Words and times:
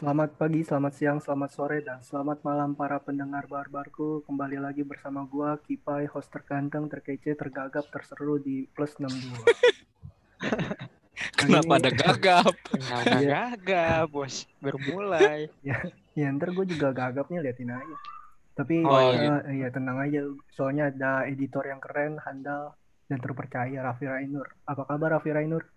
Selamat 0.00 0.32
pagi, 0.32 0.64
selamat 0.64 0.92
siang, 0.96 1.18
selamat 1.20 1.50
sore, 1.52 1.84
dan 1.84 2.00
selamat 2.00 2.40
malam 2.40 2.72
para 2.72 2.96
pendengar 3.04 3.44
barbarku. 3.44 4.24
Kembali 4.24 4.56
lagi 4.56 4.80
bersama 4.80 5.28
gua, 5.28 5.60
Kipai, 5.60 6.08
host 6.08 6.32
terganteng, 6.32 6.88
terkece, 6.88 7.36
tergagap, 7.36 7.84
terseru 7.92 8.40
di 8.40 8.64
Plus 8.72 8.96
62. 8.96 9.28
Kenapa 11.44 11.72
ada 11.76 11.92
gagap? 11.92 12.56
Kenapa 12.72 13.16
gagap, 13.20 14.08
bos? 14.08 14.48
Bermulai. 14.64 15.52
ya, 15.68 15.76
ya 16.16 16.32
ntar 16.32 16.56
gue 16.56 16.64
juga 16.64 16.96
gagap 16.96 17.28
nih, 17.28 17.44
liatin 17.44 17.68
aja. 17.68 17.96
Tapi 18.56 18.80
Oh, 18.80 19.04
eh, 19.04 19.52
ya 19.60 19.68
tenang 19.68 20.00
aja, 20.00 20.24
soalnya 20.56 20.88
ada 20.88 21.28
editor 21.28 21.68
yang 21.68 21.76
keren, 21.76 22.16
handal, 22.24 22.72
dan 23.04 23.20
terpercaya, 23.20 23.84
Raffi 23.84 24.08
Rainur. 24.08 24.48
Apa 24.64 24.88
kabar 24.88 25.20
Raffi 25.20 25.28
Rainur? 25.28 25.68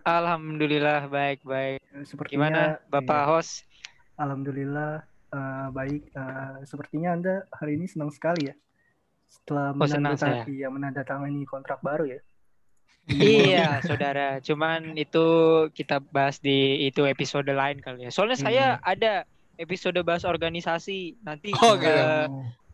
Alhamdulillah 0.00 1.06
baik-baik. 1.06 1.78
Eh, 1.82 2.04
Sepertinya, 2.04 2.48
Gimana, 2.48 2.60
Bapak 2.88 3.20
iya, 3.20 3.28
host? 3.28 3.52
Alhamdulillah 4.16 4.92
eh, 5.30 5.66
baik. 5.70 6.02
Eh, 6.10 6.54
sepertinya 6.64 7.14
Anda 7.14 7.34
hari 7.52 7.76
ini 7.76 7.86
senang 7.86 8.10
sekali 8.10 8.50
ya. 8.50 8.54
Setelah 9.30 9.70
Oh, 9.72 9.86
senang 9.86 10.18
menandatangani, 10.18 10.42
saya. 10.42 10.42
iya, 10.50 10.68
menandatangani 10.68 11.40
kontrak 11.46 11.78
baru 11.80 12.18
ya. 12.18 12.20
Iya, 13.06 13.68
saudara. 13.88 14.38
Cuman 14.42 14.94
itu 14.94 15.24
kita 15.70 16.02
bahas 16.02 16.38
di 16.38 16.86
itu 16.86 17.06
episode 17.06 17.46
lain 17.46 17.78
kali 17.78 18.06
ya. 18.06 18.10
Soalnya 18.10 18.38
saya 18.38 18.64
ada 18.82 19.22
episode 19.56 19.98
bahas 20.02 20.26
organisasi 20.26 21.20
nanti. 21.22 21.52
Oh, 21.60 21.76
gitu. 21.78 21.92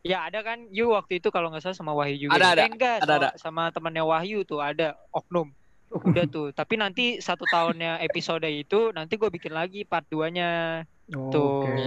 ya 0.06 0.23
ada 0.23 0.39
kan, 0.41 0.70
you 0.70 0.95
waktu 0.95 1.19
itu 1.19 1.34
kalau 1.34 1.51
nggak 1.51 1.61
salah 1.61 1.75
sama 1.75 1.91
Wahyu 1.92 2.30
juga. 2.30 2.39
Ada, 2.39 2.47
ada. 2.55 2.62
Eh, 2.62 2.70
enggak, 2.70 2.97
Ada, 3.03 3.05
sama, 3.05 3.19
ada. 3.19 3.28
sama 3.37 3.62
temannya 3.75 4.05
Wahyu 4.06 4.39
tuh 4.47 4.62
ada 4.62 4.95
oknum. 5.11 5.51
Udah 5.88 6.24
tuh. 6.27 6.50
Tapi 6.50 6.74
nanti 6.77 7.19
satu 7.19 7.47
tahunnya 7.47 8.02
episode 8.02 8.44
itu 8.44 8.91
nanti 8.91 9.14
gue 9.14 9.30
bikin 9.30 9.55
lagi 9.55 9.83
part 9.83 10.05
2-nya. 10.06 10.83
oh, 11.14 11.30
Tuh. 11.30 11.62
Oke. 11.62 11.86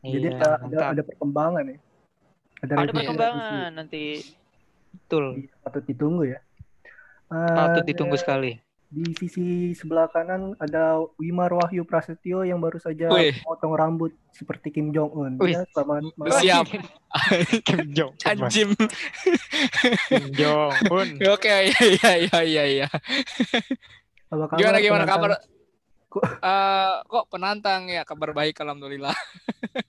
Jadi 0.00 0.26
Iya, 0.26 0.40
ada, 0.40 0.48
ada 0.48 0.64
mantap. 0.64 0.88
ada 0.90 1.02
perkembangan 1.04 1.64
ya. 1.68 1.76
Ada 2.64 2.72
revisi- 2.74 2.96
perkembangan 2.96 3.68
nanti. 3.70 4.02
Betul. 4.94 5.24
Iya, 5.36 5.52
Patut 5.60 5.84
ditunggu 5.84 6.22
ya. 6.24 6.38
Patut 7.28 7.84
ditunggu 7.84 8.16
sekali. 8.16 8.63
Di 8.94 9.10
sisi 9.18 9.74
sebelah 9.74 10.06
kanan 10.06 10.54
ada 10.62 11.02
Wimar 11.18 11.50
Wahyu 11.50 11.82
Prasetyo 11.82 12.46
yang 12.46 12.62
baru 12.62 12.78
saja 12.78 13.10
Wih. 13.10 13.34
potong 13.42 13.74
rambut 13.74 14.14
seperti 14.30 14.70
Kim 14.70 14.94
Jong 14.94 15.10
Un. 15.10 15.32
Wih. 15.42 15.58
Ya, 15.58 15.66
selamat 15.74 16.14
malam. 16.14 16.38
Siap. 16.38 16.64
Kim 17.66 17.90
Jong. 17.90 18.14
Anjim. 18.22 18.70
Kim 20.06 20.26
Jong 20.38 20.72
Un. 20.94 21.08
Oke, 21.34 21.50
iya 21.50 21.82
iya 21.82 22.10
iya 22.22 22.38
iya 22.46 22.64
iya. 22.70 22.88
Apa 24.30 24.54
kabar, 24.54 24.58
Gimana 24.62 24.78
gimana 24.78 25.04
penantang? 25.10 25.42
kabar? 25.42 25.52
Eh, 26.22 26.92
kok 27.10 27.26
penantang 27.34 27.82
ya 27.90 28.06
kabar 28.06 28.30
baik 28.30 28.54
alhamdulillah. 28.62 29.16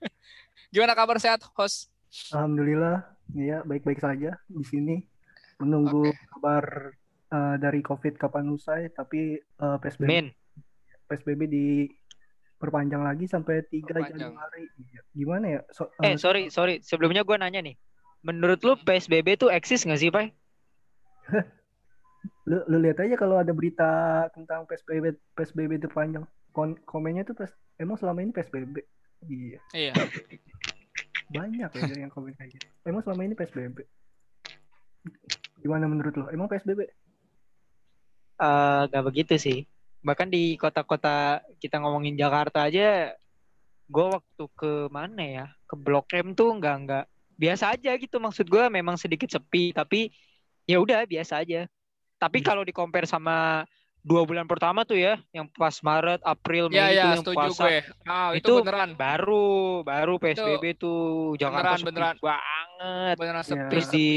gimana 0.74 0.98
kabar 0.98 1.22
sehat 1.22 1.46
host? 1.54 1.94
Alhamdulillah, 2.34 3.06
ya 3.38 3.62
baik-baik 3.70 4.02
saja 4.02 4.42
di 4.50 4.66
sini. 4.66 5.06
Menunggu 5.62 6.10
kabar 6.34 6.98
eh, 7.28 7.56
dari 7.58 7.80
COVID 7.80 8.16
kapan 8.16 8.46
usai, 8.48 8.90
tapi 8.90 9.38
eh, 9.38 9.78
PSBB 9.80 10.06
Men, 10.06 10.28
PSBB 11.06 11.42
diperpanjang 11.46 13.02
lagi 13.02 13.26
sampai 13.26 13.62
3 13.64 13.86
Perpanjang. 13.86 14.34
Januari. 14.34 14.64
Iya. 14.76 15.02
Gimana 15.12 15.46
ya? 15.48 15.62
So- 15.70 15.94
eh 16.00 16.14
eh, 16.14 16.16
sorry 16.16 16.50
sorry. 16.50 16.82
Sebelumnya 16.82 17.22
gue 17.22 17.36
nanya 17.36 17.62
nih. 17.62 17.76
Menurut 18.22 18.58
lu 18.62 18.74
PSBB 18.76 19.38
tuh 19.38 19.50
eksis 19.50 19.86
nggak 19.86 20.02
sih, 20.02 20.10
Pak? 20.10 20.34
lu, 22.50 22.58
lu 22.66 22.78
lihat 22.80 22.98
aja 23.00 23.16
kalau 23.16 23.38
ada 23.38 23.54
berita 23.54 23.86
tentang 24.34 24.66
PSBB 24.66 25.14
PSBB 25.34 25.78
itu 25.78 25.90
panjang. 25.90 26.26
Kon- 26.50 26.80
komennya 26.84 27.22
tuh 27.22 27.36
pas 27.36 27.52
emang 27.78 27.98
selama 27.98 28.22
ini 28.22 28.32
PSBB. 28.32 28.82
Iya, 29.26 29.60
Iya. 29.74 29.94
banyak 31.28 31.70
ya 31.70 31.96
yang 31.98 32.10
komen 32.10 32.34
kayak 32.34 32.54
gitu. 32.54 32.66
Emang 32.86 33.02
selama 33.02 33.26
ini 33.26 33.34
PSBB. 33.34 33.82
Gimana 35.60 35.86
menurut 35.86 36.14
lo? 36.14 36.26
Emang 36.30 36.46
PSBB? 36.46 36.86
Eh 38.36 38.82
nggak 38.88 39.06
begitu 39.06 39.36
sih. 39.36 39.64
Bahkan 40.02 40.28
di 40.28 40.54
kota-kota 40.56 41.40
kita 41.58 41.80
ngomongin 41.80 42.14
Jakarta 42.14 42.68
aja, 42.68 43.16
gue 43.86 44.06
waktu 44.06 44.44
ke 44.54 44.72
mana 44.90 45.22
ya? 45.22 45.46
Ke 45.64 45.74
Blok 45.74 46.12
M 46.12 46.32
tuh 46.32 46.54
nggak 46.54 46.76
nggak 46.84 47.06
biasa 47.36 47.74
aja 47.74 47.92
gitu. 47.96 48.18
Maksud 48.18 48.46
gue 48.46 48.64
memang 48.70 48.96
sedikit 48.96 49.28
sepi, 49.28 49.72
tapi 49.72 50.14
ya 50.64 50.78
udah 50.78 51.04
biasa 51.04 51.42
aja. 51.42 51.66
Tapi 52.16 52.40
Hmm. 52.40 52.48
kalau 52.48 52.62
di 52.62 52.72
compare 52.72 53.06
sama 53.06 53.66
dua 54.00 54.22
bulan 54.22 54.46
pertama 54.46 54.86
tuh 54.86 54.96
ya, 54.96 55.18
yang 55.32 55.50
pas 55.50 55.74
Maret, 55.80 56.22
April, 56.22 56.70
Mei 56.70 56.78
Iya 56.78 57.18
itu 57.18 57.34
yang 57.34 57.50
puasa, 57.50 57.66
gue. 57.66 57.78
Ah, 58.06 58.30
itu, 58.32 58.46
Itu 58.46 58.54
beneran. 58.62 58.94
baru 58.94 59.48
baru 59.82 60.14
PSBB 60.16 60.64
tuh 60.76 61.00
Jakarta 61.36 61.74
beneran, 61.74 61.80
sepi 61.80 61.88
beneran. 61.90 62.16
banget. 62.22 63.16
Beneran 63.18 63.44
sepi. 63.44 63.66
Terus 63.68 63.86
sepi. 63.86 63.98
di 63.98 64.10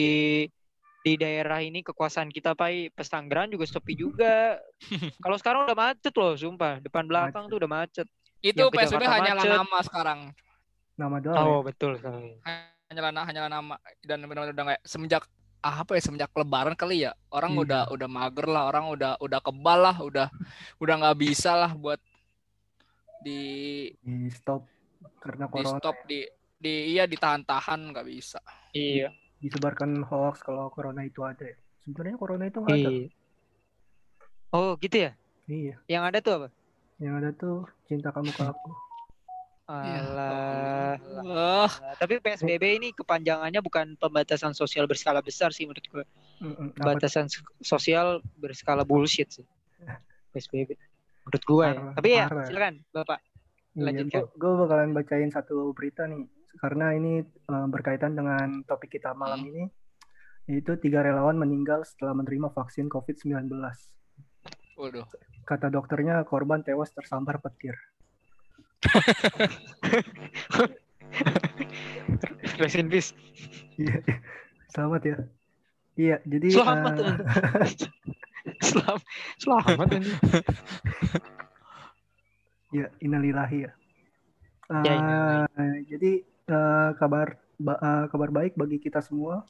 di 1.08 1.14
daerah 1.16 1.64
ini 1.64 1.80
kekuasaan 1.80 2.28
kita 2.28 2.52
pai 2.52 2.92
Pestanggeran 2.92 3.48
juga 3.48 3.64
sepi 3.64 3.96
juga. 3.96 4.60
Kalau 5.24 5.36
sekarang 5.40 5.64
udah 5.64 5.72
macet 5.72 6.12
loh, 6.12 6.36
sumpah. 6.36 6.84
Depan 6.84 7.08
belakang 7.08 7.48
Macet. 7.48 7.52
tuh 7.52 7.58
udah 7.64 7.70
macet. 7.70 8.08
itu 8.38 8.62
PSBB 8.70 9.02
hanyalah 9.02 9.42
macet. 9.42 9.56
nama 9.56 9.78
sekarang. 9.82 10.20
Nama 10.94 11.16
doang. 11.18 11.36
Oh, 11.42 11.58
ya? 11.58 11.72
betul 11.72 11.90
sekali. 11.96 12.38
Hanyalah 12.92 13.24
hanyalah 13.24 13.50
nama 13.50 13.74
dan 14.04 14.22
benar-benar 14.24 14.52
udah 14.52 14.64
kayak 14.76 14.82
semenjak 14.84 15.24
ah, 15.60 15.82
apa 15.82 15.98
ya 15.98 16.02
semenjak 16.04 16.30
lebaran 16.32 16.72
kali 16.78 17.04
ya 17.04 17.12
orang 17.28 17.52
Iya. 17.52 17.60
udah 17.66 17.82
udah 17.92 18.08
mager 18.08 18.46
lah 18.48 18.62
orang 18.70 18.84
udah 18.94 19.12
udah 19.20 19.40
kebal 19.42 19.78
lah 19.84 19.96
udah 20.00 20.26
udah 20.80 20.94
nggak 21.02 21.18
bisa 21.18 21.52
lah 21.52 21.74
buat 21.74 22.00
di 23.20 23.42
Di 24.00 24.30
stop 24.32 24.64
karena 25.18 25.44
di 25.44 25.52
corona 25.52 25.78
stop 25.82 25.96
di 26.06 26.24
di 26.56 26.96
iya 26.96 27.04
ditahan-tahan 27.04 27.92
nggak 27.92 28.06
bisa 28.06 28.40
Iya. 28.72 29.10
Disebarkan 29.38 30.02
hoax 30.06 30.42
kalau 30.42 30.70
corona 30.70 31.06
itu 31.06 31.22
ada 31.22 31.46
ya. 31.46 31.58
Sebenarnya 31.86 32.16
corona 32.18 32.44
itu 32.50 32.58
nggak 32.60 32.76
ada. 32.76 32.90
Iya. 32.90 33.08
Oh, 34.52 34.74
gitu 34.80 34.96
ya? 35.08 35.12
Iya. 35.48 35.74
Yang 35.86 36.02
ada 36.12 36.18
tuh 36.20 36.32
apa? 36.42 36.48
Yang 36.98 37.14
ada 37.14 37.30
tuh 37.36 37.56
cinta 37.86 38.08
kamu 38.10 38.30
ke 38.34 38.42
aku. 38.44 38.70
Iya. 39.68 40.00
Alah. 40.00 40.94
Wah, 41.28 41.72
Tapi 42.00 42.24
PSBB 42.24 42.64
ini 42.80 42.88
kepanjangannya 42.96 43.60
bukan 43.60 44.00
pembatasan 44.00 44.56
sosial 44.56 44.88
berskala 44.88 45.20
besar 45.20 45.52
sih 45.52 45.68
menurut 45.68 45.84
gue. 45.84 46.04
Mm-mm. 46.40 46.72
Pembatasan 46.72 47.28
sosial 47.60 48.24
berskala 48.40 48.82
bullshit 48.88 49.28
sih. 49.28 49.46
PSBB. 50.32 50.72
Menurut 51.28 51.44
gue 51.44 51.66
ya. 51.68 51.80
Tapi 51.92 52.08
ya, 52.08 52.26
parah. 52.32 52.46
silakan 52.48 52.74
Bapak. 52.96 53.20
Lanjutkan. 53.76 54.24
Iya, 54.24 54.32
gue 54.40 54.52
bakalan 54.56 54.90
bacain 54.96 55.30
satu 55.30 55.70
berita 55.76 56.08
nih 56.08 56.24
karena 56.56 56.92
ini 56.92 57.22
eh, 57.22 57.66
berkaitan 57.68 58.12
dengan 58.12 58.64
topik 58.64 58.90
kita 58.90 59.12
malam 59.12 59.40
Hmm. 59.40 59.50
ini 59.50 59.64
yaitu 60.48 60.76
tiga 60.76 61.00
relawan 61.00 61.36
meninggal 61.36 61.84
setelah 61.84 62.14
menerima 62.14 62.48
vaksin 62.48 62.88
COVID-19. 62.88 63.52
waduh. 64.74 65.06
Kata 65.44 65.68
dokternya 65.68 66.24
korban 66.24 66.62
tewas 66.62 66.90
tersambar 66.90 67.38
petir. 67.38 67.76
Rest 72.58 72.76
in 72.76 72.88
peace. 72.88 73.12
Iya, 73.76 74.02
selamat 74.68 75.02
ya. 75.04 75.16
Iya, 75.94 76.16
jadi 76.24 76.48
Selamat. 76.50 76.92
eh, 76.96 77.16
Selamat. 78.68 79.02
Selamat 79.38 79.88
ini. 79.94 80.10
ya 82.78 82.86
innalillahi 82.98 83.58
ya. 83.66 83.72
Ya, 84.68 84.84
Eh, 84.84 84.94
innalillahi. 84.94 85.80
jadi 85.86 86.10
eh, 86.48 86.90
kabar 86.96 87.36
ba- 87.60 87.80
eh, 87.80 88.04
kabar 88.08 88.30
baik 88.32 88.56
bagi 88.56 88.80
kita 88.80 89.04
semua. 89.04 89.44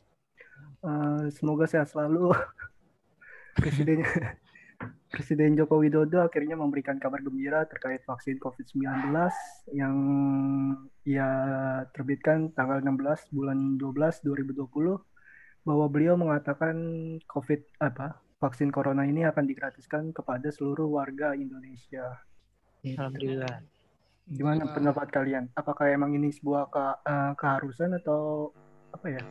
Eh, 0.85 1.31
semoga 1.35 1.65
sehat 1.71 1.89
selalu. 1.91 2.31
Presiden 3.59 4.03
Presiden 5.13 5.57
Joko 5.59 5.81
Widodo 5.81 6.21
akhirnya 6.23 6.55
memberikan 6.55 7.01
kabar 7.01 7.19
gembira 7.25 7.65
terkait 7.65 8.05
vaksin 8.05 8.37
COVID-19 8.39 9.11
yang 9.73 9.97
ia 11.03 11.31
terbitkan 11.97 12.53
tanggal 12.53 12.79
16 12.85 13.33
bulan 13.35 13.81
12 13.81 14.23
2020 14.23 15.01
bahwa 15.67 15.87
beliau 15.91 16.15
mengatakan 16.15 16.77
COVID 17.27 17.83
apa 17.83 18.21
vaksin 18.39 18.71
corona 18.71 19.03
ini 19.09 19.27
akan 19.27 19.49
digratiskan 19.49 20.15
kepada 20.15 20.53
seluruh 20.55 20.87
warga 20.87 21.35
Indonesia. 21.35 22.23
Alhamdulillah. 22.87 23.78
Gimana 24.29 24.69
Wah. 24.69 24.73
pendapat 24.77 25.09
kalian? 25.09 25.49
Apakah 25.57 25.89
emang 25.89 26.13
ini 26.13 26.29
sebuah 26.29 26.69
ke- 26.69 26.99
eh, 27.09 27.33
keharusan 27.41 27.97
atau 27.97 28.53
apa 28.93 29.07
ya? 29.09 29.23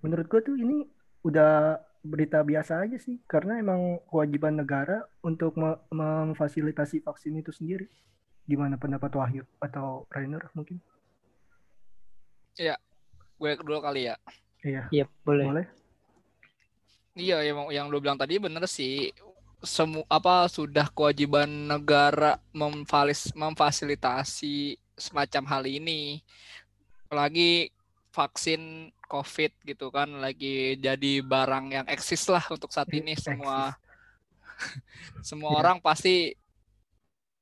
Menurut 0.00 0.26
gue 0.28 0.40
tuh 0.40 0.56
ini 0.56 0.88
udah 1.24 1.80
berita 2.04 2.44
biasa 2.44 2.84
aja 2.84 3.00
sih, 3.00 3.20
karena 3.24 3.56
emang 3.60 4.00
kewajiban 4.08 4.60
negara 4.60 5.04
untuk 5.24 5.56
me- 5.56 5.80
memfasilitasi 5.88 7.00
vaksin 7.00 7.40
itu 7.40 7.52
sendiri. 7.52 7.88
Gimana 8.44 8.76
pendapat 8.76 9.08
Wahyu 9.16 9.44
atau 9.60 10.04
Rainer 10.12 10.52
mungkin? 10.52 10.80
Gue 13.40 13.50
dulu 13.60 13.80
kali 13.80 14.08
ya. 14.12 14.16
Iya, 14.64 14.88
Iya, 14.88 15.04
boleh. 15.24 15.44
boleh. 15.48 15.66
Iya, 17.14 17.44
yang 17.44 17.58
yang 17.72 17.86
lu 17.92 18.00
bilang 18.00 18.16
tadi 18.16 18.40
bener 18.40 18.64
sih. 18.68 19.12
Semu 19.64 20.04
apa 20.06 20.46
sudah 20.46 20.86
kewajiban 20.92 21.48
negara 21.48 22.38
memfalis, 22.52 23.32
memfasilitasi 23.34 24.78
semacam 24.94 25.42
hal 25.50 25.64
ini. 25.66 26.20
Apalagi 27.08 27.72
vaksin 28.14 28.94
COVID 29.10 29.52
gitu 29.66 29.90
kan 29.90 30.08
lagi 30.22 30.78
jadi 30.78 31.20
barang 31.20 31.66
yang 31.74 31.86
eksis 31.90 32.30
lah 32.30 32.46
untuk 32.46 32.70
saat 32.70 32.88
ini 32.94 33.18
semua 33.18 33.74
semua 35.28 35.50
Ya. 35.50 35.58
orang 35.66 35.78
pasti 35.82 36.30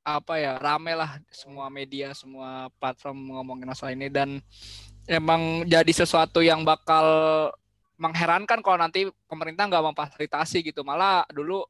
apa 0.02 0.34
ya 0.40 0.58
rame 0.58 0.98
lah 0.98 1.20
semua 1.30 1.70
media 1.70 2.10
semua 2.16 2.72
platform 2.82 3.38
ngomongin 3.38 3.70
masalah 3.70 3.94
ini 3.94 4.10
dan 4.10 4.42
emang 5.06 5.62
jadi 5.68 5.92
sesuatu 5.94 6.42
yang 6.42 6.66
bakal 6.66 7.06
mengherankan 8.00 8.58
kalau 8.66 8.82
nanti 8.82 9.06
pemerintah 9.30 9.70
nggak 9.70 9.94
memfasilitasi 9.94 10.72
gitu 10.72 10.82
malah 10.82 11.22
dulu 11.30 11.62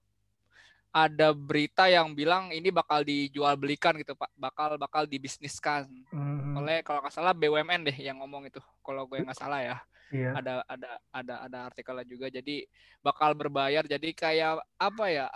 ada 0.92 1.32
berita 1.32 1.88
yang 1.88 2.12
bilang 2.12 2.52
ini 2.52 2.68
bakal 2.68 3.00
dijual 3.00 3.56
belikan 3.56 3.96
gitu 3.96 4.12
pak. 4.12 4.28
Bakal 4.36 4.76
bakal 4.76 5.08
dibisniskan. 5.08 5.88
Hmm, 6.12 6.60
oleh 6.60 6.84
kalau 6.84 7.00
nggak 7.00 7.10
salah 7.10 7.32
BUMN 7.32 7.88
deh 7.88 7.96
yang 7.96 8.20
ngomong 8.20 8.44
itu 8.46 8.60
kalau 8.84 9.08
gue 9.08 9.24
nggak 9.24 9.36
salah 9.36 9.64
ya. 9.64 9.76
Iya. 10.12 10.36
ada 10.36 10.52
ada 10.68 10.90
ada 11.08 11.34
ada 11.48 11.58
artikelnya 11.72 12.04
juga. 12.04 12.28
Jadi 12.28 12.68
bakal 13.00 13.32
berbayar. 13.32 13.80
Jadi 13.88 14.12
kayak 14.12 14.60
apa 14.76 15.04
ya 15.08 15.26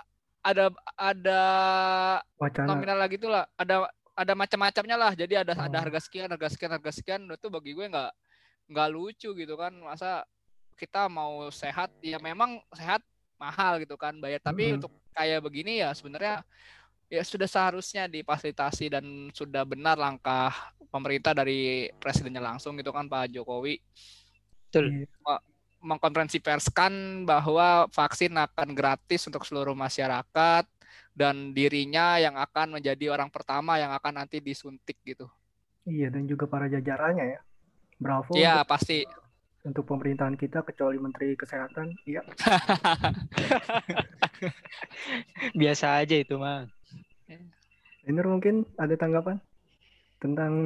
ada 0.44 0.68
ada 0.92 1.40
Wacana. 2.36 2.68
nominal 2.68 2.98
lagi 3.00 3.16
tuh 3.16 3.32
lah. 3.32 3.48
Ada 3.56 3.88
ada 4.12 4.32
macam-macamnya 4.36 4.96
lah. 5.00 5.12
Jadi 5.16 5.34
ada 5.40 5.56
ada 5.56 5.72
Oh. 5.72 5.82
harga 5.88 6.04
sekian 6.04 6.28
harga 6.28 6.52
sekian 6.52 6.72
harga 6.76 6.92
sekian. 6.92 7.24
Itu 7.32 7.48
bagi 7.48 7.72
gue 7.72 7.88
nggak 7.88 8.12
nggak 8.68 8.88
lucu 8.92 9.32
gitu 9.32 9.54
kan. 9.56 9.72
Masa 9.72 10.28
kita 10.76 11.08
mau 11.08 11.48
sehat? 11.48 11.88
Ya 12.04 12.20
memang 12.20 12.60
sehat 12.76 13.00
mahal 13.36 13.80
gitu 13.80 13.94
kan 14.00 14.16
bayar 14.16 14.40
tapi 14.40 14.72
Mm-mm. 14.72 14.76
untuk 14.80 14.92
kayak 15.12 15.40
begini 15.44 15.80
ya 15.84 15.92
sebenarnya 15.92 16.44
ya 17.06 17.22
sudah 17.22 17.46
seharusnya 17.46 18.10
difasilitasi 18.10 18.90
dan 18.90 19.04
sudah 19.30 19.62
benar 19.62 19.94
langkah 19.94 20.50
pemerintah 20.90 21.36
dari 21.36 21.88
presidennya 22.02 22.42
langsung 22.42 22.74
gitu 22.76 22.90
kan 22.90 23.06
Pak 23.06 23.30
Jokowi 23.30 23.78
Betul. 24.66 25.06
Iya. 25.06 25.38
mengkonferensi 25.86 26.42
perskan 26.42 27.22
bahwa 27.22 27.86
vaksin 27.94 28.34
akan 28.34 28.74
gratis 28.74 29.22
untuk 29.30 29.46
seluruh 29.46 29.76
masyarakat 29.76 30.66
dan 31.14 31.54
dirinya 31.54 32.18
yang 32.18 32.34
akan 32.34 32.80
menjadi 32.80 33.14
orang 33.14 33.30
pertama 33.30 33.78
yang 33.78 33.94
akan 33.94 34.20
nanti 34.24 34.42
disuntik 34.42 34.98
gitu. 35.06 35.30
Iya 35.86 36.10
dan 36.10 36.26
juga 36.26 36.50
para 36.50 36.66
jajarannya 36.66 37.38
ya. 37.38 37.40
Bravo 37.96 38.34
Ya 38.34 38.60
untuk, 38.60 38.74
pasti. 38.74 39.06
Untuk 39.66 39.82
pemerintahan 39.90 40.38
kita 40.38 40.62
kecuali 40.62 41.02
Menteri 41.02 41.34
Kesehatan. 41.34 41.98
Iya. 42.06 42.22
Biasa 45.60 46.06
aja 46.06 46.14
itu 46.14 46.38
mah. 46.38 46.70
Ainur 48.06 48.30
mungkin 48.30 48.62
ada 48.78 48.94
tanggapan 48.94 49.42
tentang 50.22 50.62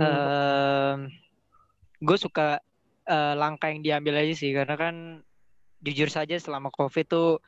gue 2.00 2.18
suka 2.20 2.60
eh, 3.08 3.34
langkah 3.36 3.72
yang 3.72 3.80
diambil 3.80 4.20
aja 4.20 4.34
sih 4.36 4.52
karena 4.52 4.76
kan 4.76 5.24
jujur 5.80 6.12
saja 6.12 6.36
selama 6.36 6.68
covid 6.72 7.08
tuh 7.08 7.40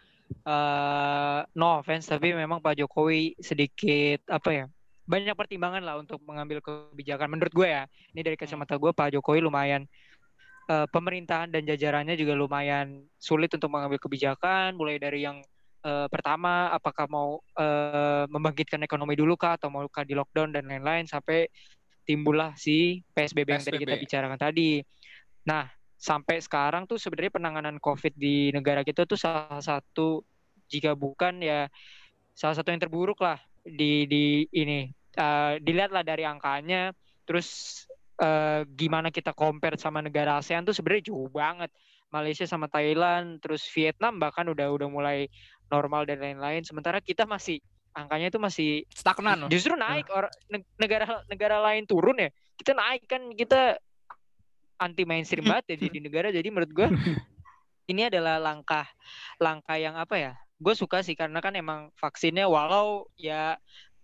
eh, 0.44 1.40
no 1.56 1.80
offense 1.80 2.08
tapi 2.08 2.32
memang 2.32 2.60
Pak 2.60 2.80
Jokowi 2.80 3.36
sedikit 3.40 4.24
apa 4.28 4.50
ya 4.52 4.66
banyak 5.08 5.34
pertimbangan 5.34 5.82
lah 5.82 5.98
untuk 5.98 6.20
mengambil 6.24 6.62
kebijakan 6.62 7.32
menurut 7.32 7.52
gue 7.52 7.68
ya 7.68 7.84
ini 8.16 8.20
dari 8.24 8.36
kacamata 8.36 8.76
gue 8.76 8.92
Pak 8.92 9.18
Jokowi 9.18 9.44
lumayan 9.44 9.88
eh, 10.68 10.86
pemerintahan 10.90 11.50
dan 11.50 11.62
jajarannya 11.66 12.14
juga 12.14 12.36
lumayan 12.36 13.06
sulit 13.18 13.50
untuk 13.54 13.72
mengambil 13.72 13.98
kebijakan 13.98 14.76
mulai 14.76 14.98
dari 15.00 15.24
yang 15.24 15.40
eh, 15.82 16.06
pertama 16.10 16.70
apakah 16.70 17.06
mau 17.10 17.40
eh, 17.58 18.24
membangkitkan 18.28 18.82
ekonomi 18.84 19.18
dulu 19.18 19.34
kah 19.34 19.58
atau 19.58 19.72
mau 19.72 19.86
kah 19.88 20.06
di 20.06 20.14
lockdown 20.14 20.54
dan 20.54 20.68
lain-lain 20.68 21.08
sampai 21.08 21.50
timbullah 22.02 22.54
si 22.58 23.00
PSBB, 23.14 23.48
yang 23.54 23.62
tadi 23.62 23.78
kita 23.78 23.94
PSBB. 23.94 24.04
bicarakan 24.06 24.38
tadi. 24.38 24.70
Nah, 25.46 25.66
sampai 25.98 26.42
sekarang 26.42 26.90
tuh 26.90 26.98
sebenarnya 26.98 27.38
penanganan 27.38 27.78
COVID 27.78 28.18
di 28.18 28.50
negara 28.50 28.82
kita 28.82 29.06
tuh 29.06 29.14
salah 29.14 29.62
satu 29.62 30.26
jika 30.66 30.98
bukan 30.98 31.38
ya 31.38 31.70
salah 32.34 32.58
satu 32.58 32.74
yang 32.74 32.82
terburuk 32.82 33.22
lah 33.22 33.38
di 33.62 34.06
di 34.10 34.46
ini. 34.50 34.90
Eh, 35.12 35.54
dilihatlah 35.60 36.00
dari 36.00 36.24
angkanya, 36.24 36.90
terus 37.28 37.84
eh, 38.18 38.60
gimana 38.76 39.08
kita 39.08 39.32
compare 39.32 39.80
sama 39.80 40.04
negara 40.04 40.36
ASEAN 40.36 40.66
tuh 40.66 40.76
sebenarnya 40.76 41.12
jauh 41.12 41.30
banget. 41.32 41.72
Malaysia 42.12 42.44
sama 42.44 42.68
Thailand, 42.68 43.40
terus 43.40 43.64
Vietnam 43.72 44.20
bahkan 44.20 44.44
udah 44.44 44.68
udah 44.68 44.88
mulai 44.92 45.32
normal 45.72 46.04
dan 46.04 46.20
lain-lain. 46.20 46.60
Sementara 46.60 47.00
kita 47.00 47.24
masih 47.24 47.64
angkanya 47.96 48.28
itu 48.28 48.40
masih 48.40 48.70
Stagnan. 48.92 49.48
Justru 49.48 49.76
naik 49.76 50.12
orang 50.12 50.32
negara 50.76 51.24
negara 51.28 51.56
lain 51.64 51.88
turun 51.88 52.20
ya. 52.20 52.28
Kita 52.56 52.76
naik 52.76 53.08
kan 53.08 53.32
kita 53.32 53.80
anti 54.76 55.08
mainstream 55.08 55.48
banget 55.48 55.76
ya 55.76 55.88
di 55.88 56.00
negara. 56.04 56.28
Jadi 56.28 56.48
menurut 56.52 56.72
gue 56.72 56.88
ini 57.92 58.08
adalah 58.08 58.36
langkah 58.36 58.84
langkah 59.40 59.80
yang 59.80 59.96
apa 59.96 60.16
ya? 60.20 60.32
Gue 60.60 60.76
suka 60.76 61.00
sih 61.00 61.16
karena 61.16 61.40
kan 61.40 61.56
emang 61.56 61.88
vaksinnya 61.96 62.44
walau 62.44 63.08
ya 63.16 63.56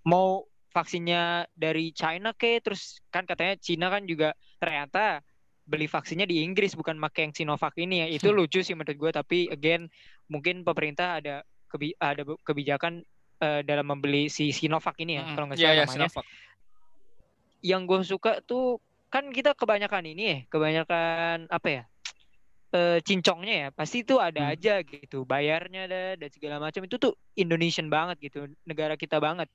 mau 0.04 0.48
vaksinnya 0.68 1.48
dari 1.52 1.90
China 1.92 2.32
ke 2.32 2.60
terus 2.60 3.00
kan 3.08 3.24
katanya 3.24 3.56
Cina 3.56 3.88
kan 3.88 4.04
juga 4.04 4.32
ternyata 4.58 5.24
beli 5.68 5.84
vaksinnya 5.84 6.24
di 6.24 6.40
Inggris 6.44 6.72
bukan 6.72 6.96
pakai 6.98 7.28
yang 7.28 7.34
Sinovac 7.36 7.76
ini 7.76 8.00
ya. 8.00 8.06
Itu 8.08 8.32
lucu 8.32 8.64
sih 8.64 8.72
menurut 8.72 8.96
gue 8.96 9.10
tapi 9.12 9.38
again 9.48 9.88
mungkin 10.28 10.64
pemerintah 10.64 11.20
ada 11.20 11.34
kebi 11.68 11.92
ada 12.00 12.24
kebijakan 12.44 13.04
eh, 13.38 13.60
dalam 13.62 13.84
membeli 13.84 14.28
si 14.28 14.48
Sinovac 14.48 14.96
ini 15.00 15.20
ya 15.20 15.24
Mm-mm. 15.24 15.34
kalau 15.36 15.46
nggak 15.52 15.58
Iya, 15.60 15.64
salah 15.64 15.76
iya, 15.76 15.84
namanya 15.84 16.08
Sinovac. 16.08 16.24
yang 17.60 17.82
gue 17.84 18.00
suka 18.02 18.32
tuh 18.44 18.78
kan 19.08 19.28
kita 19.28 19.56
kebanyakan 19.56 20.04
ini 20.06 20.22
ya 20.24 20.38
kebanyakan 20.46 21.48
apa 21.48 21.68
ya 21.68 21.82
eh 22.68 23.00
cincongnya 23.00 23.54
ya 23.56 23.68
pasti 23.72 24.04
itu 24.04 24.20
ada 24.20 24.44
Hmm. 24.44 24.52
aja 24.52 24.84
gitu 24.84 25.24
bayarnya 25.24 25.88
ada 25.88 26.02
dan 26.20 26.28
segala 26.28 26.60
macam 26.60 26.84
itu 26.84 27.00
tuh 27.00 27.16
Indonesian 27.32 27.88
banget 27.88 28.20
gitu 28.20 28.44
negara 28.68 28.92
kita 28.94 29.16
banget 29.16 29.48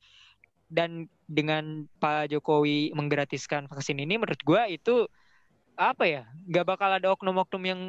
dan 0.72 1.08
dengan 1.28 1.88
Pak 2.00 2.32
Jokowi 2.32 2.92
menggratiskan 2.94 3.68
vaksin 3.68 4.00
ini 4.00 4.20
menurut 4.20 4.40
gua 4.46 4.68
itu 4.68 5.08
apa 5.74 6.06
ya 6.06 6.24
nggak 6.48 6.66
bakal 6.68 6.90
ada 6.94 7.08
oknum-oknum 7.12 7.64
yang 7.66 7.82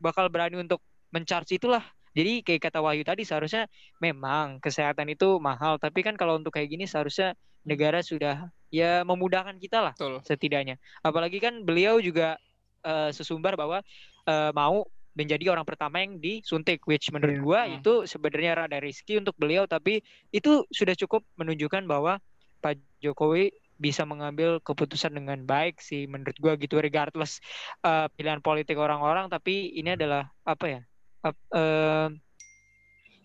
bakal 0.00 0.28
berani 0.32 0.56
untuk 0.60 0.80
mencharge 1.12 1.56
itulah 1.56 1.84
jadi 2.16 2.40
kayak 2.40 2.72
kata 2.72 2.80
Wahyu 2.80 3.04
tadi 3.04 3.28
seharusnya 3.28 3.68
memang 4.00 4.56
kesehatan 4.64 5.12
itu 5.12 5.36
mahal 5.36 5.76
tapi 5.76 6.00
kan 6.00 6.16
kalau 6.16 6.40
untuk 6.40 6.56
kayak 6.56 6.72
gini 6.72 6.88
seharusnya 6.88 7.36
negara 7.66 8.00
sudah 8.00 8.48
ya 8.70 9.02
memudahkan 9.02 9.58
kita 9.58 9.82
lah 9.82 9.94
Betul. 9.98 10.22
setidaknya. 10.22 10.78
Apalagi 11.02 11.42
kan 11.42 11.66
beliau 11.66 11.98
juga 11.98 12.38
eh, 12.86 13.10
sesumbar 13.10 13.58
bahwa 13.58 13.82
eh, 14.24 14.50
mau 14.54 14.86
menjadi 15.16 15.48
orang 15.48 15.64
pertama 15.64 16.04
yang 16.04 16.20
disuntik, 16.20 16.84
which 16.84 17.08
menurut 17.08 17.40
Iya. 17.40 17.42
gua 17.42 17.60
Hmm. 17.64 17.76
itu 17.80 17.92
sebenarnya 18.04 18.52
rada 18.62 18.78
risky 18.78 19.16
untuk 19.16 19.32
beliau, 19.40 19.64
tapi 19.64 20.04
itu 20.30 20.62
sudah 20.68 20.92
cukup 20.92 21.24
menunjukkan 21.40 21.88
bahwa 21.88 22.20
Pak 22.60 22.76
Jokowi 23.00 23.50
bisa 23.76 24.04
mengambil 24.04 24.60
keputusan 24.60 25.12
dengan 25.16 25.44
baik 25.44 25.80
sih 25.80 26.04
menurut 26.04 26.36
gua 26.36 26.52
gitu, 26.60 26.76
regardless 26.78 27.40
eh, 27.80 28.06
pilihan 28.14 28.44
politik 28.44 28.76
orang-orang, 28.76 29.32
tapi 29.32 29.72
ini 29.72 29.96
adalah 29.96 30.28
apa 30.44 30.66
ya? 30.68 30.80
ap- 31.24 31.48
eh, 31.56 32.08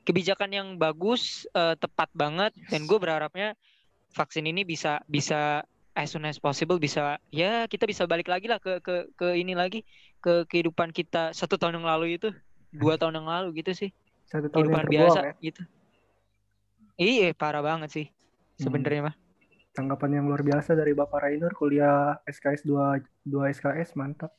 kebijakan 0.02 0.50
yang 0.50 0.68
bagus, 0.82 1.46
eh, 1.54 1.76
tepat 1.78 2.10
banget, 2.18 2.56
dan 2.74 2.90
gue 2.90 2.98
berharapnya 2.98 3.54
vaksin 4.18 4.44
ini 4.50 4.66
bisa 4.66 5.00
bisa 5.08 5.62
as 5.92 6.12
soon 6.16 6.24
as 6.24 6.40
possible 6.40 6.80
bisa 6.80 7.20
ya 7.34 7.68
kita 7.68 7.84
bisa 7.84 8.08
balik 8.08 8.32
lagi 8.32 8.48
lah 8.48 8.60
ke 8.64 8.80
ke 8.80 9.12
ke 9.16 9.28
ini 9.36 9.54
lagi 9.54 9.84
ke 10.24 10.48
kehidupan 10.48 10.96
kita 10.96 11.36
satu 11.36 11.60
tahun 11.60 11.84
yang 11.84 11.88
lalu 11.88 12.16
itu 12.16 12.32
dua 12.72 12.96
tahun 12.96 13.20
yang 13.24 13.28
lalu 13.28 13.64
gitu 13.64 13.76
sih. 13.76 13.90
Satu 14.28 14.48
tahun 14.48 14.72
yang 14.72 14.80
kehidupan 14.80 14.84
terbuang 14.88 14.96
biasa 14.96 15.20
ya. 15.20 15.34
gitu. 15.44 15.62
Iya 17.02 17.28
parah 17.36 17.64
banget 17.66 17.90
sih 17.92 18.08
sebenarnya 18.62 19.12
mah 19.12 19.16
Tanggapan 19.72 20.20
yang 20.20 20.26
luar 20.28 20.44
biasa 20.44 20.76
dari 20.76 20.92
Bapak 20.92 21.24
Rainur 21.24 21.56
kuliah 21.56 22.20
SKS 22.28 22.68
2 22.68 23.32
2 23.32 23.56
SKS 23.56 23.96
mantap. 23.96 24.36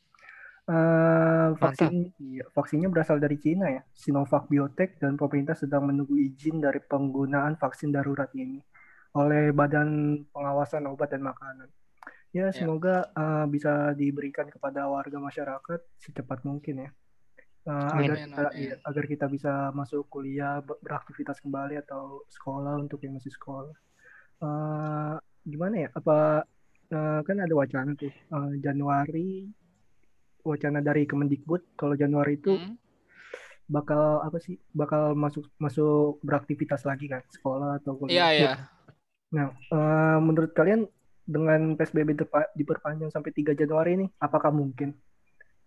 Eh, 0.63 1.49
vaksin 1.59 2.15
iya, 2.23 2.47
vaksinnya 2.55 2.87
berasal 2.87 3.19
dari 3.19 3.35
Cina 3.35 3.67
ya, 3.67 3.83
Sinovac 3.97 4.47
Biotech 4.47 4.95
dan 5.03 5.19
pemerintah 5.19 5.59
sedang 5.59 5.91
menunggu 5.91 6.15
izin 6.15 6.63
dari 6.63 6.79
penggunaan 6.79 7.59
vaksin 7.59 7.91
darurat 7.91 8.31
ini 8.39 8.63
oleh 9.13 9.53
Badan 9.53 9.89
Pengawasan 10.33 10.89
Obat 10.89 11.13
dan 11.13 11.23
Makanan. 11.23 11.69
Ya, 12.33 12.49
semoga 12.49 13.13
eh, 13.13 13.45
bisa 13.47 13.93
diberikan 13.93 14.49
kepada 14.49 14.89
warga 14.89 15.21
masyarakat 15.21 15.81
secepat 16.01 16.45
mungkin 16.49 16.89
ya. 16.89 16.91
Amin. 17.63 18.11
agar 18.11 18.17
kita 18.27 18.43
amin. 18.51 18.59
iya, 18.59 18.75
agar 18.83 19.05
kita 19.07 19.27
bisa 19.31 19.53
masuk 19.71 20.11
kuliah 20.11 20.59
ber- 20.59 20.83
beraktivitas 20.83 21.39
kembali 21.39 21.79
atau 21.79 22.27
sekolah 22.27 22.75
untuk 22.75 22.99
yang 23.07 23.15
masih 23.15 23.31
sekolah. 23.31 23.77
Eh, 24.43 25.15
gimana 25.47 25.87
ya? 25.87 25.89
Apa 25.95 26.43
eh, 26.91 27.21
kan 27.23 27.37
ada 27.39 27.55
wacana 27.55 27.95
tuh 27.95 28.11
eh, 28.11 28.53
Januari 28.59 29.47
wacana 30.43 30.83
dari 30.83 31.07
Kemendikbud 31.07 31.79
kalau 31.79 31.95
Januari 31.95 32.35
itu 32.35 32.57
Hmm. 32.59 32.75
bakal 33.71 34.25
apa 34.27 34.43
sih? 34.43 34.59
Bakal 34.75 35.15
masuk 35.15 35.47
masuk 35.55 36.19
beraktivitas 36.25 36.83
lagi 36.83 37.07
kan, 37.07 37.23
sekolah 37.31 37.79
atau 37.79 37.95
Iya, 37.95 38.27
kuliah. 38.27 38.31
iya. 38.35 38.53
Nah, 39.33 39.49
eh, 39.49 40.19
menurut 40.21 40.53
kalian 40.53 40.85
dengan 41.25 41.73
PSBB 41.79 42.13
diperpa- 42.13 42.53
diperpanjang 42.53 43.09
sampai 43.09 43.33
3 43.33 43.57
Januari 43.57 43.97
ini, 43.97 44.07
apakah 44.21 44.53
mungkin 44.53 44.93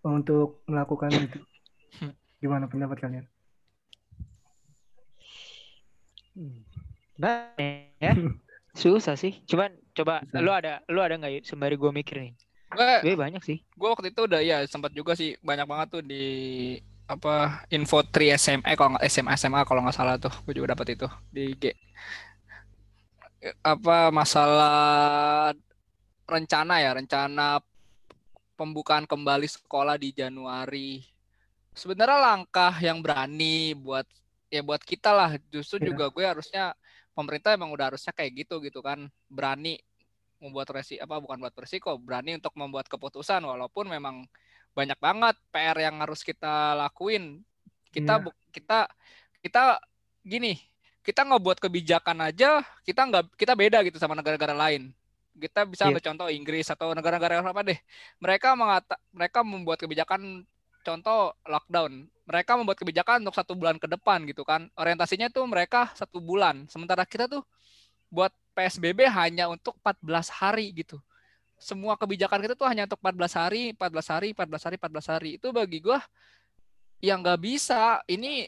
untuk 0.05 0.61
melakukan 0.69 1.09
itu? 1.17 1.39
Gimana 2.41 2.69
pendapat 2.69 2.97
kalian? 3.01 3.25
Nah, 7.15 7.55
ya. 7.97 8.13
Susah 8.75 9.15
sih. 9.15 9.39
Cuman 9.47 9.71
coba 9.95 10.21
Susah. 10.27 10.41
lu 10.43 10.51
ada 10.51 10.73
lu 10.91 10.99
ada 10.99 11.15
nggak 11.15 11.47
sembari 11.47 11.79
gue 11.79 11.91
mikir 11.95 12.15
nih. 12.19 12.33
Gue 12.75 12.85
Gue 13.07 13.15
banyak 13.15 13.39
sih. 13.39 13.63
gue 13.63 13.87
waktu 13.87 14.11
itu 14.11 14.27
udah 14.27 14.41
ya 14.43 14.57
sempat 14.67 14.91
juga 14.91 15.15
sih 15.15 15.39
banyak 15.39 15.63
banget 15.63 15.87
tuh 15.95 16.03
di 16.03 16.25
apa 17.07 17.63
info 17.71 18.03
3 18.03 18.35
SMA 18.35 18.75
kalau 18.75 18.97
nggak 18.99 19.05
SMA 19.07 19.31
SMA 19.39 19.61
kalau 19.63 19.79
nggak 19.85 19.95
salah 19.95 20.19
tuh 20.19 20.33
gue 20.43 20.57
juga 20.59 20.73
dapat 20.75 20.97
itu 20.99 21.07
di 21.31 21.53
IG 21.55 21.63
apa 23.61 24.09
masalah 24.09 25.53
rencana 26.25 26.81
ya 26.81 26.97
rencana 26.97 27.61
pembukaan 28.57 29.05
kembali 29.05 29.45
sekolah 29.45 29.99
di 30.01 30.09
Januari. 30.15 31.05
Sebenarnya 31.75 32.17
langkah 32.23 32.73
yang 32.79 33.03
berani 33.03 33.75
buat 33.75 34.07
ya 34.49 34.63
buat 34.63 34.81
kita 34.81 35.11
lah. 35.11 35.29
Justru 35.51 35.83
Iya. 35.83 35.93
juga 35.93 36.05
gue 36.09 36.25
harusnya 36.25 36.71
pemerintah 37.13 37.53
emang 37.53 37.69
udah 37.75 37.93
harusnya 37.93 38.15
kayak 38.15 38.47
gitu 38.47 38.63
gitu 38.63 38.79
kan. 38.79 39.11
Berani 39.27 39.77
membuat 40.39 40.71
resi 40.71 40.97
apa 40.97 41.19
bukan 41.19 41.37
buat 41.39 41.55
resiko 41.55 41.95
berani 41.99 42.39
untuk 42.39 42.55
membuat 42.55 42.87
keputusan 42.87 43.43
walaupun 43.43 43.87
memang 43.91 44.25
banyak 44.75 44.99
banget 44.99 45.35
PR 45.51 45.77
yang 45.91 45.99
harus 45.99 46.23
kita 46.23 46.75
lakuin. 46.75 47.43
Kita 47.91 48.19
bu- 48.19 48.35
kita 48.51 48.87
kita 49.43 49.79
gini 50.25 50.57
kita 51.05 51.21
ngebuat 51.21 51.61
kebijakan 51.61 52.17
aja 52.25 52.65
kita 52.81 53.05
nggak 53.05 53.37
kita 53.37 53.53
beda 53.53 53.85
gitu 53.85 54.01
sama 54.01 54.17
negara-negara 54.17 54.57
lain. 54.57 54.89
Kita 55.37 55.67
bisa 55.67 55.85
Iya. 55.85 55.93
ambil 55.93 56.01
contoh 56.01 56.27
Inggris 56.31 56.65
atau 56.71 56.95
negara-negara 56.97 57.45
apa 57.45 57.61
deh. 57.61 57.77
Mereka 58.17 58.57
mengata 58.57 58.95
mereka 59.13 59.45
membuat 59.45 59.77
kebijakan 59.77 60.41
contoh 60.81 61.37
lockdown. 61.45 62.09
Mereka 62.25 62.51
membuat 62.57 62.77
kebijakan 62.81 63.21
untuk 63.21 63.37
satu 63.37 63.53
bulan 63.53 63.77
ke 63.77 63.85
depan 63.85 64.25
gitu 64.25 64.41
kan. 64.41 64.65
Orientasinya 64.73 65.29
tuh 65.29 65.45
mereka 65.45 65.93
satu 65.93 66.17
bulan. 66.17 66.65
Sementara 66.71 67.05
kita 67.05 67.29
tuh 67.29 67.45
buat 68.09 68.33
PSBB 68.57 69.05
hanya 69.11 69.51
untuk 69.51 69.75
14 69.83 70.31
hari 70.31 70.71
gitu. 70.73 70.97
Semua 71.59 71.99
kebijakan 71.99 72.39
kita 72.41 72.55
tuh 72.55 72.65
hanya 72.65 72.87
untuk 72.89 72.97
14 73.03 73.33
hari 73.35 73.75
14 73.75 74.07
hari 74.09 74.27
14 74.33 74.65
hari 74.65 74.75
14 74.79 75.11
hari. 75.11 75.29
Itu 75.37 75.51
bagi 75.51 75.83
gua 75.83 75.99
yang 77.03 77.21
nggak 77.21 77.43
bisa 77.43 77.99
ini 78.07 78.47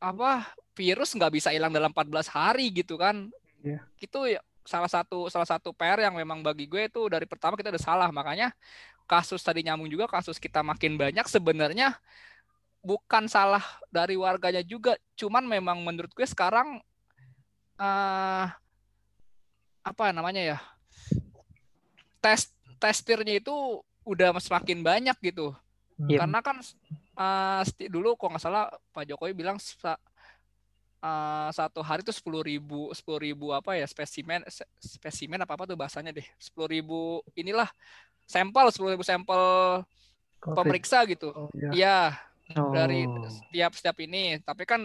apa 0.00 0.48
virus 0.74 1.14
nggak 1.14 1.32
bisa 1.32 1.48
hilang 1.50 1.70
dalam 1.70 1.90
14 1.90 2.28
hari 2.28 2.68
gitu 2.70 2.98
kan 2.98 3.30
Iya. 3.64 3.80
itu 3.96 4.18
ya 4.28 4.44
salah 4.60 4.88
satu 4.88 5.28
salah 5.28 5.48
satu 5.48 5.72
PR 5.72 6.04
yang 6.04 6.12
memang 6.12 6.40
bagi 6.40 6.68
gue 6.68 6.84
itu 6.84 7.00
dari 7.08 7.24
pertama 7.24 7.54
kita 7.54 7.72
udah 7.72 7.80
salah 7.80 8.08
makanya 8.10 8.52
kasus 9.04 9.40
tadi 9.40 9.64
nyambung 9.64 9.88
juga 9.88 10.04
kasus 10.04 10.36
kita 10.36 10.60
makin 10.60 10.96
banyak 10.96 11.24
sebenarnya 11.24 11.96
bukan 12.80 13.24
salah 13.24 13.64
dari 13.88 14.16
warganya 14.16 14.60
juga 14.60 14.92
cuman 15.16 15.48
memang 15.48 15.80
menurut 15.80 16.12
gue 16.12 16.24
sekarang 16.24 16.80
eh 17.74 18.46
apa 19.80 20.04
namanya 20.12 20.40
ya 20.40 20.58
tes 22.20 22.48
testirnya 22.76 23.36
itu 23.36 23.52
udah 24.04 24.36
semakin 24.38 24.80
banyak 24.80 25.16
gitu 25.22 25.56
Iya. 25.94 26.26
karena 26.26 26.42
kan 26.42 26.58
eh, 27.14 27.62
sti- 27.64 27.86
dulu 27.86 28.18
kok 28.18 28.26
nggak 28.26 28.42
salah 28.42 28.66
Pak 28.90 29.06
Jokowi 29.06 29.30
bilang 29.30 29.62
eh, 31.04 31.48
satu 31.52 31.84
hari 31.84 32.00
itu 32.00 32.12
sepuluh 32.16 32.40
ribu 32.40 32.88
sepuluh 32.96 33.20
ribu 33.20 33.52
apa 33.52 33.76
ya 33.76 33.84
spesimen 33.84 34.40
spesimen 34.80 35.36
apa 35.44 35.52
apa 35.52 35.68
tuh 35.68 35.76
bahasanya 35.76 36.16
deh 36.16 36.24
sepuluh 36.40 36.68
ribu 36.72 37.20
inilah 37.36 37.68
sampel 38.24 38.72
sepuluh 38.72 38.96
ribu 38.96 39.04
sampel 39.04 39.40
Covid. 40.40 40.56
pemeriksa 40.56 41.04
gitu 41.04 41.28
Oh, 41.32 41.48
iya. 41.52 41.70
Iya 41.72 42.00
Oh. 42.52 42.76
dari 42.76 43.08
setiap 43.32 43.72
setiap 43.72 43.96
ini 44.04 44.36
tapi 44.44 44.68
kan 44.68 44.84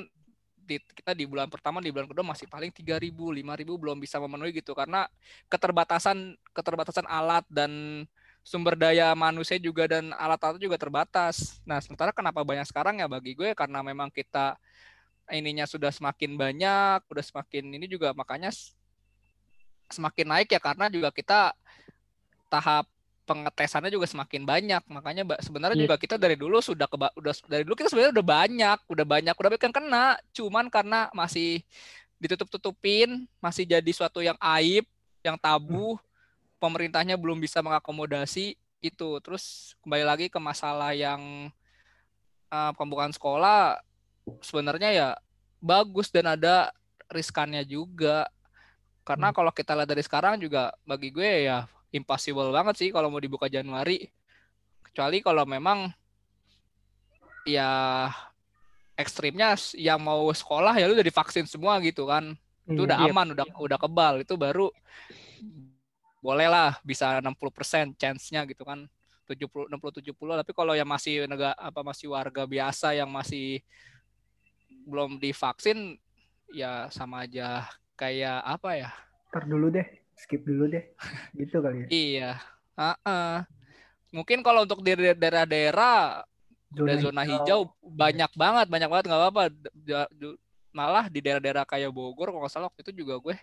di, 0.56 0.80
kita 0.80 1.12
di 1.12 1.28
bulan 1.28 1.52
pertama 1.52 1.84
di 1.84 1.92
bulan 1.92 2.08
kedua 2.08 2.24
masih 2.24 2.48
paling 2.48 2.72
3000 2.72 3.12
5000 3.12 3.76
belum 3.76 4.00
bisa 4.00 4.16
memenuhi 4.16 4.56
gitu 4.64 4.72
karena 4.72 5.04
keterbatasan 5.52 6.40
keterbatasan 6.56 7.04
alat 7.04 7.44
dan 7.52 8.08
sumber 8.48 8.80
daya 8.80 9.12
manusia 9.12 9.60
juga 9.60 9.86
dan 9.92 10.16
alat-alat 10.16 10.58
juga 10.58 10.80
terbatas. 10.80 11.60
Nah, 11.68 11.84
sementara 11.84 12.16
kenapa 12.16 12.42
banyak 12.42 12.64
sekarang 12.66 13.04
ya 13.04 13.08
bagi 13.12 13.36
gue 13.36 13.52
karena 13.52 13.84
memang 13.84 14.08
kita 14.08 14.56
ininya 15.32 15.66
sudah 15.66 15.94
semakin 15.94 16.36
banyak, 16.36 17.00
udah 17.06 17.24
semakin 17.24 17.64
ini 17.76 17.86
juga 17.86 18.12
makanya 18.14 18.50
semakin 19.90 20.26
naik 20.30 20.50
ya 20.54 20.62
karena 20.62 20.86
juga 20.90 21.10
kita 21.10 21.54
tahap 22.50 22.86
pengetesannya 23.30 23.94
juga 23.94 24.10
semakin 24.10 24.42
banyak. 24.42 24.82
Makanya 24.90 25.24
sebenarnya 25.46 25.78
Iya. 25.78 25.86
juga 25.86 25.96
kita 26.02 26.16
dari 26.18 26.34
dulu 26.34 26.58
sudah 26.66 26.90
keba 26.90 27.14
udah 27.14 27.34
dari 27.46 27.62
dulu 27.62 27.78
kita 27.78 27.94
sebenarnya 27.94 28.14
udah 28.18 28.26
banyak, 28.26 28.80
udah 28.90 29.06
banyak, 29.06 29.36
udah 29.38 29.50
banyak 29.54 29.66
yang 29.70 29.76
kena. 29.76 30.06
Cuman 30.34 30.66
karena 30.74 31.14
masih 31.14 31.62
ditutup-tutupin, 32.18 33.30
masih 33.38 33.70
jadi 33.70 33.92
suatu 33.94 34.26
yang 34.26 34.36
aib, 34.58 34.84
yang 35.22 35.38
tabu, 35.38 36.02
pemerintahnya 36.58 37.16
belum 37.22 37.38
bisa 37.38 37.62
mengakomodasi 37.62 38.58
itu. 38.82 39.10
Terus 39.22 39.78
kembali 39.86 40.04
lagi 40.10 40.26
ke 40.34 40.42
masalah 40.42 40.98
yang 40.98 41.54
eh, 42.50 42.72
pembukaan 42.74 43.14
sekolah 43.14 43.78
sebenarnya 44.40 44.90
ya 44.94 45.10
bagus 45.60 46.14
dan 46.14 46.36
ada 46.38 46.70
riskannya 47.10 47.66
juga. 47.66 48.30
Karena 49.04 49.34
kalau 49.34 49.50
kita 49.50 49.74
lihat 49.74 49.90
dari 49.90 50.06
sekarang 50.06 50.38
juga 50.38 50.70
bagi 50.86 51.10
gue 51.10 51.50
ya 51.50 51.66
impossible 51.90 52.54
banget 52.54 52.76
sih 52.78 52.90
kalau 52.94 53.10
mau 53.10 53.18
dibuka 53.18 53.50
Januari. 53.50 54.06
Kecuali 54.86 55.22
kalau 55.26 55.44
memang 55.50 55.90
ya 57.48 58.06
ekstrimnya 58.94 59.56
yang 59.80 59.98
mau 60.04 60.28
sekolah 60.30 60.76
ya 60.78 60.86
lu 60.86 60.94
udah 60.94 61.08
divaksin 61.08 61.50
semua 61.50 61.82
gitu 61.82 62.06
kan. 62.06 62.38
Itu 62.70 62.86
Iya. 62.86 62.88
udah 62.94 62.98
Iya. 63.02 63.10
aman, 63.10 63.28
udah 63.34 63.46
udah 63.58 63.78
kebal. 63.82 64.14
Itu 64.22 64.38
baru 64.38 64.70
bolehlah 66.20 66.78
bisa 66.84 67.18
60% 67.24 67.96
chance-nya 67.98 68.44
gitu 68.46 68.62
kan. 68.68 68.86
70 69.30 69.70
60 69.70 70.02
70 70.02 70.42
tapi 70.42 70.52
kalau 70.58 70.74
yang 70.74 70.90
masih 70.90 71.30
negara 71.30 71.54
apa 71.54 71.86
masih 71.86 72.10
warga 72.10 72.50
biasa 72.50 72.98
yang 72.98 73.06
masih 73.06 73.62
belum 74.90 75.22
divaksin 75.22 75.96
ya 76.50 76.90
sama 76.90 77.30
aja 77.30 77.70
kayak 77.94 78.42
apa 78.42 78.70
ya? 78.76 78.90
Ntar 79.30 79.46
dulu 79.46 79.70
deh, 79.70 79.86
skip 80.18 80.42
dulu 80.42 80.66
deh. 80.66 80.84
Gitu 81.38 81.62
kali 81.62 81.86
ya. 81.86 81.88
Iya. 81.94 82.32
Heeh. 82.74 83.36
Mungkin 84.10 84.42
kalau 84.42 84.66
untuk 84.66 84.82
di 84.82 84.98
daerah-daerah 84.98 86.26
udah 86.70 86.96
zona 86.98 87.22
hijau 87.22 87.70
banyak 87.80 88.32
banget, 88.34 88.66
banyak 88.66 88.90
banget 88.90 89.06
nggak 89.06 89.22
apa-apa. 89.22 89.44
Malah 90.70 91.06
di 91.10 91.22
daerah-daerah 91.22 91.66
kayak 91.66 91.94
Bogor 91.94 92.30
kalau 92.30 92.42
nggak 92.42 92.54
salah 92.54 92.68
waktu 92.70 92.82
itu 92.90 93.06
juga 93.06 93.18
gue 93.22 93.38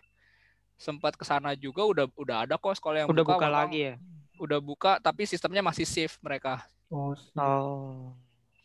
sempat 0.76 1.17
ke 1.17 1.25
sana 1.25 1.57
juga 1.57 1.83
udah 1.87 2.05
udah 2.19 2.37
ada 2.45 2.55
kok 2.55 2.76
sekolah 2.76 3.07
yang 3.07 3.09
Udah 3.09 3.25
buka, 3.25 3.35
buka 3.41 3.49
lagi 3.49 3.81
ya? 3.81 3.95
udah 4.37 4.61
buka 4.61 4.93
tapi 5.00 5.25
sistemnya 5.25 5.65
masih 5.65 5.88
shift 5.88 6.21
mereka. 6.21 6.61
Oh, 6.93 7.17
Oh. 7.35 8.12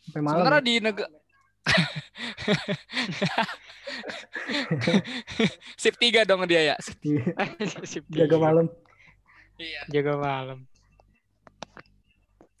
sampai 0.04 0.20
malam. 0.20 0.34
Sementara 0.42 0.58
ya? 0.60 0.66
di 0.66 0.74
negara 0.78 1.08
shift 5.80 5.98
3 5.98 6.24
dong 6.26 6.46
dia 6.46 6.74
ya. 6.74 6.76
Iya, 7.02 7.24
Sip, 7.86 8.04
Jaga 8.18 8.36
malam. 8.38 8.66
Iya. 9.58 9.82
Jaga 9.90 10.14
malam. 10.18 10.66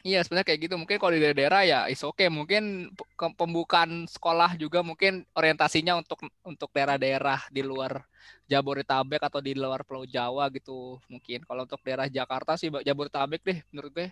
Iya 0.02 0.26
sebenarnya 0.26 0.46
kayak 0.50 0.60
gitu 0.66 0.74
mungkin 0.74 0.98
kalau 0.98 1.14
di 1.14 1.22
daerah-daerah 1.22 1.62
ya 1.62 1.80
is 1.86 2.02
oke 2.02 2.26
mungkin 2.26 2.90
p- 2.90 3.06
ke- 3.14 3.38
pembukaan 3.38 4.10
sekolah 4.10 4.58
juga 4.58 4.82
mungkin 4.82 5.22
orientasinya 5.30 5.94
untuk 5.94 6.26
untuk 6.42 6.74
daerah-daerah 6.74 7.46
di 7.54 7.62
luar 7.62 8.02
Jabodetabek 8.50 9.22
atau 9.22 9.38
di 9.38 9.54
luar 9.54 9.86
Pulau 9.86 10.02
Jawa 10.02 10.50
gitu 10.50 10.98
mungkin 11.06 11.46
kalau 11.46 11.70
untuk 11.70 11.78
daerah 11.86 12.10
Jakarta 12.10 12.58
sih 12.58 12.66
Jabodetabek 12.82 13.46
deh 13.46 13.58
menurut 13.70 13.94
gue 13.94 14.08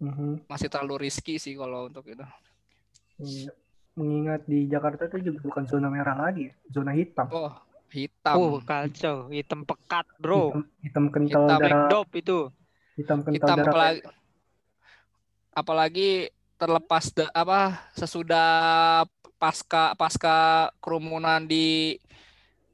Mhm. 0.00 0.48
masih 0.48 0.72
terlalu 0.72 1.10
risky 1.10 1.36
sih 1.36 1.52
kalau 1.60 1.92
untuk 1.92 2.08
itu 2.08 2.24
Iya. 3.20 3.52
Mengingat 3.98 4.46
di 4.46 4.64
Jakarta 4.64 5.10
itu 5.10 5.18
juga 5.26 5.42
bukan 5.44 5.64
zona 5.66 5.90
merah 5.90 6.14
lagi, 6.14 6.46
ya, 6.46 6.54
zona 6.70 6.94
hitam. 6.94 7.26
oh 7.28 7.50
hitam 7.90 8.36
Oh, 8.36 8.56
kacau. 8.60 9.26
Hitam 9.28 9.64
pekat, 9.64 10.06
bro. 10.16 10.52
Hitam, 10.52 10.62
hitam 10.80 11.04
kental 11.08 11.42
Hitam. 11.42 11.58
darah, 11.58 11.88
dop 11.88 12.08
itu. 12.14 12.38
hitam 12.94 13.18
kental 13.20 13.34
hitam 13.34 13.56
darah. 13.58 13.66
apalagi 13.66 14.00
apalagi 15.52 16.10
terlepas 16.54 17.04
da- 17.10 17.32
apa 17.32 17.60
sesudah 17.92 18.48
pasca 19.38 19.94
pasca 19.94 20.36
kerumunan 20.78 21.42
di 21.42 21.98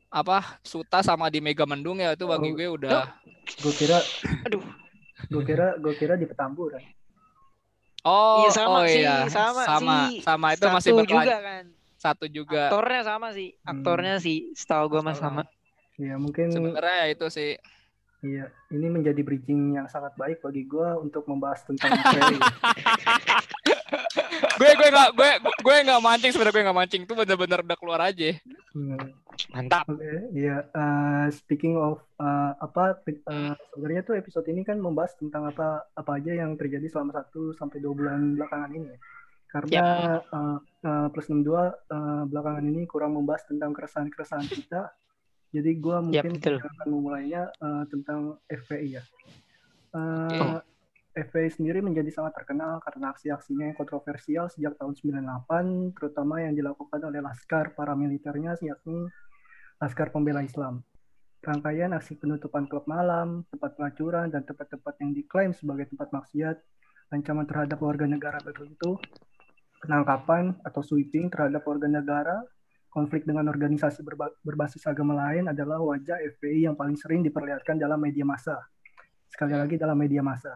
apa 0.08 0.56
Suta 0.60 1.00
sama 1.00 1.28
di 1.28 1.40
Mega 1.40 1.64
Mendung 1.64 1.98
ya 1.98 2.12
itu 2.12 2.24
bagi 2.24 2.48
Oh. 2.48 2.54
gue 2.54 2.68
udah 2.70 3.04
Gue 3.60 3.72
kira, 3.72 4.00
Aduh. 4.44 4.64
gue 5.28 5.42
kira, 5.44 5.76
gue 5.76 5.92
kira 5.94 6.16
di 6.16 6.24
Petamburan. 6.24 6.80
Oh, 8.04 8.44
Iya, 8.44 8.50
sama 8.52 8.78
oh 8.78 8.84
sih, 8.84 9.00
iya. 9.00 9.24
sama 9.26 9.62
sama, 9.64 9.96
sih. 10.04 10.20
sama 10.20 10.46
itu 10.52 10.66
masih 10.68 10.90
Satu 10.92 10.98
berkelan- 11.00 11.24
juga 11.24 11.36
kan. 11.40 11.64
satu 11.96 12.24
juga. 12.28 12.62
Aktornya 12.68 13.00
sama 13.02 13.28
sih. 13.32 13.48
Hmm. 13.56 13.70
Aktornya 13.72 14.14
sih 14.18 14.52
setahu 14.52 14.84
gue 14.88 15.00
mah 15.00 15.16
sama. 15.16 15.42
Iya 15.96 16.14
mungkin 16.16 16.52
Sebenarnya 16.52 16.96
ya 17.00 17.06
itu 17.08 17.26
sih. 17.28 17.56
Iya 18.24 18.48
ini 18.72 18.86
menjadi 18.88 19.20
bridging 19.20 19.76
yang 19.76 19.86
sangat 19.86 20.16
baik 20.16 20.40
bagi 20.40 20.64
gue 20.64 20.88
untuk 20.98 21.28
membahas 21.28 21.60
tentang 21.68 21.92
gue 24.58 24.70
gue 24.70 24.88
nggak 24.88 25.10
gue 25.14 25.30
gue 25.44 25.74
nggak 25.84 26.02
mancing 26.02 26.30
sebenarnya 26.32 26.54
gue 26.56 26.64
nggak 26.66 26.78
mancing 26.78 27.02
itu 27.04 27.12
bener-bener 27.14 27.60
udah 27.62 27.78
keluar 27.78 28.00
aja. 28.02 28.30
Hmm. 28.74 29.12
Mantap. 29.50 29.86
Oke, 29.90 30.30
iya. 30.34 30.62
eh, 30.70 31.26
speaking 31.34 31.74
of 31.74 31.98
eh, 32.22 32.52
apa 32.58 33.02
eh, 33.06 33.54
sebenarnya 33.74 34.02
tuh 34.06 34.14
episode 34.14 34.46
ini 34.46 34.62
kan 34.62 34.78
membahas 34.78 35.18
tentang 35.18 35.50
apa 35.50 35.90
apa 35.94 36.10
aja 36.18 36.32
yang 36.34 36.54
terjadi 36.54 36.86
selama 36.86 37.18
satu 37.18 37.54
sampai 37.58 37.82
dua 37.82 37.94
bulan 37.94 38.38
belakangan 38.38 38.70
ini. 38.74 38.94
ya. 38.94 38.98
Karena 39.50 39.86
eh, 40.18 40.58
eh, 40.86 41.06
plus 41.10 41.26
62 41.30 41.50
eh, 41.50 42.22
belakangan 42.30 42.64
ini 42.66 42.82
kurang 42.86 43.14
membahas 43.14 43.46
tentang 43.46 43.74
keresahan-keresahan 43.74 44.46
kita. 44.50 44.90
Jadi 45.54 45.70
gua 45.78 46.02
mungkin 46.02 46.34
betul. 46.34 46.58
akan 46.58 46.88
memulainya 46.90 47.46
eh, 47.54 47.84
tentang 47.86 48.42
FPI 48.50 48.88
ya. 48.98 49.02
Eh, 49.94 50.58
Oke. 50.58 50.74
FPI 51.14 51.62
sendiri 51.62 51.78
menjadi 51.78 52.10
sangat 52.10 52.34
terkenal 52.42 52.82
karena 52.82 53.14
aksi-aksinya 53.14 53.70
yang 53.70 53.78
kontroversial 53.78 54.50
sejak 54.50 54.74
tahun 54.74 54.98
98, 54.98 55.94
terutama 55.94 56.42
yang 56.42 56.58
dilakukan 56.58 56.98
oleh 57.06 57.22
laskar 57.22 57.70
paramiliternya 57.78 58.58
yakni 58.58 59.06
Laskar 59.78 60.10
Pembela 60.10 60.42
Islam. 60.42 60.82
Rangkaian 61.44 61.94
aksi 61.94 62.18
penutupan 62.18 62.66
klub 62.66 62.88
malam, 62.90 63.46
tempat 63.52 63.78
pelacuran, 63.78 64.32
dan 64.32 64.42
tempat-tempat 64.42 64.94
yang 64.98 65.12
diklaim 65.14 65.52
sebagai 65.54 65.86
tempat 65.92 66.08
maksiat, 66.10 66.56
ancaman 67.12 67.46
terhadap 67.46 67.78
warga 67.84 68.08
negara 68.08 68.40
tertentu, 68.40 68.96
penangkapan 69.84 70.56
atau 70.64 70.80
sweeping 70.80 71.28
terhadap 71.28 71.60
warga 71.68 71.84
negara, 71.84 72.40
konflik 72.94 73.26
dengan 73.26 73.50
organisasi 73.50 74.06
berba- 74.06 74.38
berbasis 74.46 74.86
agama 74.86 75.18
lain 75.18 75.50
adalah 75.50 75.82
wajah 75.82 76.22
FPI 76.38 76.70
yang 76.70 76.78
paling 76.78 76.94
sering 76.94 77.26
diperlihatkan 77.26 77.74
dalam 77.74 77.98
media 77.98 78.22
massa. 78.22 78.54
Sekali 79.26 79.58
lagi 79.58 79.74
dalam 79.74 79.98
media 79.98 80.22
massa. 80.22 80.54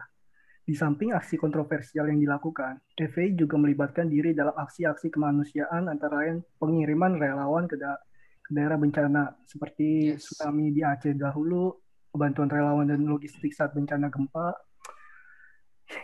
Di 0.63 0.71
samping 0.71 1.11
aksi 1.11 1.35
kontroversial 1.35 2.07
yang 2.07 2.23
dilakukan, 2.23 2.79
FPI 2.95 3.35
juga 3.35 3.59
melibatkan 3.59 4.07
diri 4.07 4.31
dalam 4.31 4.55
aksi-aksi 4.55 5.11
kemanusiaan 5.11 5.91
antara 5.91 6.23
lain 6.23 6.39
pengiriman 6.55 7.19
relawan 7.19 7.67
ke, 7.67 7.75
da- 7.75 7.99
ke 8.39 8.55
daerah 8.55 8.79
bencana 8.79 9.35
seperti 9.43 10.15
Yes. 10.15 10.31
tsunami 10.31 10.71
di 10.71 10.79
Aceh 10.79 11.11
dahulu, 11.19 11.75
bantuan 12.15 12.47
relawan 12.47 12.87
dan 12.87 13.03
logistik 13.03 13.51
saat 13.51 13.75
bencana 13.75 14.07
gempa. 14.07 14.55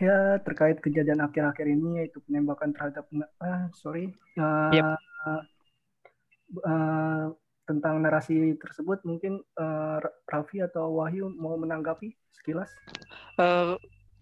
Ya, 0.01 0.41
terkait 0.41 0.81
kejadian 0.81 1.21
akhir-akhir 1.21 1.69
ini 1.69 2.01
yaitu 2.01 2.17
penembakan 2.25 2.73
terhadap 2.73 3.05
ah 3.37 3.69
sorry 3.77 4.09
uh, 4.33 4.73
Yep. 4.73 5.45
Uh, 6.63 7.33
tentang 7.65 8.01
narasi 8.05 8.53
tersebut 8.61 9.01
mungkin 9.03 9.41
uh, 9.57 9.97
Raffi 10.29 10.61
atau 10.61 11.01
Wahyu 11.01 11.33
mau 11.33 11.57
menanggapi 11.57 12.13
sekilas? 12.35 12.69
Eh 13.41 13.75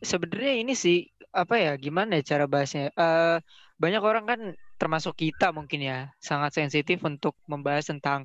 sebenarnya 0.04 0.54
ini 0.64 0.74
sih 0.76 1.08
apa 1.34 1.58
ya 1.58 1.74
gimana 1.76 2.22
ya 2.22 2.36
cara 2.36 2.46
bahasnya? 2.48 2.94
Eh 2.96 3.38
banyak 3.82 4.04
orang 4.04 4.26
kan 4.30 4.40
termasuk 4.80 5.16
kita 5.16 5.52
mungkin 5.52 5.84
ya 5.84 6.12
sangat 6.20 6.56
sensitif 6.56 7.04
untuk 7.04 7.36
membahas 7.48 7.88
tentang 7.88 8.24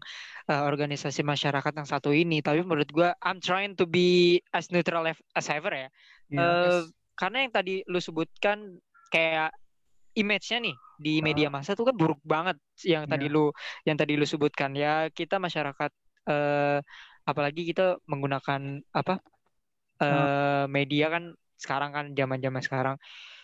eh, 0.50 0.62
organisasi 0.62 1.26
masyarakat 1.26 1.72
yang 1.74 1.88
satu 1.88 2.14
ini. 2.14 2.38
Tapi 2.42 2.62
menurut 2.62 2.90
gua 2.94 3.14
I'm 3.22 3.42
trying 3.42 3.74
to 3.78 3.86
be 3.86 4.38
as 4.54 4.70
neutral 4.70 5.06
as 5.10 5.46
ever 5.50 5.74
ya. 5.74 5.88
Ya, 6.30 6.42
Eh, 6.42 6.82
karena 7.18 7.46
yang 7.46 7.52
tadi 7.54 7.82
lu 7.90 7.98
sebutkan 7.98 8.78
kayak 9.10 9.50
image-nya 10.14 10.58
nih 10.64 10.76
di 10.98 11.14
media 11.22 11.48
massa 11.52 11.78
tuh 11.78 11.86
kan 11.92 11.96
buruk 11.96 12.18
banget 12.26 12.58
yang 12.82 13.06
tadi 13.06 13.26
Iya. 13.30 13.34
lu 13.34 13.44
yang 13.86 13.96
tadi 14.00 14.12
lu 14.18 14.26
sebutkan. 14.26 14.74
Ya 14.74 15.08
kita 15.12 15.38
masyarakat 15.42 15.90
eh 16.28 16.78
apalagi 17.28 17.62
kita 17.68 18.00
menggunakan 18.08 18.82
apa 18.92 19.20
eh 20.02 20.64
media 20.70 21.06
kan 21.12 21.24
sekarang 21.58 21.90
kan 21.94 22.06
zaman-zaman 22.14 22.62
sekarang. 22.62 22.96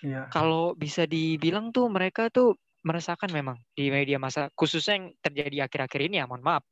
Ya, 0.04 0.28
kalau 0.30 0.76
bisa 0.76 1.08
dibilang 1.08 1.72
tuh 1.74 1.88
mereka 1.90 2.28
tuh 2.30 2.58
merasakan 2.84 3.32
memang 3.32 3.56
di 3.72 3.88
media 3.88 4.20
massa 4.20 4.52
khususnya 4.52 5.00
yang 5.00 5.06
terjadi 5.24 5.56
akhir-akhir 5.66 6.00
ini 6.10 6.20
ya 6.20 6.26
mohon 6.28 6.44
maaf. 6.44 6.62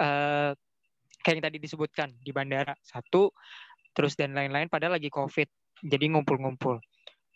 Eh 0.00 0.52
kayak 1.22 1.34
yang 1.38 1.46
tadi 1.50 1.58
disebutkan 1.60 2.08
di 2.22 2.30
bandara 2.30 2.72
satu 2.80 3.34
terus 3.92 4.14
dan 4.14 4.32
lain-lain 4.38 4.70
padahal 4.70 4.96
lagi 4.96 5.10
covid 5.10 5.50
jadi 5.82 6.04
ngumpul-ngumpul. 6.14 6.78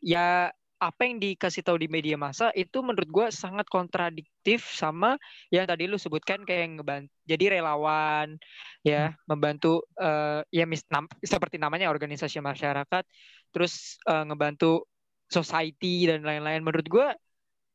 Ya 0.02 0.50
apa 0.82 1.06
yang 1.06 1.22
dikasih 1.22 1.62
tahu 1.62 1.78
di 1.78 1.86
media 1.86 2.18
massa 2.18 2.50
itu 2.58 2.82
menurut 2.82 3.06
gue 3.06 3.26
sangat 3.30 3.70
kontradiktif 3.70 4.66
sama 4.66 5.14
yang 5.54 5.62
tadi 5.62 5.86
lu 5.86 5.94
sebutkan 5.94 6.42
kayak 6.42 6.74
ngebantu 6.74 7.14
jadi 7.22 7.44
relawan 7.62 8.34
ya 8.82 9.14
membantu 9.30 9.86
eh, 9.94 10.42
ya 10.50 10.66
mis- 10.66 10.90
nam- 10.90 11.06
seperti 11.22 11.62
namanya 11.62 11.86
organisasi 11.86 12.42
masyarakat 12.42 13.06
terus 13.54 14.02
eh, 14.10 14.24
ngebantu 14.26 14.90
society 15.32 16.04
dan 16.04 16.20
lain-lain. 16.28 16.60
Menurut 16.60 16.84
gue 16.84 17.08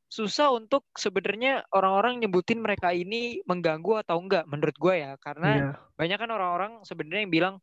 susah 0.08 0.54
untuk 0.54 0.86
sebenarnya 0.94 1.66
orang-orang 1.74 2.22
nyebutin 2.22 2.62
mereka 2.62 2.94
ini 2.94 3.42
mengganggu 3.50 4.06
atau 4.06 4.22
enggak 4.22 4.46
menurut 4.46 4.78
gue 4.78 4.96
ya. 5.02 5.18
Karena 5.18 5.58
iya, 5.58 5.70
banyak 5.98 6.18
kan 6.22 6.30
orang-orang 6.30 6.72
sebenarnya 6.86 7.26
yang 7.26 7.34
bilang 7.34 7.56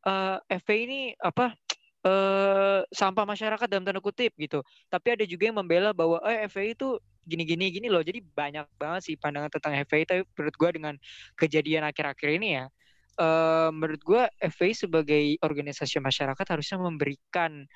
eh 0.00 0.38
FPI 0.48 0.80
ini 0.88 1.00
apa 1.20 1.52
eh 2.00 2.80
sampah 2.88 3.28
masyarakat 3.28 3.66
dalam 3.68 3.84
tanda 3.84 4.00
kutip 4.00 4.32
gitu. 4.40 4.64
Tapi 4.88 5.20
ada 5.20 5.24
juga 5.28 5.52
yang 5.52 5.60
membela 5.60 5.92
bahwa 5.92 6.16
eh 6.24 6.48
FPI 6.48 6.72
itu 6.72 6.96
gini-gini 7.28 7.68
gini 7.68 7.88
loh. 7.92 8.00
Jadi 8.00 8.24
banyak 8.24 8.64
banget 8.80 9.00
sih 9.12 9.14
pandangan 9.20 9.52
tentang 9.52 9.76
FPI 9.84 10.04
tapi 10.08 10.22
menurut 10.36 10.56
gua 10.56 10.70
dengan 10.72 10.94
kejadian 11.36 11.84
akhir-akhir 11.84 12.28
ini 12.40 12.48
ya 12.56 12.64
eh 13.20 13.68
menurut 13.68 14.00
gua 14.00 14.22
FPI 14.40 14.72
sebagai 14.72 15.22
organisasi 15.44 16.00
masyarakat 16.00 16.46
harusnya 16.48 16.80
memberikan 16.80 17.68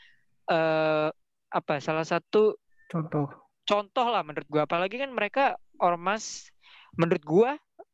eh 0.48 1.08
apa 1.54 1.74
salah 1.84 2.02
satu 2.08 2.56
contoh. 2.88 3.28
contoh 3.68 4.06
lah 4.08 4.24
menurut 4.24 4.48
gua 4.48 4.62
apalagi 4.64 4.96
kan 4.96 5.12
mereka 5.12 5.60
ormas 5.76 6.48
menurut 6.96 7.22
gua 7.22 7.50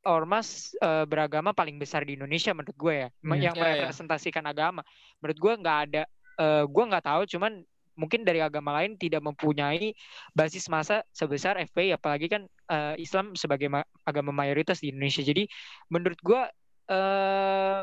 ormas 0.07 0.73
eh, 0.81 1.05
beragama 1.05 1.53
paling 1.53 1.77
besar 1.77 2.07
di 2.09 2.17
Indonesia 2.17 2.57
menurut 2.57 2.73
gue 2.73 2.95
ya. 3.05 3.09
Me- 3.21 3.37
yang 3.37 3.53
Iya, 3.53 3.61
iya. 3.61 3.85
merepresentasikan 3.85 4.45
agama 4.49 4.81
menurut 5.21 5.39
gua 5.43 5.53
nggak 5.61 5.79
ada 5.91 6.03
eh, 6.39 6.65
gua 6.69 6.85
nggak 6.91 7.05
tahu 7.07 7.23
cuman 7.27 7.63
mungkin 7.99 8.25
dari 8.25 8.41
agama 8.41 8.73
lain 8.81 8.97
tidak 8.97 9.21
mempunyai 9.21 9.93
basis 10.33 10.71
masa 10.73 11.05
sebesar 11.13 11.61
FPI 11.61 11.97
apalagi 11.99 12.27
kan 12.31 12.43
eh, 12.71 12.95
Islam 13.03 13.35
sebagai 13.37 13.69
ma- 13.69 13.87
agama 14.07 14.31
mayoritas 14.33 14.81
di 14.81 14.93
Indonesia. 14.95 15.23
Jadi 15.25 15.47
menurut 15.93 16.19
gua 16.23 16.49
eh 16.91 17.83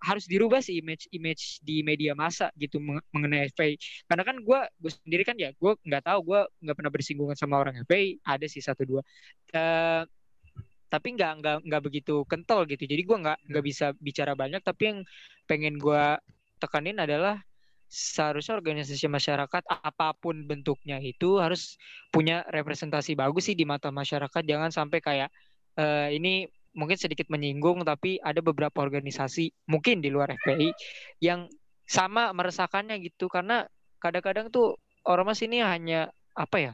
harus 0.00 0.24
dirubah 0.24 0.64
sih 0.64 0.80
image 0.80 1.12
image 1.12 1.60
di 1.60 1.84
media 1.84 2.16
massa 2.16 2.48
gitu 2.56 2.80
meng- 2.80 3.04
mengenai 3.12 3.52
FPI 3.52 3.74
karena 4.08 4.22
kan 4.24 4.36
gue 4.40 4.60
gue 4.80 4.92
sendiri 4.96 5.22
kan 5.28 5.36
ya 5.36 5.52
gue 5.52 5.72
nggak 5.84 6.02
tahu 6.08 6.18
gue 6.24 6.40
nggak 6.64 6.76
pernah 6.76 6.92
bersinggungan 6.92 7.36
sama 7.36 7.60
orang 7.60 7.84
FPI 7.84 8.16
ada 8.24 8.46
sih 8.48 8.64
satu 8.64 8.82
dua. 8.88 9.02
Eh, 9.52 10.02
tapi 10.90 11.08
nggak 11.14 11.32
nggak 11.38 11.56
nggak 11.70 11.82
begitu 11.86 12.24
kental 12.26 12.66
gitu. 12.66 12.82
Jadi 12.88 13.02
gue 13.06 13.16
nggak 13.22 13.38
nggak 13.46 13.64
bisa 13.64 13.86
bicara 14.00 14.32
banyak 14.34 14.58
tapi 14.64 14.82
yang 14.90 14.98
pengen 15.46 15.76
gue 15.78 16.02
tekanin 16.60 17.00
adalah 17.00 17.40
seharusnya 17.90 18.54
organisasi 18.54 19.10
masyarakat 19.10 19.66
apa 19.66 20.14
pun 20.14 20.46
bentuknya 20.46 21.02
itu 21.02 21.42
harus 21.42 21.74
punya 22.14 22.46
representasi 22.46 23.18
bagus 23.18 23.50
sih 23.50 23.58
di 23.58 23.66
mata 23.66 23.90
masyarakat. 23.90 24.46
Jangan 24.46 24.70
sampai 24.70 25.02
kayak 25.02 25.28
eh, 25.74 26.14
ini 26.14 26.46
mungkin 26.70 26.94
sedikit 26.94 27.26
menyinggung 27.26 27.82
tapi 27.82 28.22
ada 28.22 28.38
beberapa 28.38 28.78
organisasi 28.78 29.50
mungkin 29.66 29.98
di 29.98 30.06
luar 30.06 30.30
FPI 30.38 30.70
yang 31.18 31.50
sama 31.82 32.30
meresahkannya 32.30 32.94
gitu. 33.02 33.26
Karena 33.26 33.66
kadang-kadang 33.98 34.54
tuh 34.54 34.78
ormas 35.02 35.42
ini 35.42 35.58
hanya 35.58 36.14
apa 36.38 36.56
ya 36.62 36.72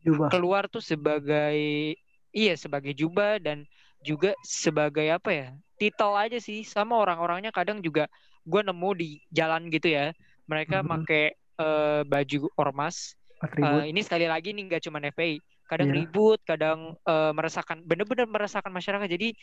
Jubah. 0.00 0.32
keluar 0.32 0.72
tuh 0.72 0.80
sebagai 0.80 1.92
iya 2.32 2.54
sebagai 2.56 2.96
jubah 2.96 3.36
dan 3.44 3.68
juga 4.00 4.32
sebagai 4.40 5.04
apa 5.12 5.30
ya 5.36 5.48
titel 5.76 6.16
aja 6.16 6.40
sih. 6.40 6.64
Sama 6.64 6.96
orang-orangnya 6.96 7.52
kadang 7.52 7.84
juga 7.84 8.08
gue 8.44 8.60
nemu 8.62 8.90
di 8.94 9.08
jalan 9.32 9.68
gitu 9.68 9.88
ya. 9.90 10.12
Mereka 10.46 10.84
Mhm. 10.84 10.88
pakai 10.88 11.24
eh, 11.54 12.02
baju 12.02 12.50
ormas. 12.58 13.14
Atribut. 13.38 13.86
Eh, 13.86 13.94
ini 13.94 14.02
sekali 14.02 14.26
lagi 14.26 14.50
nih 14.50 14.66
nggak 14.66 14.82
cuma 14.82 14.98
FPI 14.98 15.38
kadang 15.64 15.94
Iya. 15.94 15.96
ribut 16.02 16.40
kadang 16.42 16.98
eh, 16.98 17.32
meresahkan 17.32 17.78
bener-bener 17.86 18.26
meresahkan 18.26 18.74
masyarakat. 18.74 19.06
Jadi 19.06 19.38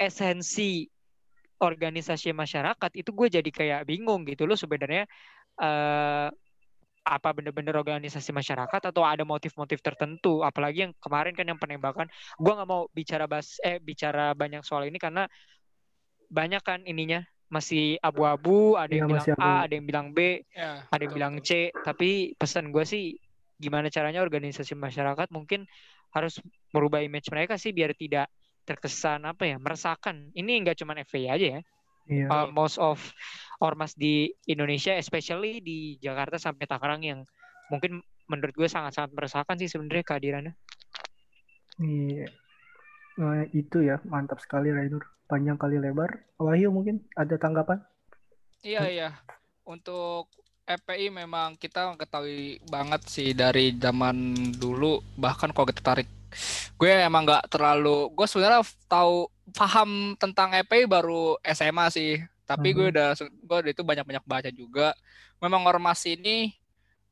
esensi 0.00 0.88
organisasi 1.60 2.32
masyarakat 2.32 2.90
itu 2.96 3.10
gue 3.12 3.28
jadi 3.28 3.50
kayak 3.52 3.80
bingung 3.86 4.24
gitu 4.26 4.48
loh 4.48 4.56
sebenarnya 4.56 5.04
eh 5.60 6.28
apa 7.02 7.28
bener-bener 7.34 7.74
organisasi 7.74 8.30
masyarakat 8.30 8.78
atau 8.88 9.02
ada 9.02 9.26
motif-motif 9.26 9.82
tertentu. 9.82 10.40
Apalagi 10.40 10.88
yang 10.88 10.92
kemarin 11.02 11.34
kan 11.34 11.44
yang 11.44 11.58
penembakan. 11.60 12.06
Gue 12.40 12.52
nggak 12.54 12.68
mau 12.70 12.86
bicara 12.94 13.26
bas 13.26 13.58
eh 13.60 13.76
bicara 13.82 14.32
banyak 14.32 14.62
soal 14.64 14.86
ini 14.86 14.96
karena 14.96 15.26
banyak 16.32 16.62
kan 16.64 16.80
ininya 16.88 17.20
masih 17.52 18.00
abu-abu, 18.00 18.80
ada 18.80 18.88
Iya, 18.88 19.04
yang 19.04 19.08
bilang 19.12 19.26
masih 19.28 19.32
A, 19.36 19.52
ada 19.68 19.72
yang 19.76 19.86
bilang 19.86 20.06
B, 20.16 20.40
Ya, 20.56 20.88
ada 20.88 21.02
yang 21.04 21.12
betul. 21.12 21.16
bilang 21.20 21.34
C. 21.44 21.50
Tapi 21.84 22.32
pesan 22.40 22.72
gue 22.72 22.84
sih 22.88 23.12
gimana 23.60 23.92
caranya 23.92 24.24
organisasi 24.24 24.74
masyarakat 24.74 25.28
mungkin 25.30 25.68
harus 26.16 26.40
merubah 26.74 26.98
image 27.04 27.30
mereka 27.30 27.54
sih 27.60 27.70
biar 27.70 27.94
tidak 27.94 28.26
terkesan 28.64 29.28
apa 29.28 29.44
ya 29.44 29.56
meresahkan. 29.60 30.32
Ini 30.32 30.50
nggak 30.64 30.80
cuma 30.80 30.96
FPI 30.96 31.28
aja 31.28 31.46
ya. 31.58 31.60
Iya. 32.10 32.26
Uh, 32.26 32.48
most 32.50 32.82
of 32.82 32.98
ormas 33.62 33.94
di 33.94 34.34
Indonesia, 34.50 34.96
especially 34.98 35.62
di 35.62 36.00
Jakarta 36.02 36.34
sampai 36.40 36.66
Tangerang 36.66 37.02
yang 37.06 37.20
mungkin 37.70 38.02
menurut 38.26 38.54
gue 38.56 38.66
sangat-sangat 38.66 39.12
meresahkan 39.14 39.54
sih 39.60 39.68
sebenarnya 39.70 40.04
kehadirannya. 40.08 40.54
Iya. 41.78 42.26
Nah, 43.20 43.44
itu 43.52 43.84
ya, 43.84 44.00
mantap 44.08 44.40
sekali 44.40 44.72
Rainur. 44.72 45.04
Panjang 45.28 45.56
kali 45.56 45.76
lebar. 45.76 46.24
Wahyu 46.40 46.72
mungkin 46.72 47.04
ada 47.12 47.36
tanggapan? 47.36 47.80
Iya 48.62 48.88
iya. 48.88 49.10
Untuk 49.64 50.28
FPI 50.62 51.10
memang 51.10 51.58
kita 51.58 51.92
ketahui 51.98 52.62
banget 52.70 53.02
sih 53.10 53.34
dari 53.34 53.74
zaman 53.74 54.16
dulu 54.54 55.02
bahkan 55.18 55.50
kalau 55.50 55.66
kita 55.66 55.82
tarik 55.82 56.06
gue 56.78 56.88
emang 56.88 57.26
nggak 57.26 57.50
terlalu 57.50 58.08
gue 58.14 58.24
sebenarnya 58.24 58.62
tahu 58.86 59.26
paham 59.52 60.14
tentang 60.16 60.54
FPI 60.62 60.86
baru 60.86 61.34
SMA 61.42 61.90
sih 61.90 62.22
tapi 62.46 62.72
gue 62.72 62.88
Mhm. 62.88 62.92
udah 62.94 63.08
gue 63.18 63.56
udah 63.58 63.72
itu 63.74 63.82
banyak-banyak 63.82 64.24
baca 64.24 64.50
juga 64.54 64.94
memang 65.42 65.66
ormas 65.66 65.98
ini 66.06 66.54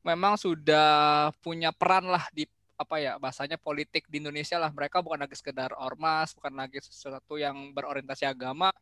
memang 0.01 0.39
sudah 0.39 1.29
punya 1.43 1.75
peran 1.75 2.07
lah 2.07 2.23
di 2.31 2.47
apa 2.81 2.97
ya 2.99 3.15
bahasanya 3.21 3.57
politik 3.61 4.09
di 4.11 4.17
Indonesia 4.21 4.57
lah. 4.61 4.71
Mereka 4.73 4.99
bukan 5.05 5.19
lagi 5.23 5.35
sekedar 5.37 5.71
ormas 5.77 6.33
bukan 6.37 6.53
lagi 6.57 6.81
sesuatu 6.81 7.37
yang 7.37 7.73
berorientasi 7.75 8.25
agama 8.25 8.73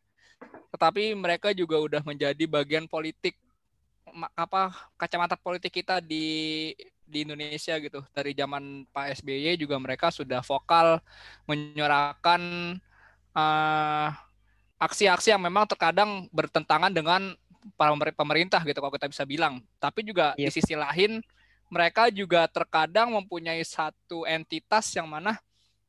tetapi 0.70 1.12
mereka 1.18 1.50
juga 1.50 1.76
udah 1.82 2.02
menjadi 2.06 2.44
bagian 2.46 2.86
politik 2.86 3.34
apa 4.34 4.74
kacamata 4.98 5.38
politik 5.38 5.70
kita 5.82 6.02
di 6.02 6.72
di 7.10 7.26
Indonesia 7.26 7.74
gitu. 7.78 8.00
Dari 8.14 8.32
zaman 8.34 8.86
Pak 8.94 9.18
SBY 9.22 9.58
juga 9.58 9.76
mereka 9.82 10.14
sudah 10.14 10.42
vokal 10.46 11.02
menyuarakan 11.50 12.42
eh, 13.34 14.08
aksi-aksi 14.80 15.34
yang 15.34 15.42
memang 15.42 15.66
terkadang 15.68 16.30
bertentangan 16.32 16.90
dengan 16.94 17.34
para 17.76 17.92
pemer- 17.92 18.16
pemerintah 18.16 18.62
gitu 18.64 18.78
kalau 18.78 18.94
kita 18.94 19.10
bisa 19.10 19.26
bilang. 19.26 19.60
Tapi 19.82 20.06
juga 20.06 20.32
di 20.38 20.46
Yep. 20.48 20.54
sisi 20.54 20.74
lain 20.78 21.20
mereka 21.70 22.10
juga 22.10 22.44
terkadang 22.50 23.14
mempunyai 23.14 23.62
satu 23.62 24.26
entitas 24.26 24.90
yang 24.92 25.06
mana 25.06 25.38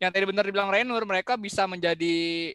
yang 0.02 0.10
tadi 0.10 0.26
benar 0.26 0.46
dibilang 0.46 0.74
Renur 0.74 1.06
mereka 1.06 1.38
bisa 1.38 1.70
menjadi 1.70 2.50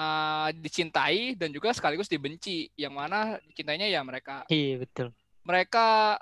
uh, 0.00 0.48
dicintai 0.56 1.36
dan 1.36 1.52
juga 1.52 1.76
sekaligus 1.76 2.08
dibenci. 2.08 2.72
Yang 2.72 2.94
mana 2.96 3.36
dicintainya 3.44 3.88
ya 3.88 4.00
mereka 4.00 4.48
Iya 4.48 4.80
betul. 4.80 5.12
mereka 5.44 6.16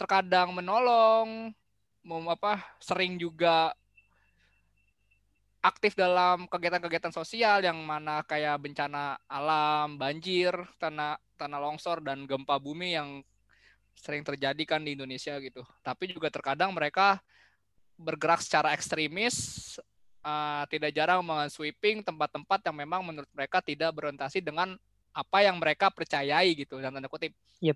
terkadang 0.00 0.56
menolong, 0.56 1.52
mem, 2.00 2.24
apa 2.32 2.64
sering 2.80 3.20
juga 3.20 3.76
aktif 5.60 5.92
dalam 5.92 6.48
kegiatan-kegiatan 6.48 7.12
sosial 7.12 7.60
yang 7.60 7.76
mana 7.84 8.24
kayak 8.24 8.56
bencana 8.62 9.20
alam, 9.28 10.00
banjir, 10.00 10.54
tanah 10.80 11.20
tanah 11.36 11.60
longsor 11.60 12.00
dan 12.00 12.24
gempa 12.24 12.56
bumi 12.56 12.96
yang 12.96 13.20
sering 13.98 14.22
terjadi 14.22 14.62
kan 14.64 14.80
di 14.80 14.94
Indonesia 14.94 15.34
gitu. 15.42 15.66
Tapi 15.82 16.14
juga 16.14 16.30
terkadang 16.30 16.70
mereka 16.70 17.18
bergerak 17.98 18.38
secara 18.40 18.70
ekstremis, 18.72 19.76
uh, 20.22 20.62
tidak 20.70 20.94
jarang 20.94 21.20
men-sweeping 21.26 22.06
tempat-tempat 22.06 22.62
yang 22.70 22.76
memang 22.78 23.02
menurut 23.02 23.30
mereka 23.34 23.58
tidak 23.58 23.90
berorientasi 23.90 24.38
dengan 24.38 24.78
apa 25.10 25.38
yang 25.42 25.58
mereka 25.58 25.90
percayai 25.90 26.54
gitu 26.54 26.78
dalam 26.78 26.94
tanda 26.94 27.10
kutip. 27.10 27.34
Yep. 27.58 27.74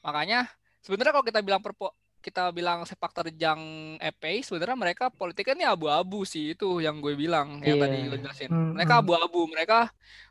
Makanya 0.00 0.48
sebenarnya 0.80 1.12
kalau 1.12 1.26
kita 1.28 1.40
bilang 1.44 1.60
perpo 1.60 1.92
kita 2.20 2.50
bilang 2.50 2.82
sepak 2.82 3.14
terjang 3.14 3.58
EPI 4.02 4.42
sebenarnya 4.42 4.74
mereka 4.74 5.04
politiknya 5.14 5.54
ini 5.62 5.66
abu-abu 5.66 6.26
sih 6.26 6.58
itu 6.58 6.82
yang 6.82 6.98
gue 6.98 7.14
bilang 7.14 7.62
yang 7.62 7.78
Iya. 7.78 7.82
tadi 7.86 7.96
lo 8.10 8.16
jelasin. 8.18 8.50
Hmm, 8.50 8.74
Mereka 8.74 8.92
hmm. 8.98 9.02
abu-abu, 9.06 9.40
mereka 9.46 9.78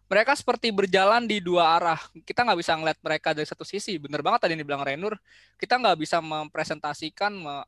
mereka 0.05 0.31
seperti 0.37 0.69
berjalan 0.69 1.25
di 1.25 1.41
dua 1.41 1.79
arah. 1.79 1.97
Kita 2.27 2.45
nggak 2.45 2.59
bisa 2.61 2.77
ngeliat 2.77 2.99
mereka 3.01 3.33
dari 3.33 3.47
satu 3.47 3.65
sisi. 3.65 3.97
Bener 3.97 4.21
banget 4.21 4.45
tadi 4.45 4.53
yang 4.53 4.61
dibilang 4.61 4.85
Renur. 4.85 5.17
Kita 5.57 5.81
nggak 5.81 5.97
bisa 5.97 6.21
mempresentasikan, 6.21 7.31
me- 7.33 7.65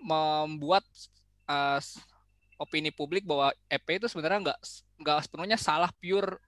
membuat 0.00 0.82
uh, 1.44 1.78
opini 2.56 2.88
publik 2.90 3.24
bahwa 3.24 3.52
EP 3.68 3.86
itu 4.00 4.08
sebenarnya 4.08 4.50
nggak 4.50 4.58
nggak 5.00 5.18
sepenuhnya 5.28 5.58
salah 5.60 5.92
pure 5.96 6.40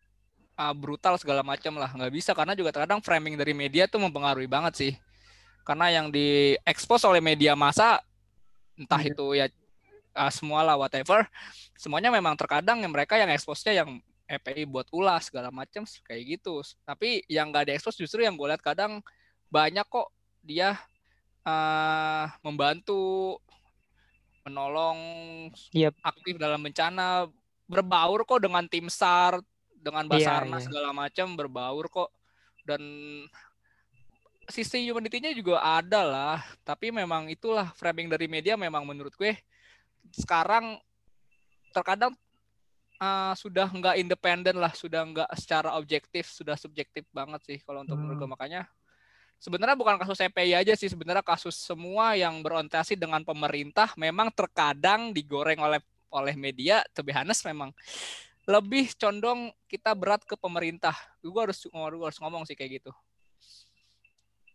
uh, 0.57 0.75
brutal 0.77 1.17
segala 1.17 1.45
macam 1.45 1.77
lah 1.77 1.93
nggak 1.93 2.13
bisa 2.13 2.33
karena 2.33 2.57
juga 2.57 2.73
terkadang 2.73 3.01
framing 3.05 3.37
dari 3.37 3.53
media 3.53 3.85
tuh 3.85 4.01
mempengaruhi 4.01 4.49
banget 4.49 4.73
sih 4.77 4.93
karena 5.63 5.87
yang 5.91 6.07
diekspos 6.11 7.03
oleh 7.07 7.23
media 7.23 7.55
massa 7.55 8.03
entah 8.75 9.01
Iya. 9.03 9.13
itu 9.15 9.27
ya 9.39 9.47
uh, 10.17 10.33
semua 10.33 10.61
lah 10.67 10.77
whatever 10.79 11.25
semuanya 11.79 12.11
memang 12.11 12.35
terkadang 12.35 12.83
yang 12.83 12.93
mereka 12.93 13.19
yang 13.19 13.31
eksposnya 13.31 13.85
yang 13.85 14.03
EPI 14.27 14.65
buat 14.65 14.89
ulas 14.95 15.29
segala 15.29 15.53
macam 15.53 15.85
kayak 15.85 16.23
gitu 16.39 16.63
tapi 16.87 17.21
yang 17.29 17.53
nggak 17.53 17.69
diekspos 17.69 17.99
justru 17.99 18.25
yang 18.25 18.35
gue 18.39 18.49
lihat 18.49 18.65
kadang 18.65 19.05
banyak 19.53 19.85
kok 19.87 20.09
dia 20.41 20.79
uh, 21.45 22.27
membantu 22.41 23.37
menolong 24.43 24.99
Yep. 25.71 25.95
aktif 26.03 26.35
dalam 26.41 26.59
bencana 26.65 27.31
berbaur 27.69 28.27
kok 28.27 28.43
dengan 28.43 28.67
tim 28.67 28.91
SAR 28.91 29.39
dengan 29.83 30.07
Basarnas 30.07 30.65
iya. 30.65 30.67
segala 30.71 30.91
macam 30.95 31.35
berbaur 31.35 31.87
kok 31.91 32.11
dan 32.67 32.83
sisi 34.51 34.89
humanity-nya 34.89 35.31
juga 35.37 35.63
ada 35.63 36.03
lah. 36.03 36.39
Tapi 36.67 36.91
memang 36.91 37.31
itulah 37.31 37.71
framing 37.79 38.11
dari 38.11 38.27
media 38.27 38.59
memang 38.59 38.83
menurut 38.83 39.15
gue 39.15 39.37
sekarang 40.13 40.81
terkadang 41.71 42.13
uh, 42.99 43.33
sudah 43.39 43.71
nggak 43.71 43.97
independen 44.03 44.59
lah 44.59 44.75
sudah 44.75 45.07
nggak 45.07 45.31
secara 45.39 45.79
objektif 45.79 46.29
sudah 46.29 46.59
subjektif 46.59 47.07
banget 47.15 47.41
sih 47.47 47.59
kalau 47.63 47.87
untuk 47.87 47.97
menurut 47.97 48.19
gue. 48.19 48.27
Hmm. 48.27 48.35
makanya 48.35 48.63
sebenarnya 49.39 49.79
bukan 49.79 49.97
kasus 50.03 50.21
EPI 50.21 50.59
aja 50.59 50.75
sih 50.75 50.91
sebenarnya 50.91 51.25
kasus 51.25 51.55
semua 51.55 52.19
yang 52.19 52.43
berorientasi 52.43 52.99
dengan 52.99 53.23
pemerintah 53.23 53.95
memang 53.95 54.31
terkadang 54.35 55.15
digoreng 55.15 55.63
oleh 55.63 55.81
oleh 56.13 56.35
media. 56.37 56.85
To 56.93 57.01
be 57.01 57.15
honest 57.15 57.47
memang 57.47 57.73
lebih 58.43 58.91
condong 58.99 59.55
kita 59.71 59.95
berat 59.95 60.27
ke 60.27 60.35
pemerintah. 60.35 60.93
Gue 61.23 61.41
harus 61.41 61.63
gue 61.63 62.07
harus 62.07 62.19
ngomong 62.21 62.43
sih 62.45 62.59
kayak 62.59 62.83
gitu 62.83 62.93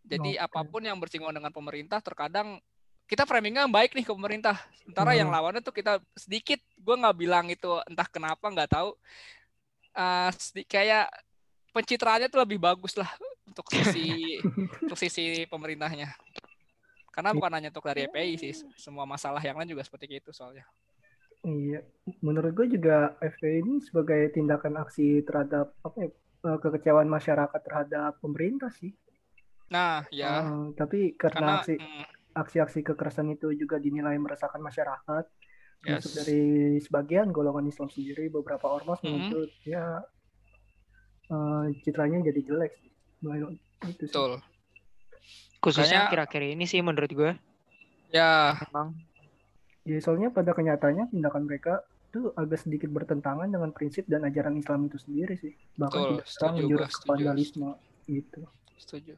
jadi 0.08 0.32
Oke. 0.40 0.46
apa 0.46 0.62
pun 0.68 0.82
yang 0.84 0.98
bersinggungan 0.98 1.36
dengan 1.38 1.54
pemerintah 1.54 2.00
terkadang 2.02 2.60
kita 3.08 3.24
framingnya 3.24 3.68
baik 3.72 3.96
nih 3.96 4.04
ke 4.08 4.12
pemerintah 4.16 4.56
sementara 4.84 5.16
yang 5.16 5.28
Hmm. 5.28 5.36
lawannya 5.36 5.62
tuh 5.64 5.76
kita 5.76 6.00
sedikit 6.16 6.60
gue 6.80 6.96
nggak 6.96 7.18
bilang 7.20 7.48
itu 7.52 7.68
entah 7.88 8.08
kenapa 8.08 8.46
nggak 8.52 8.72
tahu 8.72 8.96
Eh, 9.98 10.30
sedi- 10.38 10.68
kayak 10.70 11.10
pencitraannya 11.74 12.30
tuh 12.34 12.42
lebih 12.46 12.60
bagus 12.62 12.94
lah 13.02 13.10
untuk 13.50 13.66
sisi 13.74 14.38
untuk 14.86 14.98
sisi 15.00 15.46
pemerintahnya 15.50 16.10
karena 17.14 17.34
bukan 17.34 17.52
hanya 17.58 17.70
untuk 17.74 17.86
dari 17.90 18.06
EPI 18.06 18.36
sih 18.38 18.54
semua 18.78 19.04
masalah 19.10 19.42
yang 19.42 19.58
lain 19.58 19.74
juga 19.74 19.84
seperti 19.88 20.22
itu 20.22 20.30
soalnya 20.32 20.64
Iya, 21.48 21.80
menurut 22.26 22.52
gue 22.58 22.68
juga 22.76 23.16
FPI 23.24 23.58
ini 23.64 23.74
sebagai 23.88 24.22
tindakan 24.36 24.74
aksi 24.84 25.24
terhadap 25.28 25.66
apa 25.88 25.98
ya, 26.04 26.10
eh, 26.48 26.58
kekecewaan 26.64 27.10
masyarakat 27.18 27.62
terhadap 27.68 28.12
pemerintah 28.24 28.70
sih. 28.80 28.92
Nah 29.74 30.04
ya 30.12 30.28
Eh, 30.44 30.66
tapi 30.80 30.98
karena 31.20 31.40
karena 31.40 31.54
aksi 31.62 31.74
mm, 31.78 32.06
aksi-aksi 32.38 32.80
kekerasan 32.86 33.28
itu 33.34 33.48
juga 33.58 33.82
dinilai 33.82 34.14
meresahkan 34.22 34.62
masyarakat, 34.62 35.26
termasuk 35.82 36.12
yes. 36.12 36.20
dari 36.22 36.42
sebagian 36.86 37.34
golongan 37.34 37.66
Islam 37.66 37.90
sendiri, 37.90 38.30
beberapa 38.30 38.66
ormas 38.70 39.02
Mhm. 39.02 39.10
menuntut 39.10 39.50
ya 39.66 39.86
eh, 41.34 41.66
citranya 41.84 42.18
jadi 42.30 42.42
jelek 42.48 42.72
sih. 42.82 42.92
Mulai 43.26 43.40
itu 43.90 44.06
sih. 44.06 44.14
betul 44.14 44.32
Khususnya 45.62 46.08
akhir-akhir 46.08 46.42
ini 46.54 46.66
sih 46.70 46.80
menurut 46.86 47.12
gue 47.12 47.32
ya 48.14 48.56
memang 48.70 48.94
Ya, 49.88 49.98
soalnya 50.04 50.30
pada 50.36 50.52
kenyataannya 50.52 51.16
tindakan 51.16 51.48
mereka 51.48 51.80
itu 52.12 52.36
agak 52.36 52.60
sedikit 52.60 52.92
bertentangan 52.92 53.48
dengan 53.48 53.72
prinsip 53.72 54.04
dan 54.12 54.28
ajaran 54.28 54.60
Islam 54.60 54.92
itu 54.92 55.00
sendiri 55.00 55.40
sih. 55.40 55.56
Bahkan 55.80 56.02
Betul, 56.04 56.12
tidak 56.12 56.28
setuju, 56.28 56.52
menjurus 56.60 56.92
ke 56.92 56.96
setuju. 57.00 57.08
vandalisme 57.08 57.70
gitu. 58.08 58.42
setuju 58.78 59.14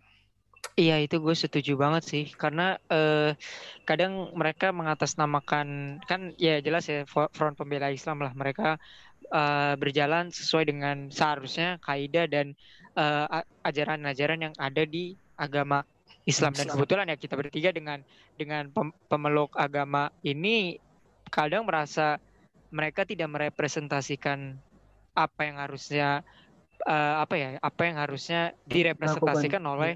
Iya 0.80 0.96
itu 1.04 1.20
gue 1.20 1.36
setuju 1.36 1.76
banget 1.76 2.04
sih. 2.08 2.24
Karena 2.32 2.80
eh, 2.88 3.36
kadang 3.84 4.32
mereka 4.32 4.72
mengatasnamakan 4.72 6.00
kan 6.08 6.32
ya 6.40 6.64
jelas 6.64 6.88
ya 6.88 7.04
Front 7.12 7.60
Pembela 7.60 7.92
Islam 7.92 8.24
lah. 8.24 8.32
Mereka 8.32 8.80
eh, 9.28 9.74
berjalan 9.76 10.32
sesuai 10.32 10.72
dengan 10.72 11.12
seharusnya 11.12 11.84
kaidah 11.84 12.32
dan 12.32 12.56
eh, 12.96 13.26
ajaran-ajaran 13.68 14.40
yang 14.40 14.56
ada 14.56 14.88
di 14.88 15.20
agama 15.36 15.84
Islam. 16.24 16.56
Dan 16.56 16.72
kebetulan 16.72 17.12
ya 17.12 17.20
kita 17.20 17.36
bertiga 17.36 17.76
dengan 17.76 18.00
dengan 18.40 18.72
pem- 18.72 18.96
pemeluk 19.12 19.52
agama 19.60 20.08
ini 20.24 20.80
kadang 21.28 21.68
merasa 21.68 22.24
mereka 22.72 23.04
tidak 23.04 23.28
merepresentasikan 23.28 24.56
apa 25.12 25.42
yang 25.44 25.60
harusnya 25.60 26.24
eh, 26.88 27.16
apa 27.20 27.36
ya 27.36 27.50
apa 27.60 27.82
yang 27.84 27.98
harusnya 28.00 28.56
direpresentasikan 28.64 29.60
Lakukan. 29.60 29.76
oleh 29.76 29.94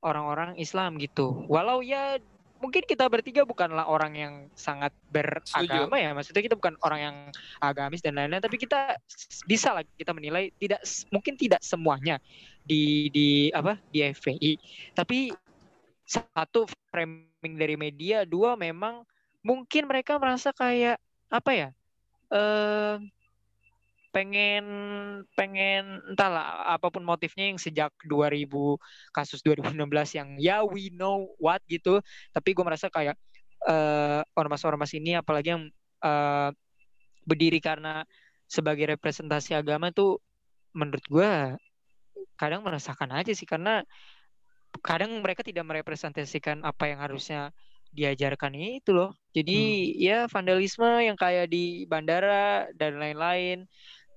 orang-orang 0.00 0.56
Islam 0.56 0.96
gitu. 0.96 1.44
Walau 1.48 1.84
ya 1.84 2.16
mungkin 2.60 2.84
kita 2.84 3.08
bertiga 3.08 3.48
bukanlah 3.48 3.88
orang 3.88 4.12
yang 4.12 4.34
sangat 4.52 4.92
beragama 5.08 5.96
ya, 5.96 6.12
maksudnya 6.12 6.44
kita 6.44 6.56
bukan 6.60 6.76
orang 6.84 7.00
yang 7.00 7.16
agamis 7.64 8.04
dan 8.04 8.20
lain-lain, 8.20 8.44
tapi 8.44 8.60
kita 8.60 9.00
bisa 9.48 9.72
lah 9.72 9.84
kita 9.96 10.12
menilai 10.12 10.52
tidak 10.60 10.84
mungkin 11.08 11.40
tidak 11.40 11.64
semuanya 11.64 12.20
di 12.60 13.08
di 13.08 13.48
apa 13.56 13.80
di 13.88 14.04
FPI, 14.04 14.52
tapi 14.92 15.32
satu 16.04 16.68
framing 16.92 17.56
dari 17.56 17.80
media, 17.80 18.28
dua 18.28 18.60
memang 18.60 19.08
mungkin 19.40 19.88
mereka 19.88 20.20
merasa 20.20 20.52
kayak 20.52 21.00
apa 21.32 21.50
ya 21.56 21.68
eh 22.28 23.00
pengen 24.10 24.64
pengen 25.38 26.02
entahlah 26.10 26.66
apa 26.66 26.90
pun 26.90 27.06
motifnya 27.06 27.50
yang 27.50 27.58
sejak 27.62 27.94
2000 28.06 28.50
kasus 29.14 29.38
2016 29.46 30.18
yang 30.18 30.28
ya 30.38 30.56
we 30.66 30.90
know 30.90 31.30
what 31.38 31.62
gitu. 31.70 32.02
Tapi 32.34 32.48
gue 32.54 32.64
merasa 32.66 32.90
kayak 32.90 33.14
eh 33.70 34.22
ormas-ormas 34.34 34.90
ini 34.96 35.14
apalagi 35.18 35.54
yang 35.54 35.64
eh, 36.02 36.50
berdiri 37.24 37.62
karena 37.62 38.02
sebagai 38.50 38.98
representasi 38.98 39.54
agama 39.54 39.94
tuh 39.94 40.18
menurut 40.74 41.04
gue 41.06 41.30
kadang 42.34 42.66
merasakan 42.66 43.14
aja 43.14 43.30
sih. 43.30 43.46
Karena 43.46 43.82
kadang 44.82 45.22
mereka 45.22 45.46
tidak 45.46 45.66
merepresentasikan 45.66 46.62
apa 46.66 46.90
yang 46.90 46.98
harusnya 47.02 47.54
diajarkan 47.90 48.54
itu 48.54 48.94
loh. 48.94 49.14
Jadi 49.34 49.94
ya 49.98 50.30
vandalisme 50.30 50.86
yang 51.02 51.18
kayak 51.18 51.50
di 51.50 51.86
bandara 51.90 52.70
dan 52.78 52.98
lain-lain 52.98 53.66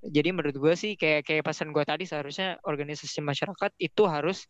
jadi 0.03 0.35
menurut 0.35 0.55
gue 0.59 0.73
sih 0.75 0.99
kayak 0.99 1.23
kayak 1.23 1.43
pesan 1.47 1.71
gue 1.71 1.83
tadi 1.87 2.03
seharusnya 2.03 2.59
organisasi 2.67 3.23
masyarakat 3.23 3.71
itu 3.79 4.03
harus 4.03 4.43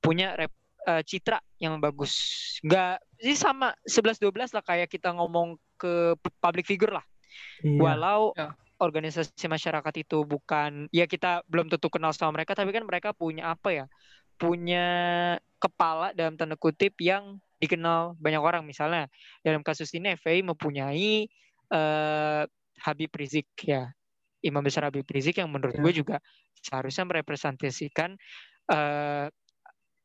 punya 0.00 0.36
rep, 0.36 0.52
eh, 0.88 1.02
citra 1.04 1.40
yang 1.56 1.80
bagus. 1.80 2.12
Nggak 2.60 3.00
sih 3.20 3.36
sama 3.36 3.72
11-12 3.88 4.52
lah 4.52 4.64
kayak 4.64 4.88
kita 4.92 5.12
ngomong 5.16 5.56
ke 5.80 6.16
public 6.40 6.68
figure 6.68 6.92
lah. 7.00 7.04
Iya. 7.64 7.80
Walau 7.80 8.36
Ya. 8.36 8.52
organisasi 8.80 9.44
masyarakat 9.48 9.94
itu 10.04 10.24
bukan 10.24 10.88
ya 10.92 11.04
kita 11.04 11.44
belum 11.48 11.68
tentu 11.68 11.92
kenal 11.92 12.12
sama 12.16 12.40
mereka 12.40 12.56
tapi 12.56 12.72
kan 12.72 12.84
mereka 12.84 13.16
punya 13.16 13.52
apa 13.56 13.72
ya? 13.72 13.86
Punya 14.40 14.86
kepala 15.60 16.16
dalam 16.16 16.36
tanda 16.40 16.56
kutip 16.56 16.96
yang 17.00 17.40
dikenal 17.60 18.16
banyak 18.16 18.40
orang 18.40 18.64
misalnya 18.64 19.04
dalam 19.44 19.60
kasus 19.60 19.92
ini 19.92 20.16
FPI 20.16 20.40
mempunyai 20.44 21.28
eh, 21.70 22.42
Habib 22.80 23.12
Rizik 23.12 23.48
ya 23.60 23.92
Imam 24.40 24.64
besar 24.64 24.88
Habib 24.88 25.06
Rizik 25.08 25.40
yang 25.40 25.52
menurut 25.52 25.76
Ya. 25.76 25.82
gue 25.84 25.92
juga 26.04 26.16
seharusnya 26.60 27.04
merepresentasikan 27.08 28.16
eh 28.70 29.26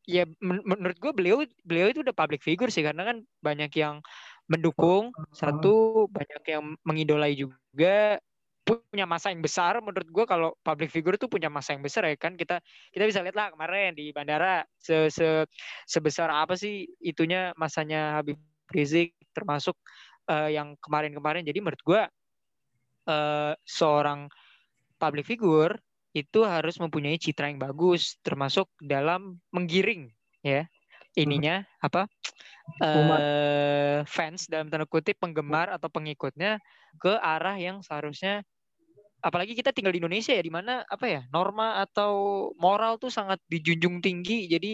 ya 0.05 0.23
men- 0.37 0.61
menurut 0.65 0.97
gue 1.01 1.11
beliau 1.17 1.37
beliau 1.65 1.89
itu 1.89 2.05
udah 2.05 2.13
public 2.13 2.45
figure 2.45 2.69
sih 2.69 2.85
karena 2.85 3.01
kan 3.05 3.17
banyak 3.41 3.73
yang 3.73 4.05
mendukung. 4.45 5.09
Satu 5.33 6.05
banyak 6.09 6.43
yang 6.45 6.63
mengidolai 6.85 7.33
juga. 7.33 8.21
Punya 8.65 9.05
masa 9.05 9.29
yang 9.29 9.45
besar 9.45 9.77
menurut 9.77 10.09
gue 10.09 10.25
kalau 10.25 10.57
public 10.65 10.89
figure 10.89 11.21
tuh 11.21 11.29
punya 11.29 11.53
masa 11.53 11.77
yang 11.77 11.85
besar 11.85 12.09
ya 12.09 12.17
kan. 12.17 12.33
Kita 12.33 12.57
kita 12.89 13.05
bisa 13.05 13.21
lihat 13.21 13.37
lah 13.37 13.47
kemarin 13.53 13.93
di 13.93 14.09
bandara 14.09 14.65
se, 14.81 15.09
se- 15.13 15.45
sebesar 15.85 16.33
apa 16.33 16.57
sih 16.57 16.89
itunya 16.97 17.53
masanya 17.61 18.17
Habib 18.21 18.41
Rizik 18.73 19.13
termasuk 19.37 19.77
eh, 20.29 20.57
yang 20.57 20.73
kemarin-kemarin. 20.81 21.45
Jadi 21.45 21.61
menurut 21.61 21.81
gue 21.85 22.01
eh, 23.07 23.53
seorang 23.65 24.29
public 24.97 25.25
figure 25.27 25.77
itu 26.15 26.47
harus 26.47 26.79
mempunyai 26.79 27.19
citra 27.19 27.51
yang 27.51 27.59
bagus 27.59 28.15
termasuk 28.23 28.71
dalam 28.79 29.43
menggiring 29.51 30.07
ya 30.39 30.63
ininya 31.19 31.67
apa 31.83 32.07
Umat. 32.81 33.19
eh 33.21 33.99
fans 34.07 34.47
dalam 34.47 34.71
tanda 34.71 34.87
kutip 34.87 35.19
penggemar 35.19 35.67
atau 35.71 35.91
pengikutnya 35.91 36.63
ke 36.99 37.19
arah 37.19 37.59
yang 37.59 37.83
seharusnya 37.83 38.47
apalagi 39.19 39.57
kita 39.57 39.75
tinggal 39.75 39.91
di 39.91 39.99
Indonesia 39.99 40.31
ya 40.31 40.43
di 40.43 40.53
mana 40.53 40.87
apa 40.87 41.05
ya 41.09 41.21
norma 41.33 41.83
atau 41.83 42.47
moral 42.61 42.95
tuh 43.01 43.11
sangat 43.11 43.41
dijunjung 43.51 43.99
tinggi 43.99 44.47
jadi 44.47 44.73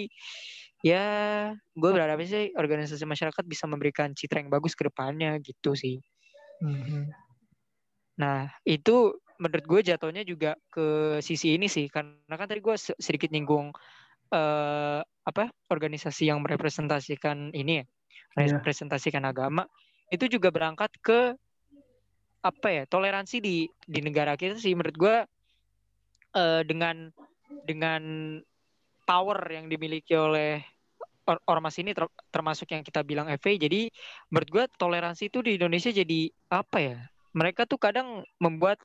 ya 0.82 1.06
gue 1.78 1.90
berharap 1.94 2.22
sih 2.26 2.54
organisasi 2.54 3.06
masyarakat 3.06 3.44
bisa 3.46 3.66
memberikan 3.70 4.14
citra 4.14 4.42
yang 4.42 4.52
bagus 4.54 4.78
ke 4.78 4.86
depannya 4.86 5.38
gitu 5.42 5.74
sih 5.74 5.98
Mhm. 6.62 7.10
Nah, 8.22 8.46
itu 8.62 9.18
menurut 9.42 9.66
gue 9.66 9.82
jatuhnya 9.90 10.22
juga 10.22 10.54
ke 10.70 11.18
sisi 11.26 11.58
ini 11.58 11.66
sih, 11.66 11.90
karena 11.90 12.36
kan 12.38 12.46
tadi 12.46 12.62
gue 12.62 12.78
se- 12.78 12.98
sedikit 13.02 13.34
nyinggung 13.34 13.74
eh 14.32 15.02
apa 15.02 15.52
organisasi 15.68 16.30
yang 16.32 16.40
merepresentasikan 16.46 17.52
ini 17.52 17.82
ya, 17.82 17.86
Iya. 17.86 18.58
merepresentasikan 18.62 19.26
agama, 19.28 19.66
itu 20.14 20.30
juga 20.30 20.54
berangkat 20.54 20.94
ke 21.04 21.20
apa 22.42 22.68
ya 22.74 22.84
toleransi 22.90 23.38
di 23.38 23.70
di 23.86 24.00
negara 24.02 24.34
kita 24.34 24.58
sih 24.58 24.74
menurut 24.74 24.98
gue 24.98 25.16
eh 26.32 26.62
dengan 26.66 27.12
dengan 27.70 28.02
power 29.06 29.40
yang 29.52 29.70
dimiliki 29.70 30.16
oleh 30.18 30.64
or- 31.30 31.44
ormas 31.46 31.78
ini 31.78 31.94
ter- 31.94 32.10
termasuk 32.34 32.72
yang 32.74 32.82
kita 32.82 33.06
bilang 33.06 33.30
FA 33.30 33.54
jadi 33.62 33.92
menurut 34.34 34.50
gue 34.50 34.64
toleransi 34.80 35.30
itu 35.30 35.40
di 35.46 35.60
Indonesia 35.62 35.92
jadi 35.94 36.34
apa 36.50 36.78
ya 36.82 36.98
mereka 37.36 37.64
tuh 37.70 37.80
kadang 37.82 38.24
membuat 38.42 38.80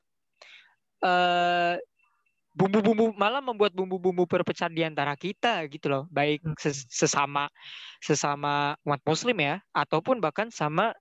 eh 1.04 1.76
bumbu-bumbu 2.56 3.12
malah 3.16 3.40
membuat 3.44 3.72
bumbu-bumbu 3.76 4.24
perpecahan 4.28 4.72
di 4.72 4.82
antara 4.84 5.14
kita 5.16 5.64
gitu 5.72 5.86
loh. 5.92 6.04
Baik 6.12 6.42
Hmm. 6.44 6.56
ses- 6.60 6.88
sesama 6.90 7.48
sesama 8.00 8.76
umat 8.86 9.00
muslim 9.06 9.36
ya 9.40 9.60
ataupun 9.76 10.20
bahkan 10.24 10.48
sama 10.52 10.92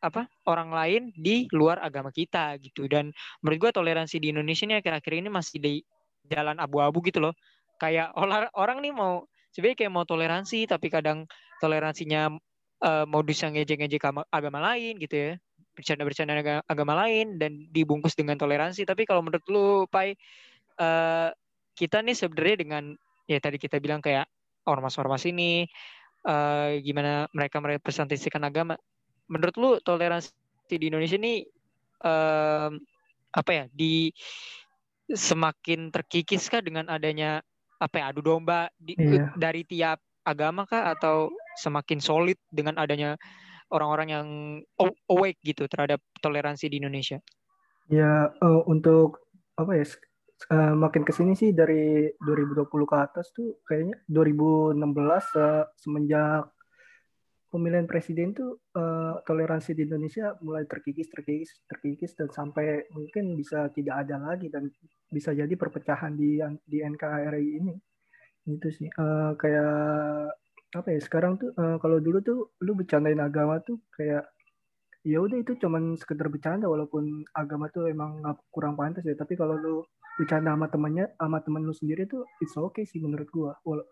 apa 0.00 0.24
orang 0.48 0.72
lain 0.72 1.02
di 1.12 1.44
luar 1.52 1.76
agama 1.84 2.08
kita 2.08 2.56
gitu. 2.64 2.88
Dan 2.88 3.12
menurut 3.44 3.68
gua 3.68 3.72
toleransi 3.76 4.16
di 4.16 4.32
Indonesia 4.32 4.64
ini 4.64 4.80
akhir-akhir 4.80 5.12
ini 5.12 5.28
masih 5.28 5.56
di 5.60 5.72
jalan 6.24 6.56
abu-abu 6.56 7.04
gitu 7.04 7.20
loh. 7.20 7.34
Kayak 7.76 8.12
orang 8.16 8.48
orang 8.56 8.78
nih 8.84 8.92
mau 8.96 9.28
sebenarnya 9.52 9.76
kayak 9.84 9.92
mau 9.92 10.04
toleransi 10.08 10.64
tapi 10.68 10.88
kadang 10.88 11.28
toleransinya 11.60 12.32
eh, 12.84 13.04
modus 13.08 13.40
yang 13.44 13.52
ngejek-ngejek 13.56 14.00
agama 14.32 14.58
lain 14.72 14.96
gitu 15.00 15.16
ya 15.16 15.32
bercanda-bercanda 15.80 16.36
aga- 16.36 16.64
agama 16.68 16.92
lain 17.06 17.40
dan 17.40 17.64
dibungkus 17.72 18.12
dengan 18.12 18.36
toleransi 18.36 18.84
tapi 18.84 19.08
kalau 19.08 19.24
menurut 19.24 19.44
lu 19.48 19.88
Pai 19.88 20.12
eh, 20.76 21.28
kita 21.74 22.04
nih 22.04 22.12
sebenarnya 22.12 22.56
dengan 22.60 22.84
ya 23.24 23.40
tadi 23.40 23.56
kita 23.56 23.80
bilang 23.80 24.04
kayak 24.04 24.28
ormas-ormas 24.68 25.24
ini 25.24 25.64
eh, 26.28 26.70
gimana 26.84 27.24
mereka 27.32 27.58
merepresentasikan 27.64 28.44
agama 28.44 28.76
menurut 29.30 29.54
lu 29.56 29.70
toleransi 29.80 30.34
di 30.70 30.86
Indonesia 30.90 31.16
ini 31.16 31.42
em, 32.02 32.72
apa 33.30 33.50
ya 33.54 33.64
di 33.70 34.10
semakin 35.10 35.90
terkikiskah 35.90 36.62
dengan 36.62 36.86
adanya 36.90 37.42
apa 37.78 37.98
ya 37.98 38.04
adu 38.10 38.22
domba 38.22 38.70
di- 38.78 38.98
Iya. 38.98 39.34
dari 39.34 39.62
tiap 39.66 39.98
agama 40.22 40.66
kah 40.68 40.92
atau 40.94 41.30
semakin 41.58 41.98
solid 41.98 42.38
dengan 42.52 42.76
adanya 42.78 43.16
orang-orang 43.70 44.08
yang 44.10 44.26
aw- 44.78 44.98
awake 45.10 45.40
gitu 45.42 45.66
terhadap 45.66 46.02
toleransi 46.20 46.68
di 46.68 46.82
Indonesia? 46.82 47.18
Ya 47.90 48.30
eh, 48.30 48.62
untuk 48.70 49.24
apa 49.58 49.72
ya 49.74 49.84
eh, 50.50 50.74
makin 50.74 51.02
ke 51.02 51.12
sini 51.12 51.34
sih 51.34 51.50
dari 51.54 52.10
2020 52.22 52.66
ke 52.86 52.96
atas 52.96 53.30
tuh 53.34 53.60
kayaknya 53.66 53.96
2016 54.06 54.78
eh, 55.36 55.64
semenjak 55.78 56.44
pemilihan 57.50 57.86
presiden 57.90 58.30
tuh 58.30 58.62
eh, 58.78 59.14
toleransi 59.26 59.74
di 59.74 59.82
Indonesia 59.86 60.38
mulai 60.40 60.64
terkikis 60.70 61.10
terkikis 61.10 61.50
terkikis 61.66 62.12
dan 62.14 62.30
sampai 62.30 62.86
mungkin 62.94 63.34
bisa 63.34 63.66
tidak 63.74 64.06
ada 64.06 64.16
lagi 64.22 64.46
dan 64.46 64.70
bisa 65.10 65.34
jadi 65.34 65.50
perpecahan 65.58 66.14
di 66.14 66.38
di 66.62 66.78
NKRI 66.78 67.46
ini 67.58 67.74
itu 68.48 68.68
sih 68.72 68.88
Eh, 68.88 69.32
kayak 69.36 70.32
apa 70.70 70.88
ya 70.94 71.00
sekarang 71.02 71.34
tuh 71.40 71.50
eh, 71.50 71.76
kalau 71.82 71.98
dulu 71.98 72.18
tuh 72.22 72.38
lu 72.62 72.72
bercandain 72.78 73.18
agama 73.18 73.58
tuh 73.66 73.82
kayak 73.98 74.22
ya 75.02 75.18
udah 75.18 75.38
itu 75.40 75.56
cuman 75.58 75.96
sekedar 75.96 76.28
bercanda 76.28 76.68
walaupun 76.68 77.24
agama 77.34 77.66
tuh 77.72 77.88
emang 77.90 78.20
nggak 78.22 78.36
kurang 78.54 78.76
pantas 78.78 79.02
ya. 79.06 79.16
Tapi 79.18 79.34
kalau 79.34 79.56
lu 79.58 79.74
bercanda 80.18 80.52
sama 80.54 80.66
temannya 80.70 81.06
sama 81.18 81.38
temen 81.42 81.62
lu 81.66 81.74
sendiri 81.74 82.04
tuh 82.06 82.22
it's 82.44 82.54
okay 82.56 82.84
sih 82.86 83.00
menurut 83.02 83.28
gua. 83.32 83.52
Wala- 83.66 83.88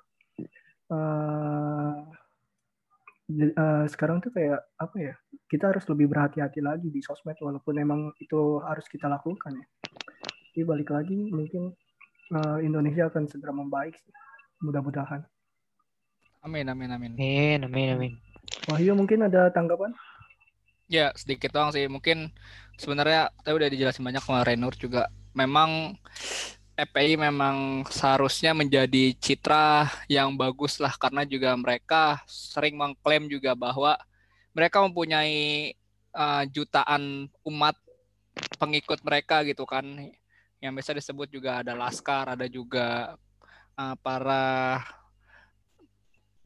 j- 3.28 3.54
eh, 3.56 3.84
sekarang 3.92 4.18
tuh 4.24 4.32
kayak 4.32 4.60
apa 4.80 4.96
ya 4.98 5.14
kita 5.50 5.72
harus 5.72 5.84
lebih 5.88 6.08
berhati-hati 6.12 6.60
lagi 6.64 6.88
di 6.92 7.00
sosmed 7.04 7.36
walaupun 7.40 7.74
emang 7.80 8.00
itu 8.20 8.60
harus 8.64 8.86
kita 8.88 9.08
lakukan 9.10 9.52
ya. 9.56 9.66
Tapi 10.54 10.62
balik 10.66 10.90
lagi 10.94 11.16
mungkin 11.32 11.72
eh, 12.36 12.58
Indonesia 12.64 13.08
akan 13.10 13.24
segera 13.30 13.52
membaik 13.54 13.96
sih 13.96 14.12
mudah-mudahan 14.62 15.22
Amin, 16.42 16.66
amin, 16.70 16.90
amin. 16.94 17.12
Amin, 17.18 17.61
amin, 17.66 17.88
amin. 17.94 18.12
Wahyu 18.70 18.94
mungkin 18.94 19.27
ada 19.27 19.51
tanggapan 19.53 19.92
Ya, 20.88 21.12
sedikit 21.12 21.53
doang 21.53 21.68
sih. 21.68 21.85
Mungkin 21.85 22.33
sebenarnya 22.81 23.29
tadi 23.44 23.53
udah 23.53 23.68
dijelasin 23.68 24.01
banyak 24.01 24.24
sama 24.24 24.40
Renur 24.40 24.72
juga. 24.72 25.12
Memang 25.37 25.92
FPI 26.79 27.18
memang 27.18 27.83
seharusnya 27.90 28.55
menjadi 28.55 29.11
citra 29.18 29.90
yang 30.07 30.33
bagus 30.38 30.79
lah 30.79 30.94
karena 30.94 31.27
juga 31.27 31.53
mereka 31.59 32.22
sering 32.24 32.79
mengklaim 32.79 33.27
juga 33.27 33.53
bahwa 33.53 33.98
mereka 34.55 34.81
mempunyai 34.87 35.74
uh, 36.14 36.46
jutaan 36.48 37.27
umat 37.42 37.74
pengikut 38.62 39.03
mereka 39.03 39.42
gitu 39.42 39.66
kan 39.66 39.85
yang 40.62 40.70
biasa 40.70 40.94
disebut 40.94 41.27
juga 41.31 41.66
ada 41.66 41.74
laskar 41.74 42.38
ada 42.38 42.46
juga 42.46 43.18
uh, 43.74 43.94
para 43.98 44.79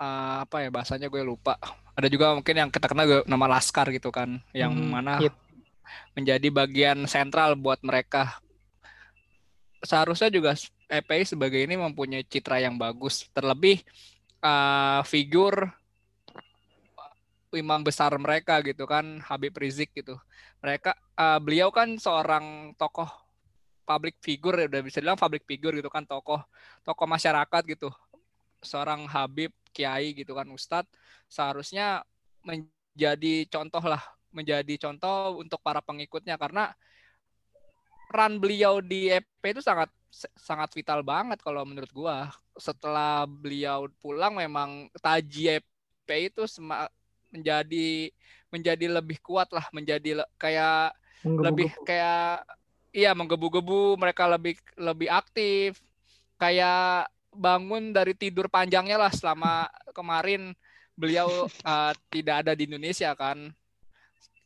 uh, 0.03 0.43
apa 0.43 0.67
ya 0.67 0.75
bahasanya 0.75 1.07
gue 1.07 1.23
lupa 1.23 1.55
ada 1.95 2.11
juga 2.11 2.35
mungkin 2.35 2.59
yang 2.59 2.71
kita 2.75 2.91
kenal 2.91 3.23
nama 3.23 3.47
laskar 3.47 3.95
gitu 3.95 4.11
kan 4.11 4.43
yang 4.51 4.75
hmm, 4.75 4.91
mana 4.91 5.23
yep. 5.23 5.35
menjadi 6.19 6.51
bagian 6.51 7.07
sentral 7.07 7.55
buat 7.55 7.79
mereka 7.87 8.43
seharusnya 9.83 10.31
juga 10.31 10.55
EPI 10.93 11.27
sebagai 11.27 11.59
ini 11.59 11.75
mempunyai 11.75 12.23
citra 12.23 12.63
yang 12.63 12.79
bagus. 12.79 13.27
Terlebih 13.35 13.83
uh, 14.41 15.03
figur 15.03 15.69
imam 17.53 17.85
besar 17.85 18.17
mereka 18.17 18.65
gitu 18.65 18.89
kan 18.89 19.21
Habib 19.25 19.53
Rizik 19.59 19.93
gitu. 19.93 20.17
Mereka 20.63 20.95
uh, 21.19 21.41
beliau 21.43 21.69
kan 21.75 21.99
seorang 21.99 22.73
tokoh 22.79 23.11
public 23.83 24.23
figure 24.23 24.57
ya 24.63 24.67
udah 24.71 24.83
bisa 24.87 25.03
bilang 25.03 25.19
public 25.19 25.43
figure 25.43 25.75
gitu 25.75 25.91
kan 25.91 26.07
tokoh 26.07 26.41
tokoh 26.87 27.07
masyarakat 27.09 27.63
gitu. 27.67 27.91
Seorang 28.63 29.11
Habib 29.11 29.51
kiai 29.73 30.13
gitu 30.13 30.37
kan 30.37 30.47
ustadz 30.53 30.93
seharusnya 31.27 32.05
menjadi 32.45 33.49
contoh 33.49 33.83
lah 33.83 34.03
menjadi 34.33 34.89
contoh 34.89 35.41
untuk 35.41 35.61
para 35.61 35.81
pengikutnya 35.81 36.37
karena 36.41 36.73
peran 38.13 38.37
beliau 38.37 38.85
di 38.85 39.09
EP 39.09 39.41
itu 39.41 39.65
sangat 39.65 39.89
sangat 40.37 40.69
vital 40.77 41.01
banget 41.01 41.41
kalau 41.41 41.65
menurut 41.65 41.89
gua. 41.97 42.29
Setelah 42.61 43.25
beliau 43.25 43.89
pulang 44.05 44.37
memang 44.37 44.93
taji 45.01 45.57
EP 45.57 46.11
itu 46.13 46.45
menjadi 47.33 48.13
menjadi 48.53 48.87
lebih 49.01 49.17
kuat 49.25 49.49
lah, 49.49 49.65
menjadi 49.73 50.21
le, 50.21 50.25
kayak 50.37 50.93
lebih 51.25 51.73
kayak 51.89 52.45
iya 52.93 53.17
menggebu-gebu, 53.17 53.97
mereka 53.97 54.29
lebih 54.29 54.61
lebih 54.77 55.09
aktif. 55.09 55.81
Kayak 56.37 57.09
bangun 57.33 57.97
dari 57.97 58.13
tidur 58.13 58.47
panjangnya 58.53 59.01
lah 59.01 59.13
selama 59.13 59.67
kemarin 59.97 60.53
beliau 60.93 61.49
uh, 61.49 61.93
tidak 62.15 62.47
ada 62.47 62.53
di 62.53 62.69
Indonesia 62.69 63.13
kan. 63.17 63.51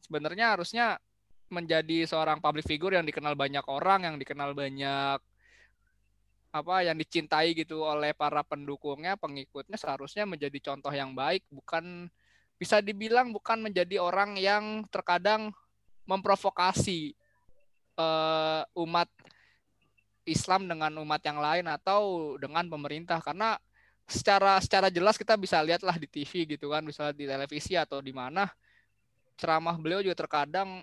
Sebenarnya 0.07 0.55
harusnya 0.55 0.97
menjadi 1.51 2.07
seorang 2.07 2.43
public 2.43 2.67
figure 2.67 2.95
yang 2.95 3.07
dikenal 3.07 3.35
banyak 3.35 3.63
orang, 3.67 4.07
yang 4.07 4.17
dikenal 4.19 4.55
banyak 4.55 5.19
apa 6.57 6.77
yang 6.89 6.97
dicintai 6.97 7.53
gitu 7.53 7.85
oleh 7.85 8.17
para 8.17 8.41
pendukungnya, 8.41 9.19
pengikutnya 9.21 9.77
seharusnya 9.77 10.25
menjadi 10.25 10.73
contoh 10.73 10.89
yang 10.89 11.13
baik, 11.13 11.45
bukan 11.53 12.09
bisa 12.57 12.81
dibilang 12.81 13.37
bukan 13.37 13.61
menjadi 13.61 14.01
orang 14.01 14.41
yang 14.41 14.89
terkadang 14.89 15.53
memprovokasi 16.09 17.13
uh, 18.01 18.65
umat 18.73 19.11
Islam 20.27 20.67
dengan 20.67 20.91
umat 21.01 21.23
yang 21.23 21.39
lain 21.39 21.71
atau 21.71 22.35
dengan 22.37 22.67
pemerintah? 22.67 23.23
Karena 23.23 23.55
secara 24.07 24.59
secara 24.59 24.91
jelas 24.91 25.15
kita 25.19 25.39
bisa 25.39 25.63
lihatlah 25.63 25.97
di 25.97 26.11
TV 26.11 26.45
gitu 26.59 26.75
kan, 26.75 26.83
bisa 26.83 27.15
di 27.15 27.25
televisi 27.25 27.79
atau 27.79 28.03
di 28.03 28.11
mana 28.11 28.51
ceramah 29.39 29.77
beliau 29.79 30.01
juga 30.03 30.27
terkadang 30.27 30.83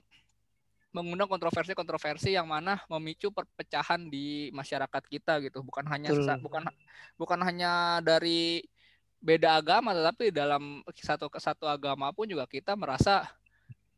mengundang 0.94 1.26
kontroversi-kontroversi 1.26 2.38
yang 2.38 2.46
mana 2.46 2.78
memicu 2.86 3.34
perpecahan 3.34 3.98
di 4.08 4.54
masyarakat 4.54 5.04
kita 5.10 5.42
gitu. 5.42 5.66
Bukan 5.66 5.90
hanya 5.90 6.14
sesa, 6.14 6.38
bukan 6.38 6.64
bukan 7.18 7.42
hanya 7.42 7.98
dari 8.06 8.62
beda 9.24 9.58
agama 9.58 9.96
tetapi 9.96 10.30
dalam 10.30 10.84
satu 10.94 11.32
satu 11.34 11.66
agama 11.66 12.12
pun 12.14 12.28
juga 12.30 12.44
kita 12.44 12.76
merasa 12.76 13.24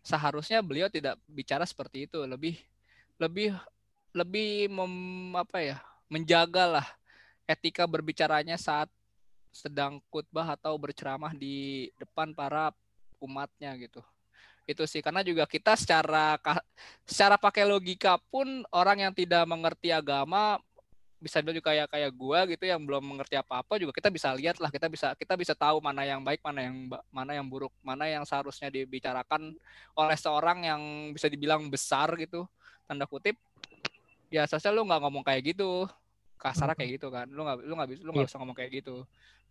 seharusnya 0.05 0.61
beliau 0.63 0.87
tidak 0.87 1.19
bicara 1.27 1.67
seperti 1.67 2.07
itu. 2.07 2.23
Lebih 2.23 2.55
lebih 3.19 3.51
lebih 4.15 4.71
mem, 4.71 5.35
apa 5.35 5.59
ya 5.59 5.77
menjagalah 6.07 6.87
etika 7.43 7.83
berbicaranya 7.83 8.55
saat 8.55 8.87
sedang 9.51 9.99
khutbah 10.07 10.55
atau 10.55 10.79
berceramah 10.79 11.35
di 11.35 11.87
depan 11.99 12.31
para 12.31 12.71
umatnya 13.19 13.75
gitu. 13.75 13.99
Itu 14.63 14.87
sih 14.87 15.03
karena 15.03 15.21
juga 15.21 15.43
kita 15.43 15.75
secara 15.75 16.39
secara 17.03 17.35
pakai 17.35 17.67
logika 17.67 18.15
pun 18.31 18.63
orang 18.71 19.07
yang 19.07 19.13
tidak 19.13 19.43
mengerti 19.43 19.91
agama 19.91 20.57
bisa 21.15 21.41
juga 21.41 21.71
kayak 21.71 21.87
kayak 21.89 22.11
gua 22.13 22.43
gitu 22.45 22.69
yang 22.69 22.83
belum 22.83 23.01
mengerti 23.01 23.39
apa-apa 23.39 23.79
juga 23.81 23.95
kita 23.95 24.11
bisa 24.11 24.29
lihat 24.35 24.59
lah 24.61 24.69
kita 24.69 24.91
bisa 24.91 25.15
kita 25.15 25.33
bisa 25.39 25.53
tahu 25.55 25.79
mana 25.79 26.03
yang 26.03 26.21
baik 26.21 26.43
mana 26.43 26.69
yang 26.69 26.75
mana 27.09 27.31
yang 27.33 27.47
buruk 27.47 27.71
mana 27.81 28.05
yang 28.05 28.27
seharusnya 28.27 28.69
dibicarakan 28.69 29.55
oleh 29.95 30.17
seorang 30.19 30.67
yang 30.67 30.81
bisa 31.15 31.25
dibilang 31.31 31.65
besar 31.71 32.13
gitu 32.19 32.45
tanda 32.85 33.09
kutip 33.09 33.39
ya 34.29 34.43
seharusnya 34.49 34.73
lu 34.73 34.83
nggak 34.85 35.01
ngomong 35.01 35.23
kayak 35.25 35.55
gitu 35.55 35.89
kasar 36.35 36.71
kayak 36.75 36.99
gitu 36.99 37.07
kan 37.09 37.25
lu 37.31 37.41
nggak 37.45 37.57
lu 37.63 37.73
nggak 37.73 37.89
bisa 37.89 38.01
lu 38.03 38.09
nggak 38.11 38.25
iya. 38.25 38.29
bisa 38.31 38.39
ngomong 38.41 38.57
kayak 38.57 38.71
gitu 38.83 38.95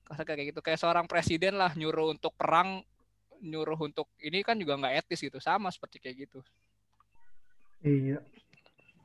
kasar 0.05 0.25
kayak 0.29 0.53
gitu 0.53 0.61
kayak 0.61 0.79
seorang 0.81 1.07
presiden 1.09 1.57
lah 1.57 1.73
nyuruh 1.73 2.13
untuk 2.13 2.37
perang 2.37 2.85
nyuruh 3.41 3.77
untuk 3.81 4.09
ini 4.21 4.45
kan 4.45 4.57
juga 4.61 4.77
nggak 4.79 5.05
etis 5.05 5.21
gitu 5.25 5.41
sama 5.41 5.73
seperti 5.73 6.01
kayak 6.01 6.29
gitu 6.29 6.41
iya 7.85 8.21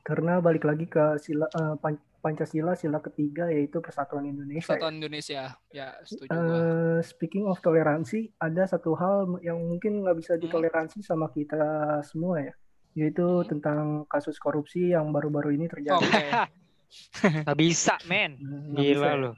karena 0.04 0.40
balik 0.40 0.64
lagi 0.64 0.88
ke 0.88 1.20
sila 1.20 1.46
uh, 1.52 1.76
Pancasila 2.20 2.76
sila 2.76 3.00
ketiga 3.00 3.48
yaitu 3.48 3.80
Persatuan 3.80 4.28
Indonesia. 4.28 4.76
Persatuan 4.76 4.92
ya. 4.92 4.98
Indonesia, 5.00 5.42
ya 5.72 5.88
setuju. 6.04 6.36
Uh, 6.36 7.00
speaking 7.00 7.48
of 7.48 7.56
toleransi, 7.64 8.28
ada 8.36 8.68
satu 8.68 8.92
hal 8.92 9.40
yang 9.40 9.56
mungkin 9.56 10.04
nggak 10.04 10.20
bisa 10.20 10.36
hmm. 10.36 10.44
ditoleransi 10.44 11.00
hmm. 11.00 11.08
sama 11.08 11.32
kita 11.32 11.64
semua 12.04 12.44
ya, 12.44 12.52
yaitu 12.94 13.22
hmm. 13.22 13.46
tentang 13.46 14.04
kasus 14.10 14.36
korupsi 14.42 14.92
yang 14.94 15.14
baru-baru 15.14 15.54
ini 15.54 15.66
terjadi. 15.70 16.02
Okay. 16.02 16.28
Gak 17.46 17.58
bisa, 17.58 17.94
men. 18.10 18.34
Gila 18.74 19.14
loh. 19.14 19.34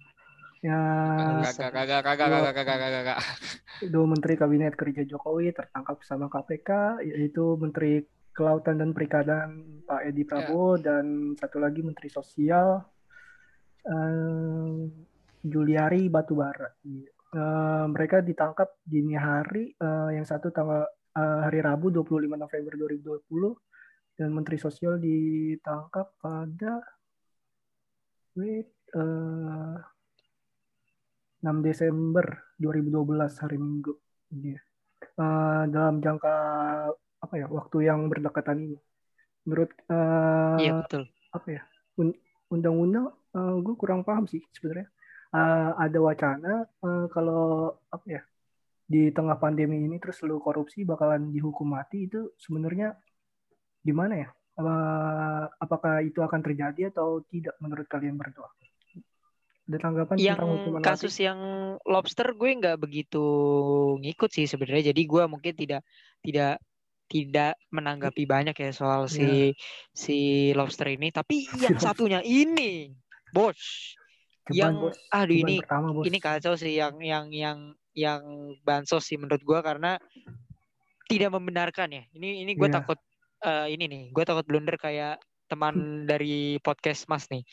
Ya, 0.63 0.79
kagak, 1.43 1.75
kagak, 1.75 2.03
kagak, 2.07 2.29
kagak, 2.31 2.55
kagak, 2.55 2.67
kagak, 2.71 2.91
kagak. 3.03 3.19
Dua 3.91 4.07
menteri 4.07 4.39
kabinet 4.39 4.79
kerja 4.79 5.03
Jokowi 5.03 5.51
tertangkap 5.51 5.99
bersama 5.99 6.31
KPK, 6.31 7.03
yaitu 7.03 7.59
Menteri 7.59 8.07
Kelautan 8.31 8.79
dan 8.79 8.95
Perikanan 8.95 9.83
Pak 9.83 10.07
Edi 10.07 10.23
Prabowo 10.23 10.79
ya. 10.79 10.87
dan 10.89 11.35
satu 11.35 11.59
lagi 11.59 11.83
Menteri 11.83 12.09
Sosial 12.09 12.79
uh, 13.91 14.73
Juliari 15.43 16.07
Batubara. 16.07 16.71
Uh, 17.35 17.91
mereka 17.91 18.23
ditangkap 18.23 18.71
dini 18.87 19.19
hari, 19.19 19.75
uh, 19.83 20.15
yang 20.15 20.25
satu 20.25 20.55
tanggal 20.55 20.87
uh, 21.17 21.39
hari 21.47 21.61
Rabu 21.61 21.93
25 21.93 22.29
November 22.29 22.73
2020 22.77 23.29
dan 24.17 24.29
Menteri 24.33 24.57
Sosial 24.61 25.01
ditangkap 25.01 26.17
pada 26.21 26.81
wait, 28.37 28.73
uh, 28.97 29.77
6 31.43 31.67
Desember 31.67 32.55
2012 32.61 33.43
hari 33.43 33.59
Minggu. 33.59 33.95
Yeah. 34.33 34.63
Uh, 35.19 35.69
dalam 35.69 36.01
jangka 36.01 36.35
apa 37.23 37.35
ya 37.37 37.47
waktu 37.51 37.77
yang 37.91 38.09
berdekatan 38.09 38.71
ini. 38.71 38.79
Menurut 39.45 39.75
uh, 39.91 40.57
iya 40.63 40.81
betul. 40.81 41.11
Apa 41.35 41.49
ya 41.51 41.63
undang-undang 42.49 43.11
uh, 43.35 43.57
gue 43.61 43.75
kurang 43.77 44.07
paham 44.07 44.25
sih 44.31 44.41
sebenarnya. 44.55 44.89
Uh, 45.33 45.73
ada 45.81 45.99
wacana 45.99 46.53
uh, 46.85 47.09
kalau 47.09 47.73
apa 47.89 48.07
ya 48.07 48.23
di 48.93 49.09
tengah 49.09 49.41
pandemi 49.41 49.81
ini 49.89 49.97
terus 49.97 50.21
lu 50.29 50.37
korupsi 50.37 50.85
bakalan 50.85 51.33
dihukum 51.33 51.73
mati 51.73 52.05
itu 52.05 52.37
sebenarnya 52.37 52.93
gimana 53.81 54.29
ya? 54.29 54.29
Apakah 55.57 56.05
itu 56.05 56.21
akan 56.21 56.45
terjadi 56.45 56.93
atau 56.93 57.25
tidak 57.33 57.57
menurut 57.65 57.89
kalian 57.89 58.21
berdua? 58.21 58.53
Ada 59.65 59.79
tanggapan 59.81 60.15
yang 60.21 60.37
tentang 60.37 60.53
hukuman 60.53 60.81
kasus 60.85 61.15
mati? 61.17 61.25
yang 61.25 61.39
lobster 61.89 62.29
gue 62.37 62.51
nggak 62.61 62.77
begitu 62.77 63.25
ngikut 64.05 64.29
sih 64.29 64.45
sebenarnya. 64.45 64.93
Jadi 64.93 65.03
gue 65.09 65.23
mungkin 65.25 65.55
tidak 65.57 65.83
tidak 66.21 66.61
tidak 67.09 67.57
menanggapi 67.73 68.25
banyak 68.29 68.57
ya 68.57 68.71
soal 68.77 69.09
si 69.09 69.25
yeah. 69.25 69.51
si 69.97 70.19
lobster 70.53 70.93
ini. 70.93 71.09
Tapi 71.09 71.49
yang 71.65 71.81
satunya 71.81 72.21
ini, 72.21 72.93
bos, 73.33 73.57
Ceban, 74.45 74.53
yang 74.53 74.75
bos. 74.81 74.97
aduh 75.09 75.37
ini 75.37 75.65
pertama, 75.65 75.89
bos. 75.97 76.05
ini 76.05 76.19
kacau 76.21 76.55
sih 76.59 76.77
yang 76.77 77.01
yang 77.01 77.33
yang 77.33 77.59
yang 77.93 78.55
bansos 78.65 79.05
sih 79.05 79.21
menurut 79.21 79.43
gue 79.45 79.59
karena 79.61 80.01
tidak 81.07 81.31
membenarkan 81.33 81.93
ya. 81.93 82.03
Ini 82.13 82.47
ini 82.47 82.53
gue 82.57 82.69
yeah. 82.69 82.77
takut 82.81 82.99
uh, 83.45 83.67
ini 83.69 83.85
nih, 83.89 84.03
gue 84.11 84.25
takut 84.25 84.45
blunder 84.49 84.77
kayak 84.81 85.21
teman 85.49 86.09
dari 86.09 86.57
podcast 86.65 87.05
Mas 87.13 87.29
nih 87.29 87.45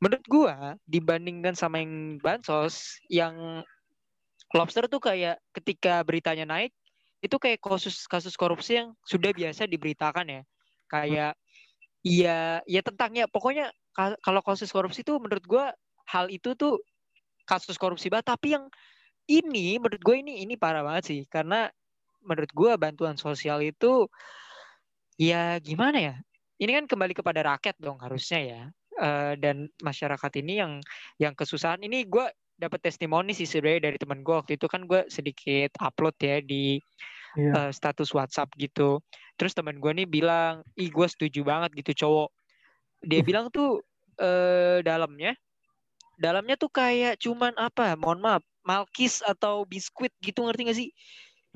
menurut 0.00 0.24
gua 0.28 0.76
dibandingkan 0.84 1.56
sama 1.56 1.80
yang 1.80 2.20
bansos 2.20 3.00
yang 3.08 3.64
lobster 4.52 4.84
tuh 4.86 5.00
kayak 5.00 5.40
ketika 5.56 6.04
beritanya 6.04 6.44
naik 6.44 6.72
itu 7.24 7.36
kayak 7.40 7.64
kasus 7.64 8.04
kasus 8.04 8.36
korupsi 8.36 8.84
yang 8.84 8.92
sudah 9.08 9.32
biasa 9.32 9.64
diberitakan 9.64 10.28
ya 10.28 10.42
kayak 10.92 11.32
iya 12.04 12.60
ya 12.68 12.80
tentangnya 12.84 13.24
pokoknya 13.26 13.72
ka- 13.96 14.20
kalau 14.20 14.44
kasus 14.44 14.68
korupsi 14.68 15.00
tuh 15.00 15.16
menurut 15.16 15.42
gue 15.42 15.64
hal 16.06 16.28
itu 16.28 16.52
tuh 16.54 16.78
kasus 17.48 17.80
korupsi 17.80 18.12
banget 18.12 18.36
tapi 18.36 18.54
yang 18.54 18.68
ini 19.26 19.76
menurut 19.82 20.02
gue 20.02 20.16
ini 20.22 20.42
ini 20.46 20.54
parah 20.54 20.86
banget 20.86 21.04
sih 21.10 21.20
karena 21.26 21.70
menurut 22.22 22.50
gue 22.50 22.72
bantuan 22.78 23.14
sosial 23.18 23.62
itu 23.62 24.06
ya 25.18 25.58
gimana 25.62 25.98
ya 25.98 26.14
ini 26.62 26.70
kan 26.72 26.84
kembali 26.88 27.12
kepada 27.16 27.40
rakyat 27.44 27.76
dong 27.78 27.98
harusnya 28.00 28.40
ya 28.42 28.62
Eh, 28.96 29.34
dan 29.36 29.68
masyarakat 29.84 30.32
ini 30.40 30.56
yang 30.56 30.80
yang 31.20 31.36
kesusahan 31.36 31.84
ini 31.84 32.08
gue 32.08 32.32
dapat 32.56 32.80
testimoni 32.80 33.36
sih 33.36 33.44
sebenarnya 33.44 33.92
dari 33.92 34.00
teman 34.00 34.24
gue 34.24 34.32
waktu 34.32 34.56
itu 34.56 34.64
kan 34.72 34.88
gue 34.88 35.04
sedikit 35.12 35.76
upload 35.84 36.16
ya 36.16 36.40
di 36.40 36.80
Iya. 37.36 37.68
eh, 37.68 37.72
status 37.76 38.16
WhatsApp 38.16 38.48
gitu. 38.56 39.04
Terus 39.36 39.52
teman 39.52 39.84
gue 39.84 39.92
nih 39.92 40.08
bilang, 40.08 40.64
ih 40.80 40.88
gue 40.88 41.06
setuju 41.12 41.44
banget 41.44 41.76
gitu 41.76 41.92
cowok. 42.08 42.32
Dia 43.04 43.20
bilang 43.28 43.52
tuh 43.52 43.84
eh 44.16 44.80
dalamnya, 44.80 45.36
dalamnya 46.16 46.56
tuh 46.56 46.72
kayak 46.72 47.20
cuman 47.20 47.52
apa? 47.56 47.94
Mohon 47.94 48.20
maaf, 48.20 48.42
malkis 48.64 49.20
atau 49.22 49.62
biskuit 49.64 50.10
gitu 50.20 50.42
ngerti 50.42 50.62
gak 50.66 50.78
sih? 50.78 50.88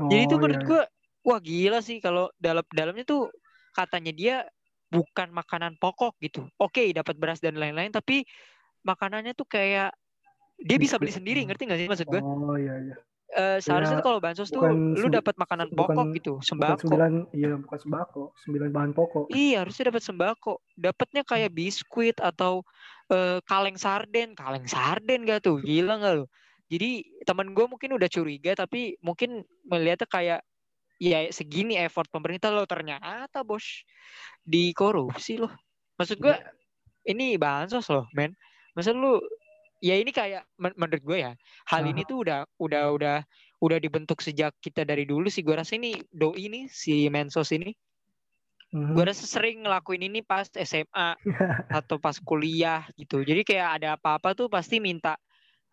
Jadi 0.00 0.22
itu 0.28 0.34
Oh, 0.36 0.40
menurut 0.40 0.60
iya, 0.60 0.68
gue, 0.68 0.82
wah 1.26 1.40
gila 1.40 1.78
sih 1.80 2.00
kalau 2.00 2.32
dalam 2.40 2.64
dalamnya 2.72 3.04
tuh 3.04 3.28
katanya 3.76 4.12
dia 4.12 4.36
bukan 4.88 5.28
makanan 5.30 5.76
pokok 5.76 6.16
gitu. 6.20 6.48
Oke, 6.56 6.90
dapat 6.90 7.14
beras 7.16 7.38
dan 7.38 7.56
lain-lain, 7.56 7.92
tapi 7.92 8.24
makanannya 8.82 9.36
tuh 9.36 9.46
kayak 9.46 9.92
dia 10.60 10.76
bisa 10.76 10.96
beli 11.00 11.12
sendiri, 11.12 11.40
ngerti 11.44 11.68
gak 11.68 11.80
sih 11.80 11.88
maksud 11.88 12.06
gue? 12.08 12.20
Oh 12.20 12.56
iya 12.56 12.76
iya. 12.80 12.96
Eh, 13.30 13.58
seharusnya 13.62 14.02
Ya, 14.02 14.04
kalau 14.04 14.18
bansos 14.18 14.50
tuh 14.50 14.58
bukan 14.58 14.98
lu 14.98 15.06
dapat 15.06 15.38
makanan 15.38 15.70
bukan- 15.70 15.94
pokok 15.94 16.06
gitu, 16.18 16.32
Bukan 16.42 16.44
sembako. 16.50 16.80
sembilan, 16.82 17.12
iya 17.30 17.54
bukan 17.54 17.78
sembako, 17.78 18.22
sembilan 18.42 18.68
bahan 18.74 18.90
pokok. 18.90 19.24
Iya, 19.30 19.62
harusnya 19.62 19.94
dapat 19.94 20.02
sembako. 20.02 20.52
Dapatnya 20.74 21.22
kayak 21.22 21.54
biskuit 21.54 22.18
atau 22.18 22.66
eh, 23.10 23.38
kaleng 23.44 23.76
sarden, 23.76 24.32
kaleng 24.38 24.66
sarden 24.66 25.26
gak 25.26 25.42
tuh? 25.44 25.58
Gila 25.60 25.98
gak 26.00 26.14
lu? 26.22 26.24
Jadi 26.70 27.02
teman 27.26 27.50
gue 27.50 27.66
mungkin 27.66 27.98
udah 27.98 28.06
curiga, 28.06 28.54
tapi 28.54 28.94
mungkin 29.02 29.42
melihatnya 29.66 30.06
kayak 30.06 30.40
ya 31.00 31.26
segini 31.32 31.80
effort 31.80 32.06
pemerintah 32.12 32.52
lo 32.52 32.62
ternyata 32.68 33.42
bos 33.42 33.82
dikorupsi 34.46 35.40
loh. 35.40 35.50
Maksud 35.98 36.22
gue 36.22 36.30
Iya. 36.30 36.46
ini 37.10 37.34
bansos 37.40 37.90
loh, 37.90 38.06
men. 38.14 38.36
Maksud 38.78 38.94
lu 38.94 39.18
ya 39.80 39.96
ini 39.96 40.12
kayak 40.12 40.46
men- 40.60 40.76
menurut 40.76 41.02
gue 41.02 41.18
ya 41.24 41.32
hal 41.72 41.82
ini 41.88 42.04
tuh 42.04 42.22
udah 42.22 42.44
udah 42.60 42.92
udah 42.92 43.16
udah 43.64 43.78
dibentuk 43.80 44.20
sejak 44.22 44.54
kita 44.62 44.86
dari 44.86 45.08
dulu 45.08 45.26
sih. 45.26 45.42
Gue 45.42 45.58
rasa 45.58 45.74
ini 45.74 45.96
doi 46.12 46.46
ini 46.46 46.70
si 46.70 47.10
mensos 47.10 47.50
ini 47.50 47.74
Mhm. 48.70 48.94
gue 48.94 49.04
rasa 49.04 49.26
sering 49.26 49.66
ngelakuin 49.66 50.06
ini 50.06 50.22
pas 50.22 50.46
SMA 50.46 51.18
atau 51.82 51.98
pas 51.98 52.14
kuliah 52.22 52.86
gitu. 52.94 53.26
Jadi 53.26 53.42
kayak 53.42 53.82
ada 53.82 53.88
apa-apa 53.98 54.30
tuh 54.38 54.46
pasti 54.46 54.78
minta 54.78 55.18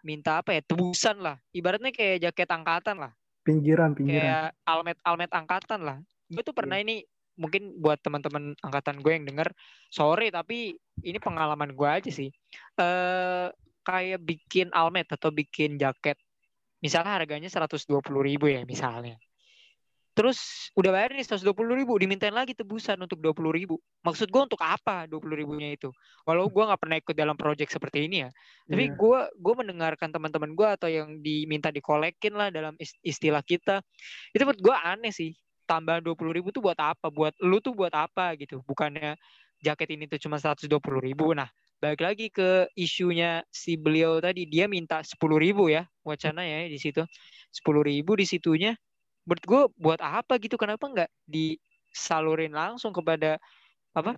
minta 0.02 0.42
apa 0.42 0.58
ya 0.58 0.62
tebusan 0.66 1.22
lah. 1.22 1.38
Ibaratnya 1.54 1.94
kayak 1.94 2.26
jaket 2.30 2.50
angkatan 2.50 2.98
lah. 2.98 3.12
Pinggiran, 3.46 3.94
pinggiran. 3.94 4.18
kayak 4.18 4.48
almet 4.66 4.98
almet 5.06 5.32
angkatan 5.32 5.80
lah. 5.86 5.98
Gue 6.26 6.42
tuh 6.42 6.58
pernah 6.58 6.82
ini 6.82 7.06
mungkin 7.38 7.78
buat 7.78 8.02
teman-teman 8.02 8.58
angkatan 8.66 8.98
gue 9.06 9.14
yang 9.14 9.30
denger 9.30 9.54
sorry 9.94 10.34
tapi 10.34 10.74
ini 11.06 11.22
pengalaman 11.22 11.78
gue 11.78 11.90
aja 11.90 12.10
sih. 12.10 12.34
Eh 12.82 13.48
kayak 13.86 14.20
bikin 14.26 14.68
almet 14.76 15.08
atau 15.14 15.32
bikin 15.32 15.80
jaket 15.80 16.20
misalnya 16.84 17.16
harganya 17.18 17.48
120 17.48 17.88
ribu 18.20 18.52
ya 18.52 18.68
misalnya 18.68 19.16
terus 20.18 20.74
udah 20.74 20.90
bayar 20.90 21.14
nih 21.14 21.22
120 21.22 21.78
ribu 21.78 21.94
dimintain 22.02 22.34
lagi 22.34 22.58
tebusan 22.58 22.98
untuk 22.98 23.22
20 23.22 23.54
ribu. 23.54 23.78
Maksud 24.02 24.34
gue 24.34 24.42
untuk 24.50 24.58
apa 24.66 25.06
20 25.06 25.38
ribunya 25.38 25.78
itu? 25.78 25.94
Walau 26.26 26.50
gue 26.50 26.64
nggak 26.66 26.82
pernah 26.82 26.98
ikut 26.98 27.14
dalam 27.14 27.38
project 27.38 27.70
seperti 27.70 28.10
ini 28.10 28.26
ya. 28.26 28.30
Tapi 28.66 28.90
Iya. 28.90 28.98
gue 28.98 29.20
gue 29.38 29.54
mendengarkan 29.54 30.10
teman-teman 30.10 30.58
gue 30.58 30.66
atau 30.66 30.90
yang 30.90 31.22
diminta 31.22 31.70
dikolekin 31.70 32.34
lah 32.34 32.50
dalam 32.50 32.74
is- 32.82 32.98
istilah 33.06 33.46
kita 33.46 33.86
itu 34.34 34.42
buat 34.42 34.58
gue 34.58 34.74
aneh 34.74 35.14
sih. 35.14 35.38
Tambahan 35.70 36.02
20 36.02 36.34
ribu 36.34 36.50
tuh 36.50 36.66
buat 36.66 36.80
apa? 36.82 37.14
Buat 37.14 37.38
lu 37.38 37.62
tuh 37.62 37.78
buat 37.78 37.94
apa 37.94 38.34
gitu? 38.42 38.66
Bukannya 38.66 39.14
jaket 39.62 39.94
ini 39.94 40.10
tuh 40.10 40.18
cuma 40.18 40.42
120 40.42 40.98
ribu. 40.98 41.30
Nah 41.38 41.46
balik 41.78 42.02
lagi 42.02 42.34
ke 42.34 42.66
isunya 42.74 43.46
si 43.54 43.78
beliau 43.78 44.18
tadi. 44.18 44.50
Dia 44.50 44.66
minta 44.66 45.06
10 45.06 45.38
ribu 45.38 45.70
ya 45.70 45.86
wacana 46.02 46.42
ya 46.42 46.66
di 46.66 46.82
situ. 46.82 47.06
10 47.54 47.86
ribu 47.86 48.18
di 48.18 48.26
situnya 48.26 48.74
menurut 49.28 49.44
gue 49.44 49.62
buat 49.76 50.00
apa 50.00 50.40
gitu? 50.40 50.56
Kenapa 50.56 50.88
nggak 50.88 51.12
disalurin 51.28 52.56
langsung 52.56 52.96
kepada 52.96 53.36
apa? 53.92 54.16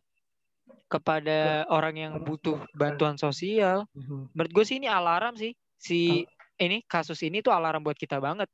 Kepada 0.86 1.66
orang 1.74 1.96
yang 1.98 2.14
butuh 2.22 2.62
bantuan 2.78 3.18
sosial? 3.18 3.90
Mhm. 3.98 4.30
menurut 4.38 4.52
gue 4.54 4.64
sih 4.70 4.78
ini 4.78 4.86
alarm 4.86 5.34
sih. 5.34 5.58
Si 5.82 6.30
ini 6.62 6.86
kasus 6.86 7.26
ini 7.26 7.42
tuh 7.42 7.50
alarm 7.50 7.82
buat 7.82 7.98
kita 7.98 8.22
banget. 8.22 8.46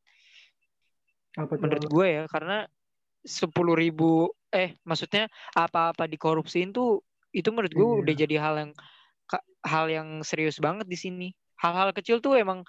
Apa 1.35 1.59
menurut 1.59 1.83
gue 1.91 2.07
ya 2.07 2.23
karena 2.31 2.63
sepuluh 3.25 3.75
ribu 3.75 4.31
eh 4.55 4.79
maksudnya 4.87 5.27
apa-apa 5.51 6.07
dikorupsiin 6.07 6.71
tuh 6.71 7.03
itu 7.35 7.51
menurut 7.51 7.73
gue 7.75 7.83
Iya. 7.83 7.99
udah 7.99 8.13
jadi 8.15 8.35
hal 8.39 8.55
yang 8.55 8.71
hal 9.65 9.85
yang 9.91 10.07
serius 10.23 10.61
banget 10.63 10.87
di 10.87 10.95
sini. 10.95 11.27
Hal-hal 11.59 11.91
kecil 11.91 12.23
tuh 12.23 12.39
emang 12.39 12.63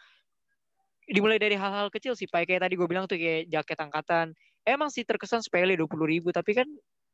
dimulai 1.06 1.38
dari 1.38 1.54
hal-hal 1.54 1.88
kecil 1.88 2.18
sih 2.18 2.26
Pak. 2.26 2.50
Kayak 2.50 2.66
tadi 2.66 2.74
gue 2.74 2.88
bilang 2.90 3.06
tuh 3.06 3.16
kayak 3.16 3.46
jaket 3.50 3.78
angkatan. 3.78 4.26
Emang 4.66 4.90
sih 4.90 5.06
terkesan 5.06 5.40
sepele 5.40 5.78
dua 5.78 5.86
puluh 5.86 6.10
ribu 6.10 6.34
tapi 6.34 6.52
kan 6.58 6.66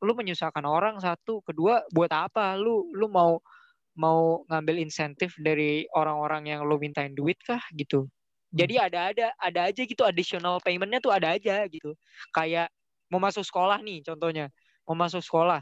lu 0.03 0.13
menyusahkan 0.17 0.65
orang 0.65 0.97
satu. 0.99 1.45
Kedua 1.45 1.85
buat 1.93 2.09
apa? 2.11 2.57
Lu 2.57 2.89
lu 2.97 3.07
mau 3.13 3.39
mau 3.93 4.49
ngambil 4.49 4.81
insentif 4.81 5.37
dari 5.37 5.85
orang-orang 5.93 6.49
yang 6.49 6.65
lu 6.65 6.81
mintain 6.81 7.13
duit 7.13 7.37
kah 7.45 7.61
gitu. 7.77 8.09
Jadi 8.53 8.77
ada 8.81 9.13
ada 9.13 9.27
ada 9.41 9.61
aja 9.69 9.83
gitu 9.85 10.05
additional 10.05 10.61
paymentnya 10.61 11.01
tuh 11.01 11.13
ada 11.13 11.37
aja 11.37 11.65
gitu. 11.69 11.93
Kayak 12.33 12.73
mau 13.13 13.21
masuk 13.21 13.45
sekolah 13.45 13.81
nih 13.85 14.01
contohnya. 14.05 14.49
Mau 14.89 14.97
masuk 14.97 15.21
sekolah. 15.21 15.61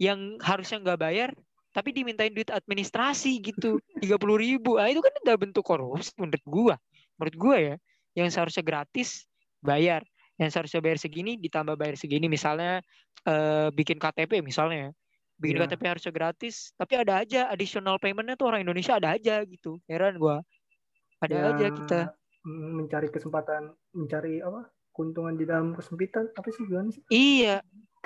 Yang 0.00 0.40
harusnya 0.40 0.80
nggak 0.80 1.00
bayar 1.00 1.30
tapi 1.76 1.92
dimintain 1.92 2.32
duit 2.32 2.48
administrasi 2.48 3.44
gitu. 3.44 3.76
tiga 4.02 4.16
puluh 4.16 4.40
ribu. 4.40 4.80
Ah 4.80 4.88
itu 4.88 5.04
kan 5.04 5.12
udah 5.24 5.36
bentuk 5.36 5.64
korupsi 5.64 6.16
menurut 6.16 6.44
gua 6.48 6.76
menurut 7.18 7.36
gua 7.38 7.56
ya 7.58 7.74
yang 8.16 8.28
seharusnya 8.32 8.64
gratis 8.64 9.26
bayar 9.60 10.02
yang 10.38 10.50
seharusnya 10.54 10.78
bayar 10.82 10.98
segini 11.02 11.34
ditambah 11.38 11.74
bayar 11.74 11.98
segini 11.98 12.30
misalnya 12.30 12.80
eh, 13.26 13.68
bikin 13.74 13.98
KTP 13.98 14.40
misalnya 14.40 14.78
ya. 14.78 14.90
bikin 15.38 15.56
Iya. 15.58 15.62
KTP 15.70 15.82
harusnya 15.86 16.12
gratis 16.14 16.54
tapi 16.74 16.94
ada 16.98 17.22
aja 17.22 17.50
additional 17.50 17.98
paymentnya 18.02 18.34
tuh 18.38 18.50
orang 18.50 18.62
Indonesia 18.66 18.98
ada 18.98 19.14
aja 19.14 19.42
gitu 19.46 19.78
heran 19.90 20.18
gua 20.18 20.42
ada 21.22 21.34
Ya, 21.34 21.50
aja 21.54 21.66
kita 21.74 22.00
mencari 22.46 23.08
kesempatan, 23.10 23.74
mencari 23.92 24.40
apa? 24.40 24.70
Keuntungan 24.94 25.34
di 25.38 25.46
dalam 25.46 25.74
kesempitan, 25.78 26.26
apa 26.34 26.48
sih 26.50 26.62
gimana 26.66 26.90
sih? 26.90 27.02
iya 27.10 27.62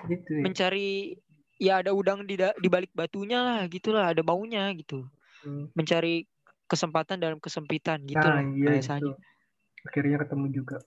Gitu 0.08 0.30
ya. 0.32 0.42
mencari 0.44 1.16
ya 1.62 1.80
ada 1.80 1.94
udang 1.94 2.26
di 2.26 2.34
di 2.36 2.68
balik 2.68 2.90
batunya 2.92 3.38
lah 3.40 3.60
gitulah 3.70 4.10
ada 4.12 4.22
baunya 4.26 4.72
gitu 4.74 5.06
Hmm. 5.42 5.66
mencari 5.74 6.22
kesempatan 6.72 7.20
dalam 7.20 7.36
kesempitan 7.36 8.00
gitu 8.08 8.24
Nah, 8.24 8.40
lah 8.40 8.44
iya 8.56 8.80
bahasanya 8.80 9.04
itu. 9.04 9.10
Akhirnya 9.84 10.16
ketemu 10.24 10.46
juga. 10.48 10.78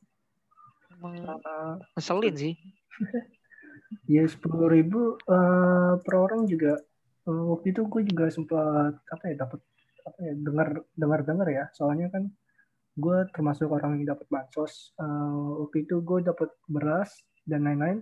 Emang 0.90 1.14
Uh, 1.46 1.78
ngeselin 1.94 2.34
sih. 2.34 2.54
Ya 4.10 4.26
sepuluh 4.26 4.68
ribu 4.68 5.16
eh, 5.30 5.94
per 6.02 6.14
orang 6.18 6.50
juga. 6.50 6.82
Eh, 7.30 7.44
waktu 7.54 7.72
itu 7.72 7.86
gue 7.86 8.02
juga 8.06 8.28
sempat 8.34 8.98
apa 8.98 9.24
ya 9.30 9.36
dapat 9.46 9.62
apa 10.10 10.20
ya 10.20 10.34
dengar 10.42 10.68
dengar 10.98 11.20
dengar 11.22 11.48
ya. 11.48 11.70
Soalnya 11.78 12.10
kan 12.10 12.34
gue 12.98 13.18
termasuk 13.32 13.70
orang 13.70 14.02
yang 14.02 14.18
dapat 14.18 14.26
bansos. 14.28 14.92
Eh, 15.00 15.40
waktu 15.64 15.86
itu 15.86 16.02
gue 16.02 16.26
dapat 16.26 16.50
beras 16.66 17.14
dan 17.46 17.70
lain-lain. 17.70 18.02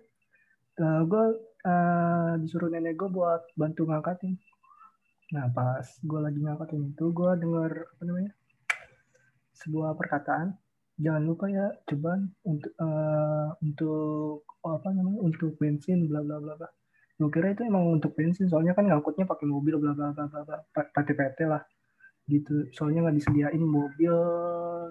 Eh, 0.80 1.02
gue 1.04 1.26
eh, 1.68 2.32
disuruh 2.42 2.72
nenek 2.72 2.96
gue 2.96 3.10
buat 3.12 3.44
bantu 3.60 3.86
ngangkatin 3.86 4.40
nah 5.34 5.50
pas 5.50 5.82
gue 5.82 6.20
lagi 6.22 6.38
ngangkatin 6.38 6.94
itu 6.94 7.06
gue 7.10 7.32
dengar 7.42 7.72
apa 7.98 8.04
namanya 8.06 8.32
sebuah 9.64 9.96
perkataan. 9.96 10.58
Jangan 11.02 11.24
lupa 11.26 11.50
ya 11.50 11.74
cobaan 11.90 12.30
untuk 12.46 12.72
eh, 12.78 13.48
untuk 13.66 14.46
oh, 14.62 14.74
apa 14.78 14.94
namanya 14.94 15.20
untuk 15.26 15.58
bensin 15.58 16.06
bla 16.06 16.22
bla 16.22 16.38
bla 16.38 16.54
bla. 16.60 16.70
Gue 17.18 17.30
kira 17.34 17.56
itu 17.56 17.66
emang 17.66 17.98
untuk 17.98 18.14
bensin 18.14 18.46
soalnya 18.46 18.78
kan 18.78 18.86
ngangkutnya 18.86 19.26
pakai 19.26 19.50
mobil 19.50 19.80
bla 19.82 19.98
bla 19.98 20.14
bla 20.14 20.26
bla 20.30 20.42
bla 20.46 20.58
PT 20.70 21.10
PT 21.18 21.40
lah 21.50 21.64
gitu. 22.30 22.70
Soalnya 22.78 23.10
nggak 23.10 23.18
disediain 23.18 23.64
mobil 23.64 24.14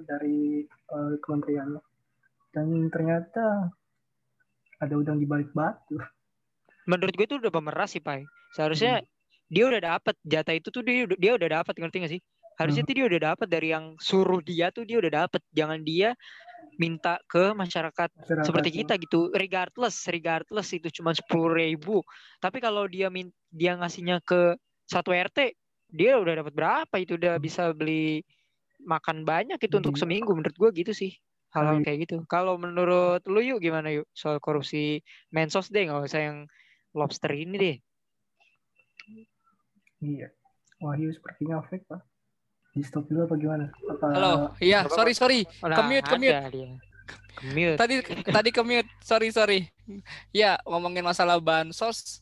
dari 0.08 0.66
eh, 0.66 1.14
kementerian. 1.22 1.78
Dan 2.52 2.90
ternyata 2.90 3.70
ada 4.82 4.94
udang 4.98 5.22
di 5.22 5.26
balik 5.30 5.54
batu. 5.54 5.96
Menurut 6.90 7.14
gue 7.14 7.26
itu 7.30 7.38
udah 7.38 7.52
pemeras 7.54 7.94
sih 7.94 8.02
Pai. 8.02 8.26
Seharusnya 8.58 9.00
Hmm. 9.00 9.11
Dia 9.52 9.64
udah 9.68 9.80
dapat 9.84 10.16
jatah 10.24 10.54
itu 10.56 10.72
tuh 10.72 10.80
dia 10.80 11.04
udah- 11.04 11.18
dia 11.20 11.32
udah 11.36 11.48
dapat 11.60 11.74
ngerti 11.76 11.96
gak 12.00 12.12
sih? 12.16 12.22
Harusnya 12.56 12.82
Hmm. 12.84 12.88
tuh 12.88 12.96
dia 12.96 13.06
udah 13.08 13.20
dapat 13.28 13.46
dari 13.48 13.68
yang 13.68 13.84
suruh 14.00 14.40
dia 14.40 14.72
tuh 14.72 14.84
dia 14.84 14.96
udah 14.96 15.12
dapat 15.24 15.40
jangan 15.52 15.80
dia 15.82 16.16
minta 16.80 17.20
ke 17.28 17.52
masyarakat 17.52 18.08
Masyarakat. 18.08 18.44
seperti 18.44 18.70
kita 18.72 18.96
gitu. 18.96 19.28
Regardless 19.30 20.08
regardless 20.08 20.72
itu 20.72 20.88
cuma 20.88 21.12
sepuluh 21.12 21.52
ribu. 21.52 22.00
Tapi 22.38 22.58
kalau 22.58 22.88
dia 22.88 23.12
min 23.12 23.28
dia 23.48 23.76
ngasihnya 23.76 24.24
ke 24.24 24.56
satu 24.88 25.12
RT 25.12 25.52
dia 25.88 26.16
udah 26.16 26.40
dapat 26.40 26.52
berapa? 26.52 26.94
Itu 26.96 27.20
udah 27.20 27.36
bisa 27.36 27.76
beli 27.76 28.24
makan 28.80 29.22
banyak 29.22 29.60
itu 29.60 29.74
untuk 29.76 29.94
Iya. 29.94 30.00
seminggu. 30.02 30.32
Menurut 30.32 30.56
gua 30.56 30.70
gitu 30.72 30.92
sih 30.92 31.12
hal-hal 31.52 31.80
Iya. 31.80 31.84
kayak 31.84 31.98
gitu. 32.08 32.16
Kalau 32.24 32.56
menurut 32.56 33.20
lu 33.28 33.40
yuk 33.40 33.60
gimana 33.60 33.92
yuk? 33.92 34.08
Soal 34.12 34.40
korupsi 34.40 35.00
mensos 35.28 35.68
deh 35.68 35.84
nggak 35.84 36.04
usah 36.04 36.20
yang 36.24 36.38
lobster 36.92 37.32
ini 37.32 37.56
deh 37.56 37.76
Iya. 40.02 40.28
Wahyu 40.82 41.14
sepertinya 41.14 41.62
fake 41.70 41.86
pak. 41.86 42.02
Di 42.74 42.82
stop 42.82 43.06
dulu 43.06 43.30
apa 43.30 43.34
gimana? 43.38 43.64
Apa? 43.86 44.06
Halo, 44.10 44.32
iya, 44.58 44.82
sorry 44.90 45.14
sorry. 45.14 45.46
Commute, 45.62 46.08
commute. 46.10 46.36
Commute. 47.38 47.78
Tadi 47.78 47.94
tadi 48.26 48.50
commute, 48.50 48.90
sorry 48.98 49.28
sorry. 49.30 49.60
Ya 50.34 50.58
ngomongin 50.66 51.06
masalah 51.06 51.38
bansos. 51.38 52.20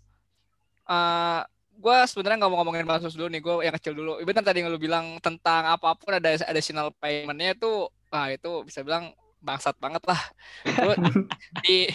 eh 0.91 1.41
gue 1.81 1.97
sebenarnya 2.12 2.45
nggak 2.45 2.51
mau 2.53 2.61
ngomongin 2.61 2.85
bansos 2.85 3.16
dulu 3.16 3.33
nih, 3.33 3.41
gue 3.41 3.55
yang 3.64 3.74
kecil 3.81 3.95
dulu. 3.97 4.12
Bener 4.20 4.45
tadi 4.45 4.61
yang 4.61 4.68
lu 4.68 4.76
bilang 4.76 5.16
tentang 5.24 5.64
apa 5.64 5.97
pun 5.97 6.12
ada 6.12 6.28
additional 6.51 6.93
payment-nya 7.01 7.57
itu, 7.57 7.89
ah 8.12 8.28
itu 8.28 8.66
bisa 8.68 8.85
bilang 8.85 9.14
bangsat 9.41 9.78
banget 9.81 10.05
lah. 10.05 10.20
Di 11.64 11.89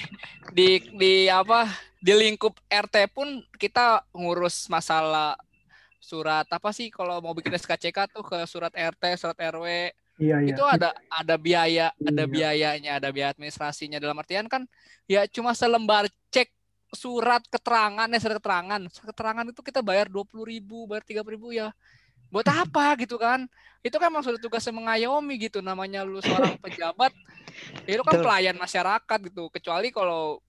di 0.55 0.81
di 0.97 1.13
apa 1.29 1.69
di 2.01 2.17
lingkup 2.17 2.57
RT 2.65 3.13
pun 3.13 3.45
kita 3.61 4.01
ngurus 4.15 4.65
masalah 4.73 5.37
surat 6.05 6.45
apa 6.45 6.69
sih 6.69 6.93
kalau 6.93 7.17
mau 7.17 7.33
bikin 7.33 7.57
SKCK 7.57 8.13
tuh 8.13 8.21
ke 8.21 8.37
surat 8.45 8.69
RT, 8.69 9.03
surat 9.17 9.33
RW, 9.41 9.89
Iya 10.15 10.39
iya. 10.39 10.53
itu 10.53 10.63
ada 10.63 10.95
ada 11.11 11.35
biaya 11.35 11.91
ada 11.99 12.23
Iya. 12.23 12.31
biayanya 12.31 12.91
ada 13.01 13.09
biaya 13.11 13.33
administrasinya. 13.33 13.97
Dalam 13.97 14.15
artian 14.15 14.45
kan 14.45 14.63
ya 15.09 15.25
cuma 15.27 15.51
selembar 15.51 16.07
cek 16.31 16.47
surat 16.95 17.43
keterangan 17.51 18.07
ya 18.07 18.19
surat 18.21 18.37
keterangan. 18.39 18.81
Surat 18.87 19.07
keterangan 19.11 19.45
itu 19.49 19.59
kita 19.59 19.81
bayar 19.83 20.07
dua 20.07 20.23
puluh 20.23 20.47
ribu 20.47 20.87
bayar 20.87 21.03
tiga 21.03 21.19
ribu 21.25 21.51
ya. 21.51 21.73
Buat 22.31 22.47
apa 22.47 22.93
gitu 23.03 23.19
kan? 23.19 23.49
Itu 23.83 23.99
kan 23.99 24.07
emang 24.07 24.23
sudah 24.23 24.39
tugasnya 24.39 24.71
mengayomi 24.71 25.35
gitu 25.41 25.59
namanya 25.59 26.07
lu 26.07 26.23
seorang 26.23 26.55
pejabat. 26.63 27.11
Ya 27.83 27.99
lu 27.99 28.03
kan 28.07 28.15
pelayan 28.23 28.55
masyarakat 28.55 29.19
gitu. 29.27 29.51
Kecuali 29.51 29.91
kalau 29.91 30.39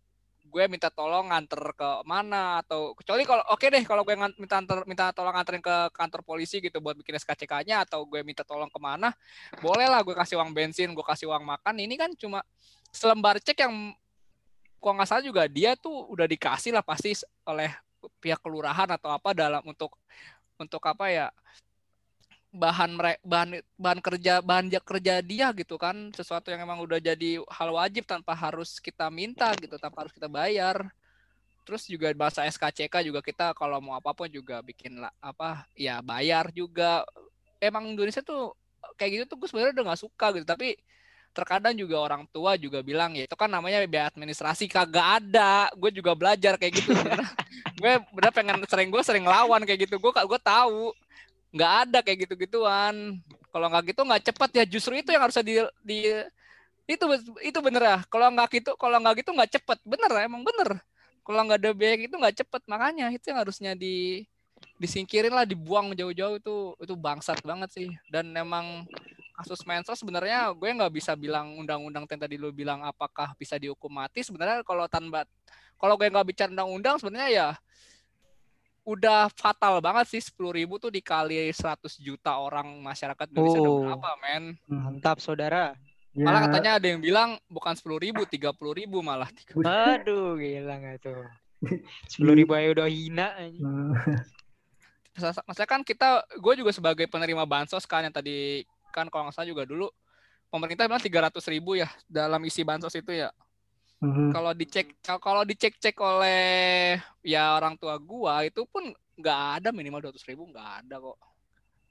gue 0.57 0.65
minta 0.73 0.89
tolong 0.89 1.29
nganter 1.29 1.61
ke 1.77 1.91
mana 2.09 2.65
atau 2.65 2.97
kecuali 2.97 3.29
kalau 3.29 3.45
oke 3.53 3.69
deh 3.69 3.85
kalau 3.85 4.09
gue 4.09 4.17
minta 4.17 4.57
anter, 4.57 4.89
minta 4.89 5.13
tolong 5.13 5.37
nganterin 5.37 5.61
ke 5.61 5.77
kantor 5.93 6.25
polisi 6.25 6.65
gitu 6.65 6.81
buat 6.81 6.97
bikin 6.97 7.21
SKCK-nya 7.21 7.85
atau 7.85 8.09
gue 8.09 8.25
minta 8.25 8.41
tolong 8.41 8.73
ke 8.73 8.81
mana 8.81 9.13
boleh 9.61 9.85
lah 9.85 10.01
gue 10.01 10.17
kasih 10.17 10.41
uang 10.41 10.57
bensin 10.57 10.97
gue 10.97 11.05
kasih 11.05 11.29
uang 11.29 11.45
makan. 11.45 11.77
Ini 11.77 11.95
kan 12.01 12.11
cuma 12.17 12.41
selembar 12.89 13.37
cek 13.37 13.69
yang 13.69 13.93
kok 14.81 14.93
nggak 14.97 15.09
salah 15.13 15.25
juga 15.29 15.45
dia 15.45 15.77
tuh 15.77 16.09
udah 16.09 16.25
dikasih 16.25 16.73
lah 16.73 16.81
pasti 16.81 17.13
oleh 17.45 17.69
pihak 18.25 18.41
kelurahan 18.41 18.89
atau 18.97 19.13
apa 19.13 19.37
dalam 19.37 19.61
untuk 19.69 19.93
untuk 20.57 20.81
apa 20.89 21.13
ya 21.13 21.27
bahan 22.55 22.97
bahan 23.27 23.51
bahan 23.77 24.01
kerja 24.01 24.41
bahan 24.41 24.67
ja- 24.73 24.85
kerja 24.85 25.21
dia 25.21 25.51
gitu 25.53 25.77
kan. 25.77 26.11
Sesuatu 26.15 26.49
yang 26.51 26.63
emang 26.65 26.81
udah 26.83 26.99
jadi 27.03 27.43
hal 27.43 27.71
wajib 27.75 28.07
tanpa 28.09 28.33
harus 28.33 28.79
kita 28.81 29.11
minta 29.13 29.53
gitu 29.59 29.77
tanpa 29.77 30.07
harus 30.07 30.15
kita 30.15 30.31
bayar. 30.31 30.87
Terus 31.67 31.83
juga 31.91 32.09
bahasa 32.15 32.47
SKCK 32.47 33.03
juga 33.03 33.21
kita 33.21 33.51
kalau 33.59 33.83
mau 33.83 33.99
apa 33.99 34.15
pun 34.15 34.31
juga 34.31 34.63
bikin 34.63 35.03
lah 35.03 35.13
apa 35.19 35.67
ya 35.75 35.99
bayar 36.01 36.49
juga. 36.55 37.03
Emang 37.59 37.91
Indonesia 37.91 38.23
tuh 38.23 38.55
kayak 38.95 39.11
gitu 39.13 39.25
tuh 39.35 39.37
gue 39.43 39.49
sebenarnya 39.51 39.75
udah 39.77 39.85
nggak 39.93 40.03
suka 40.03 40.27
gitu. 40.39 40.47
Tapi 40.47 40.79
terkadang 41.37 41.77
juga 41.77 42.01
orang 42.01 42.25
tua 42.33 42.57
juga 42.57 42.81
bilang 42.81 43.13
ya 43.13 43.29
itu 43.29 43.37
kan 43.37 43.51
namanya 43.51 43.85
biaya 43.85 44.09
administrasi. 44.09 44.71
Kagak 44.71 45.21
ada. 45.21 45.69
Gue 45.75 45.91
juga 45.93 46.15
belajar 46.17 46.57
kayak 46.57 46.73
gitu. 46.81 46.95
Gue 47.77 48.01
bener 48.09 48.33
pengen 48.33 48.57
sering 48.65 48.89
gue 48.89 49.03
sering 49.05 49.29
lawan 49.29 49.61
kayak 49.69 49.85
gitu. 49.85 50.01
Gue 50.01 50.09
gue 50.09 50.41
tahu 50.41 50.97
nggak 51.55 51.73
ada 51.87 51.99
kayak 52.03 52.27
gitu 52.27 52.35
gituan 52.37 53.23
kalau 53.57 53.73
nggak 53.73 53.97
gitu 53.97 54.01
nggak 54.05 54.23
cepat 54.29 54.51
ya. 54.53 54.65
Justru 54.69 55.01
itu 55.01 55.09
yang 55.09 55.25
harusnya 55.25 55.41
di, 55.41 55.55
di 55.81 55.99
itu 56.85 57.05
itu 57.41 57.59
bener 57.65 57.83
ya. 57.83 57.99
Kalau 58.13 58.29
nggak 58.29 58.49
gitu 58.61 58.71
kalau 58.77 59.01
nggak 59.01 59.25
gitu 59.25 59.31
nggak 59.33 59.51
cepet 59.57 59.79
bener 59.89 60.11
emang 60.29 60.45
bener. 60.45 60.77
Kalau 61.25 61.41
nggak 61.43 61.59
ada 61.65 61.71
biaya 61.73 61.97
itu 61.99 62.13
nggak 62.15 62.37
cepet 62.45 62.63
makanya 62.69 63.09
itu 63.11 63.25
yang 63.33 63.41
harusnya 63.41 63.73
di 63.73 64.29
disingkirin 64.77 65.33
lah 65.33 65.49
dibuang 65.49 65.97
jauh-jauh 65.97 66.37
itu. 66.37 66.57
Itu 66.85 66.95
bangsat 67.01 67.41
banget 67.41 67.73
sih. 67.73 67.89
Dan 68.13 68.37
emang 68.37 68.85
kasus 69.37 69.65
mensos 69.65 69.97
sebenarnya 70.01 70.53
gue 70.53 70.69
nggak 70.69 70.93
bisa 70.93 71.13
bilang 71.17 71.57
undang-undang 71.57 72.09
yang 72.09 72.21
tadi 72.21 72.37
lu 72.37 72.53
bilang 72.53 72.85
apakah 72.85 73.33
bisa 73.41 73.57
dihukum 73.57 73.89
mati. 73.89 74.21
Sebenarnya 74.21 74.61
kalau 74.69 74.85
tanpa 74.85 75.25
kalau 75.81 75.97
gue 75.97 76.13
nggak 76.13 76.29
bicara 76.29 76.53
undang-undang 76.53 77.01
sebenarnya 77.01 77.31
ya 77.33 77.49
udah 78.87 79.27
fatal 79.31 79.83
banget 79.83 80.07
sih 80.09 80.23
sepuluh 80.23 80.55
ribu 80.55 80.79
tuh 80.79 80.89
dikali 80.89 81.51
100 81.51 81.75
juta 81.99 82.39
orang 82.39 82.79
masyarakat 82.79 83.27
Indonesia 83.29 83.59
udah 83.59 83.67
Oh. 83.69 83.83
berapa 83.83 84.11
men. 84.17 84.45
Mantap 84.65 85.19
saudara. 85.19 85.75
Ya, 86.15 86.25
malah 86.25 86.49
katanya 86.49 86.79
ada 86.79 86.87
yang 86.87 87.03
bilang 87.03 87.31
bukan 87.45 87.75
sepuluh 87.75 87.99
ribu 87.99 88.25
tiga 88.25 88.49
puluh 88.49 88.73
ribu 88.73 89.03
malah 89.03 89.29
Aduh, 89.53 90.39
gila 90.39 90.79
nggak 90.79 90.97
tuh. 91.03 91.27
Sepuluh 92.09 92.33
ribu 92.33 92.55
aja 92.55 92.73
udah 92.73 92.89
hina. 92.89 93.29
Masa- 95.13 95.45
maksudnya 95.45 95.67
kan 95.67 95.81
kita 95.81 96.09
gue 96.31 96.55
juga 96.55 96.71
sebagai 96.71 97.05
penerima 97.05 97.43
bansos 97.43 97.85
kan 97.85 98.01
yang 98.01 98.15
tadi 98.15 98.63
kan 98.93 99.09
kalau 99.09 99.29
nggak 99.29 99.35
salah 99.35 99.49
juga 99.49 99.65
dulu 99.65 99.89
pemerintah 100.47 100.87
bilang 100.87 101.01
tiga 101.01 101.25
ratus 101.25 101.45
ribu 101.47 101.75
ya 101.75 101.89
dalam 102.07 102.41
isi 102.45 102.61
bansos 102.63 102.93
itu 102.93 103.11
ya 103.11 103.29
hmm. 104.03 104.31
kalau 104.33 104.53
dicek 104.53 104.87
kalau 105.03 105.43
dicek 105.47 105.77
cek 105.81 105.97
oleh 106.01 106.97
ya 107.25 107.57
orang 107.57 107.77
tua 107.81 107.97
gua 108.01 108.45
itu 108.45 108.65
pun 108.69 108.93
nggak 109.17 109.41
ada 109.61 109.69
minimal 109.73 110.13
200 110.13 110.29
ribu 110.29 110.45
nggak 110.53 110.71
ada 110.85 110.97
kok. 111.01 111.19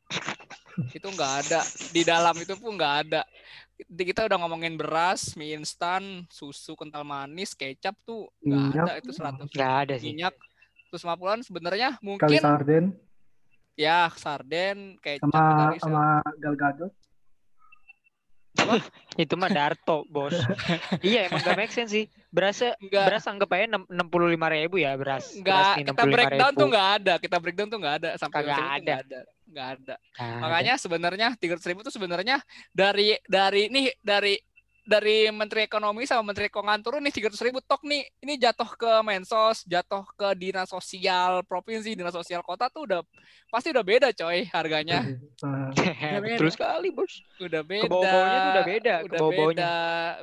Itu 0.98 1.08
nggak 1.10 1.34
ada. 1.46 1.60
Di 1.90 2.02
dalam 2.06 2.36
itu 2.38 2.54
pun 2.60 2.76
nggak 2.78 2.96
ada. 3.08 3.22
Di- 3.76 4.06
kita 4.06 4.28
udah 4.28 4.38
ngomongin 4.40 4.76
beras 4.78 5.34
mie 5.40 5.56
instan 5.58 6.28
susu 6.30 6.76
kental 6.78 7.04
manis 7.08 7.58
kecap 7.58 7.96
tuh 8.06 8.30
nggak 8.44 8.86
ada. 8.86 8.94
itu 9.00 9.12
100 9.12 9.50
Nggak 9.52 9.74
ada 9.88 9.94
sih. 9.98 10.12
minyak 10.14 10.36
terus 10.92 11.04
50-an 11.04 11.42
sebenarnya 11.44 11.90
Kali 11.98 12.06
mungkin 12.06 12.40
sarden. 12.40 12.86
Ya 13.76 14.08
sarden 14.16 14.96
kecap 15.02 15.28
sama 15.28 15.76
sama 15.80 16.06
Gal 16.40 16.56
Gadot. 16.56 16.94
Itu 19.24 19.36
mah 19.40 19.52
Darto, 19.52 20.04
bos. 20.12 20.36
iya, 21.06 21.28
emang 21.28 21.44
gak 21.44 21.58
make 21.60 21.74
sense 21.74 21.92
sih. 21.92 22.06
Berasnya, 22.32 22.76
Nggak. 22.84 23.06
beras 23.08 23.26
anggap 23.32 23.50
aja 23.56 23.66
enam 23.72 24.08
puluh 24.12 24.28
lima 24.28 24.52
ribu 24.52 24.76
ya 24.76 24.96
beras. 25.00 25.32
Enggak, 25.32 25.80
Beras 25.80 25.88
kita 25.88 26.04
breakdown 26.04 26.52
tuh 26.52 26.68
nggak 26.68 26.88
ada. 27.00 27.14
Kita 27.20 27.38
breakdown 27.40 27.70
tuh 27.72 27.80
nggak 27.80 27.96
ada 28.04 28.10
sampai 28.20 28.40
Kagak 28.44 28.58
200 28.60 28.60
ribu 28.60 28.60
tuh 28.60 28.68
ada. 28.68 28.84
nggak 28.84 29.00
ada. 29.00 29.20
Nggak 29.46 29.68
ada. 29.72 29.96
Makanya 30.44 30.74
sebenarnya 30.76 31.28
300 31.40 31.70
ribu 31.72 31.80
tuh 31.88 31.94
sebenarnya 31.96 32.38
dari 32.76 33.16
dari 33.24 33.72
nih 33.72 33.88
dari 34.04 34.36
dari 34.86 35.28
Menteri 35.28 35.66
Ekonomi 35.66 36.06
sama 36.06 36.22
Menteri 36.24 36.46
Keuangan 36.46 36.78
turun 36.80 37.02
nih 37.02 37.10
300 37.12 37.42
ribu 37.42 37.58
tok 37.60 37.82
nih 37.82 38.06
ini 38.20 38.38
jatuh 38.38 38.70
ke 38.72 39.02
Mensos 39.02 39.66
jatuh 39.66 40.06
ke 40.14 40.30
dinas 40.36 40.70
sosial 40.70 41.42
provinsi 41.42 41.92
dinas 41.92 42.14
sosial 42.14 42.40
kota 42.40 42.70
tuh 42.70 42.86
udah 42.86 43.02
pasti 43.50 43.74
udah 43.74 43.82
beda 43.82 44.14
coy 44.14 44.46
harganya 44.48 45.02
Hmm. 45.36 45.70
Betul 46.24 46.50
sekali, 46.50 46.90
bos. 46.90 47.22
udah 47.38 47.62
beda 47.62 47.86
tuh 47.86 48.00
udah 48.00 48.64
beda, 48.64 48.96
udah 49.04 49.20
beda 49.28 49.74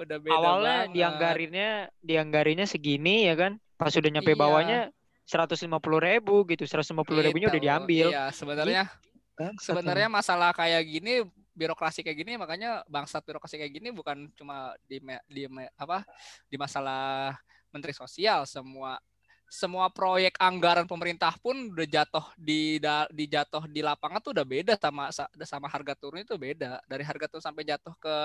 udah 0.01 0.19
beda 0.19 0.35
Awalnya 0.35 0.75
banget. 0.81 0.95
dianggarinnya, 0.95 1.71
dianggarinnya 2.01 2.67
segini 2.67 3.29
ya 3.29 3.35
kan. 3.35 3.53
Pas 3.77 3.93
udah 3.93 4.09
nyampe 4.09 4.33
Iya. 4.33 4.41
bawahnya 4.41 4.79
seratus 5.23 5.61
lima 5.61 5.79
puluh 5.79 5.99
ribu 5.99 6.43
gitu, 6.47 6.65
seratus 6.65 6.91
lima 6.91 7.05
puluh 7.05 7.21
ribunya 7.21 7.47
udah 7.47 7.55
Gitu. 7.55 7.67
diambil. 7.67 8.07
iya 8.09 8.25
sebenarnya 8.31 8.83
sebenarnya 9.59 10.09
masalah 10.09 10.51
kayak 10.53 10.83
gini 10.85 11.25
birokrasi 11.53 12.01
kayak 12.01 12.17
gini 12.17 12.33
makanya 12.37 12.81
bangsat 12.89 13.21
birokrasi 13.25 13.61
kayak 13.61 13.73
gini 13.73 13.93
bukan 13.93 14.29
cuma 14.37 14.73
di 14.89 14.97
di 15.29 15.45
apa 15.77 16.05
di 16.49 16.57
masalah 16.57 17.37
menteri 17.69 17.93
sosial. 17.93 18.45
Semua 18.45 18.97
semua 19.53 19.93
proyek 19.93 20.41
anggaran 20.41 20.89
pemerintah 20.89 21.37
pun 21.37 21.53
udah 21.77 21.85
jatuh 21.85 22.25
di 22.41 22.81
da- 22.81 23.09
di 23.13 23.29
jatuh 23.29 23.69
di 23.69 23.85
lapangan 23.85 24.25
tuh 24.25 24.33
udah 24.33 24.47
beda 24.49 24.81
sama 24.81 25.13
sa- 25.13 25.29
sama 25.45 25.69
harga 25.69 25.93
turun 25.93 26.25
itu 26.25 26.33
beda. 26.41 26.81
Dari 26.89 27.05
harga 27.05 27.29
turun 27.29 27.45
sampai 27.45 27.61
jatuh 27.69 27.93
ke 28.01 28.17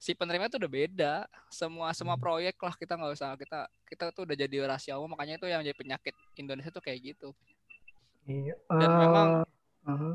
si 0.00 0.16
penerima 0.16 0.48
itu 0.48 0.56
udah 0.56 0.72
beda. 0.72 1.14
Semua 1.52 1.92
semua 1.92 2.16
proyek 2.16 2.56
lah 2.56 2.72
kita 2.72 2.96
nggak 2.96 3.12
usah 3.20 3.36
kita 3.36 3.68
kita 3.84 4.04
tuh 4.16 4.24
udah 4.24 4.36
jadi 4.36 4.56
rahasia 4.64 4.96
umum. 4.96 5.12
Makanya 5.12 5.36
itu 5.36 5.44
yang 5.44 5.60
jadi 5.60 5.76
penyakit 5.76 6.16
Indonesia 6.40 6.72
tuh 6.72 6.80
kayak 6.80 7.00
gitu. 7.12 7.28
Iya. 8.24 8.56
Dan 8.72 8.88
Eh, 8.88 8.98
memang- 9.04 9.32
mhm. 9.84 10.14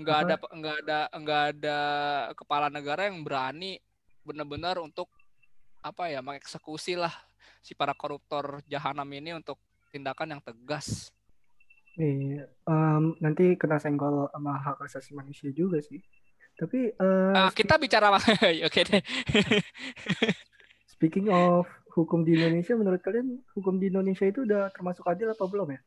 nggak 0.00 0.16
Apa? 0.16 0.24
ada 0.24 0.34
nggak 0.56 0.76
ada 0.84 0.98
nggak 1.12 1.42
ada 1.54 1.78
kepala 2.32 2.66
negara 2.72 3.06
yang 3.08 3.20
berani 3.20 3.76
benar-benar 4.24 4.80
untuk 4.80 5.08
apa 5.80 6.12
ya 6.12 6.20
mengeksekusi 6.20 6.96
lah 6.96 7.12
si 7.60 7.72
para 7.76 7.92
koruptor 7.96 8.60
jahanam 8.68 9.08
ini 9.12 9.36
untuk 9.36 9.56
tindakan 9.92 10.36
yang 10.36 10.42
tegas. 10.44 11.12
Iya. 11.98 12.48
Em, 12.64 13.16
nanti 13.20 13.58
kena 13.60 13.76
senggol 13.76 14.30
sama 14.32 14.56
hak 14.56 14.80
asasi 14.86 15.12
manusia 15.12 15.52
juga 15.52 15.82
sih. 15.84 16.00
Tapi 16.56 16.92
eh, 16.92 17.32
Ah, 17.36 17.50
kita 17.52 17.76
bicara 17.76 18.12
oke 18.68 18.80
deh. 18.84 19.02
speaking 20.88 21.32
of 21.32 21.64
hukum 21.96 22.22
di 22.22 22.36
Indonesia, 22.38 22.76
menurut 22.76 23.00
kalian 23.02 23.40
hukum 23.56 23.80
di 23.80 23.88
Indonesia 23.88 24.24
itu 24.28 24.44
udah 24.46 24.70
termasuk 24.72 25.04
adil 25.08 25.32
apa 25.32 25.44
belum 25.48 25.74
ya? 25.74 25.80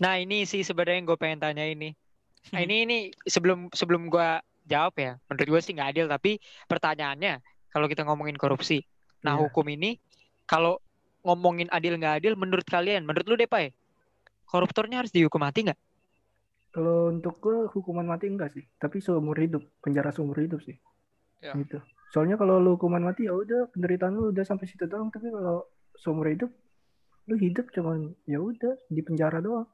Nah 0.00 0.16
ini 0.16 0.48
sih 0.48 0.64
sebenarnya 0.64 0.96
yang 1.04 1.06
gue 1.12 1.18
pengen 1.20 1.40
tanya 1.44 1.64
ini. 1.68 1.92
Nah, 2.56 2.64
ini 2.64 2.88
ini 2.88 2.98
sebelum 3.28 3.68
sebelum 3.76 4.08
gue 4.08 4.28
jawab 4.64 4.96
ya, 4.96 5.20
menurut 5.28 5.48
gue 5.52 5.60
sih 5.60 5.76
nggak 5.76 5.90
adil. 5.92 6.06
Tapi 6.08 6.40
pertanyaannya, 6.64 7.44
kalau 7.68 7.84
kita 7.84 8.08
ngomongin 8.08 8.40
korupsi, 8.40 8.80
nah 9.20 9.36
Iya. 9.36 9.44
hukum 9.44 9.68
ini 9.68 10.00
kalau 10.48 10.80
ngomongin 11.20 11.68
adil 11.68 12.00
nggak 12.00 12.24
adil, 12.24 12.32
menurut 12.40 12.64
kalian, 12.64 13.04
menurut 13.04 13.28
lu 13.28 13.36
Depai, 13.36 13.76
koruptornya 14.48 15.04
harus 15.04 15.12
dihukum 15.12 15.44
mati 15.44 15.68
nggak? 15.68 15.80
Kalau 16.70 17.12
untuk 17.12 17.42
gue 17.44 17.68
hukuman 17.76 18.06
mati 18.08 18.30
enggak 18.30 18.56
sih, 18.56 18.64
tapi 18.80 19.02
seumur 19.04 19.36
hidup, 19.36 19.60
penjara 19.84 20.14
seumur 20.14 20.38
hidup 20.40 20.64
sih. 20.64 20.78
Ya. 21.44 21.52
Gitu. 21.52 21.76
Soalnya 22.14 22.40
kalau 22.40 22.56
lu 22.56 22.74
hukuman 22.78 23.04
mati 23.04 23.28
ya 23.28 23.34
udah 23.36 23.68
penderitaan 23.74 24.16
lu 24.16 24.32
udah 24.32 24.42
sampai 24.46 24.64
situ 24.64 24.86
doang, 24.88 25.12
tapi 25.12 25.28
kalau 25.28 25.66
seumur 25.98 26.30
hidup 26.30 26.50
lu 27.28 27.36
hidup 27.36 27.68
cuman 27.70 28.16
ya 28.26 28.40
udah 28.40 28.74
di 28.88 29.02
penjara 29.04 29.38
doang. 29.44 29.68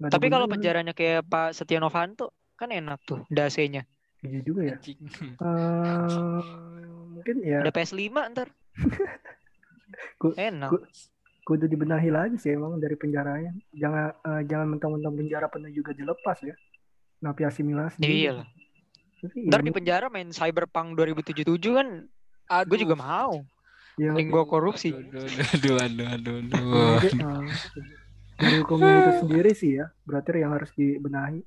Ada 0.00 0.16
Tapi 0.16 0.26
kalau 0.32 0.48
penjaranya 0.48 0.96
kayak 0.96 1.28
Pak 1.28 1.52
Setia 1.52 1.76
Novanto, 1.76 2.32
kan 2.56 2.72
enak 2.72 3.04
tuh 3.04 3.20
dase-nya. 3.28 3.84
Iya 4.20 4.40
juga 4.44 4.64
ya. 4.68 4.76
Eh, 4.80 6.40
mungkin 7.08 7.36
ya 7.44 7.60
Ada 7.64 7.72
PS5 7.72 8.08
ntar. 8.32 8.48
Ku- 10.20 10.36
enak. 10.36 10.70
ku- 10.72 10.84
kudu 11.44 11.66
dibenahi 11.66 12.08
lagi 12.08 12.36
sih 12.36 12.52
emang 12.52 12.80
dari 12.80 12.96
penjaranya. 12.96 13.52
Jangan 13.72 14.04
eh, 14.24 14.42
jangan 14.48 14.66
mentang-mentang 14.76 15.16
penjara 15.16 15.46
penuh 15.48 15.72
juga 15.72 15.92
dilepas 15.92 16.40
ya. 16.40 16.56
Napi 17.20 17.44
asimilasi. 17.44 18.00
Iya 18.00 18.40
lah. 18.40 18.46
Tapi 19.20 19.52
Ntar 19.52 19.60
ya, 19.60 19.66
di 19.68 19.72
penjara 19.76 20.06
main 20.08 20.32
Cyberpunk 20.32 20.96
2077 20.96 21.44
kan 21.76 21.88
Aduh. 22.48 22.68
gue 22.72 22.78
juga 22.80 22.96
mau. 22.96 23.44
ya, 24.00 24.16
Mending 24.16 24.32
gue 24.32 24.44
korupsi. 24.48 24.96
Aduh, 24.96 25.28
aduh, 25.28 25.76
aduh, 25.76 26.06
aduh, 26.08 26.34
aduh. 26.40 26.60
Mungkin, 26.96 27.16
eh, 27.20 27.44
dari 28.40 28.56
hukumnya 28.56 29.04
itu 29.04 29.12
sendiri 29.20 29.52
sih 29.52 29.76
ya, 29.76 29.92
berarti 30.08 30.40
yang 30.40 30.56
harus 30.56 30.72
dibenahi. 30.72 31.44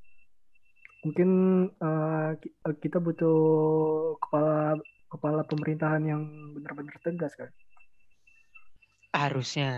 Mungkin 1.04 1.30
eh, 1.74 2.30
ki- 2.40 2.54
eh, 2.54 2.76
kita 2.80 3.02
butuh 3.02 3.38
kepala 4.22 4.78
kepala 5.10 5.42
pemerintahan 5.44 6.04
yang 6.06 6.22
benar-benar 6.54 6.96
tegas 7.02 7.34
kan. 7.34 7.50
Harusnya, 9.14 9.74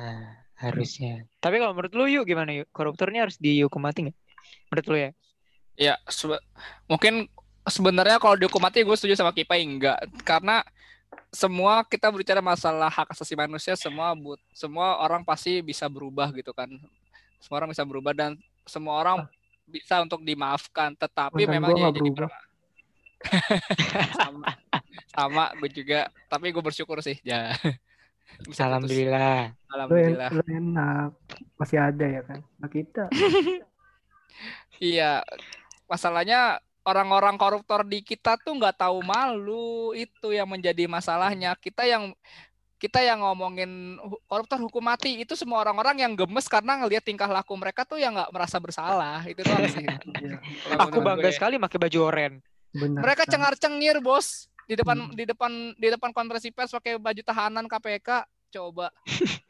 harusnya. 0.59 1.27
Tapi 1.43 1.59
kalau 1.59 1.75
menurut 1.75 1.91
lu 1.95 2.05
yuk 2.07 2.23
gimana 2.27 2.51
yuk? 2.55 2.67
Koruptornya 2.71 3.27
harus 3.27 3.35
dihukum 3.39 3.83
mati 3.83 4.07
nggak? 4.07 4.17
Menurut 4.71 4.87
lu 4.87 4.97
ya? 4.99 5.11
Ya, 5.75 5.95
sebe- 6.07 6.43
mungkin 6.87 7.27
sebenarnya 7.67 8.21
kalau 8.21 8.37
dihukum 8.39 8.63
mati 8.63 8.85
gue 8.85 8.95
setuju 8.95 9.17
sama 9.17 9.35
Kipai 9.35 9.65
enggak 9.65 9.97
karena 10.23 10.61
semua 11.35 11.83
kita 11.83 12.07
berbicara 12.07 12.39
masalah 12.39 12.87
hak 12.87 13.11
asasi 13.11 13.35
manusia 13.35 13.75
semua 13.75 14.15
but 14.15 14.39
semua 14.55 15.03
orang 15.03 15.19
pasti 15.25 15.59
bisa 15.59 15.89
berubah 15.91 16.31
gitu 16.31 16.55
kan 16.55 16.71
semua 17.41 17.57
orang 17.63 17.71
bisa 17.71 17.83
berubah 17.85 18.13
dan 18.13 18.37
semua 18.65 18.99
orang 19.01 19.17
bisa 19.65 20.01
untuk 20.01 20.21
dimaafkan 20.21 20.93
tetapi 20.93 21.45
Mantan 21.45 21.53
memang 21.57 21.69
ya 21.77 21.89
jadi 21.89 22.09
sama 24.21 24.47
sama 25.09 25.43
gue 25.57 25.69
juga 25.71 26.11
tapi 26.29 26.53
gue 26.53 26.61
bersyukur 26.61 27.01
sih 27.01 27.17
ya 27.25 27.49
Bisa 28.43 28.67
putus. 28.67 28.91
Alhamdulillah. 28.91 29.39
Lu, 29.47 29.55
en- 29.55 29.71
alhamdulillah 29.71 30.29
lu 30.33 30.43
enak, 30.49 31.09
masih 31.55 31.77
ada 31.79 32.05
ya 32.05 32.21
kan. 32.25 32.39
Nah 32.59 32.69
kita, 32.69 33.03
Iya, 34.83 35.23
masalahnya 35.87 36.59
orang-orang 36.83 37.39
koruptor 37.39 37.87
di 37.87 38.03
kita 38.03 38.35
tuh 38.35 38.59
nggak 38.59 38.83
tahu 38.83 38.99
malu 38.99 39.95
itu 39.95 40.35
yang 40.35 40.51
menjadi 40.51 40.83
masalahnya. 40.91 41.55
Kita 41.55 41.87
yang 41.87 42.11
kita 42.85 43.01
yang 43.01 43.25
ngomongin 43.25 43.97
koruptor 44.29 44.61
hukum 44.61 44.85
mati 44.85 45.25
itu 45.25 45.33
semua 45.33 45.65
orang-orang 45.65 46.05
yang 46.05 46.13
gemes 46.13 46.45
karena 46.45 46.77
ngelihat 46.77 47.01
tingkah 47.01 47.25
laku 47.25 47.57
mereka 47.57 47.81
tuh 47.81 47.97
yang 47.97 48.13
nggak 48.13 48.29
merasa 48.29 48.61
bersalah 48.61 49.25
itu 49.25 49.41
doang 49.41 49.65
sih. 49.65 49.81
ya, 49.81 49.97
Kalau 50.69 50.85
Aku 50.85 50.97
bangga 51.01 51.29
gue. 51.29 51.33
sekali 51.33 51.57
pakai 51.57 51.79
baju 51.81 51.99
oren. 52.05 52.33
benar. 52.69 53.01
Mereka 53.01 53.25
cengar-cengir 53.25 53.97
bos 53.99 54.45
di 54.69 54.77
depan 54.77 54.97
Hmm. 55.01 55.13
di 55.17 55.23
depan 55.25 55.51
di 55.73 55.87
depan 55.89 56.13
konferensi 56.13 56.53
pers 56.53 56.69
pakai 56.69 57.01
baju 57.01 57.21
tahanan 57.21 57.65
KPK 57.65 58.09
coba. 58.53 58.93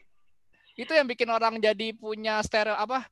itu 0.75 0.91
yang 0.91 1.03
bikin 1.05 1.27
orang 1.27 1.59
jadi 1.59 1.91
punya 1.91 2.39
stereo 2.39 2.75
apa 2.75 3.03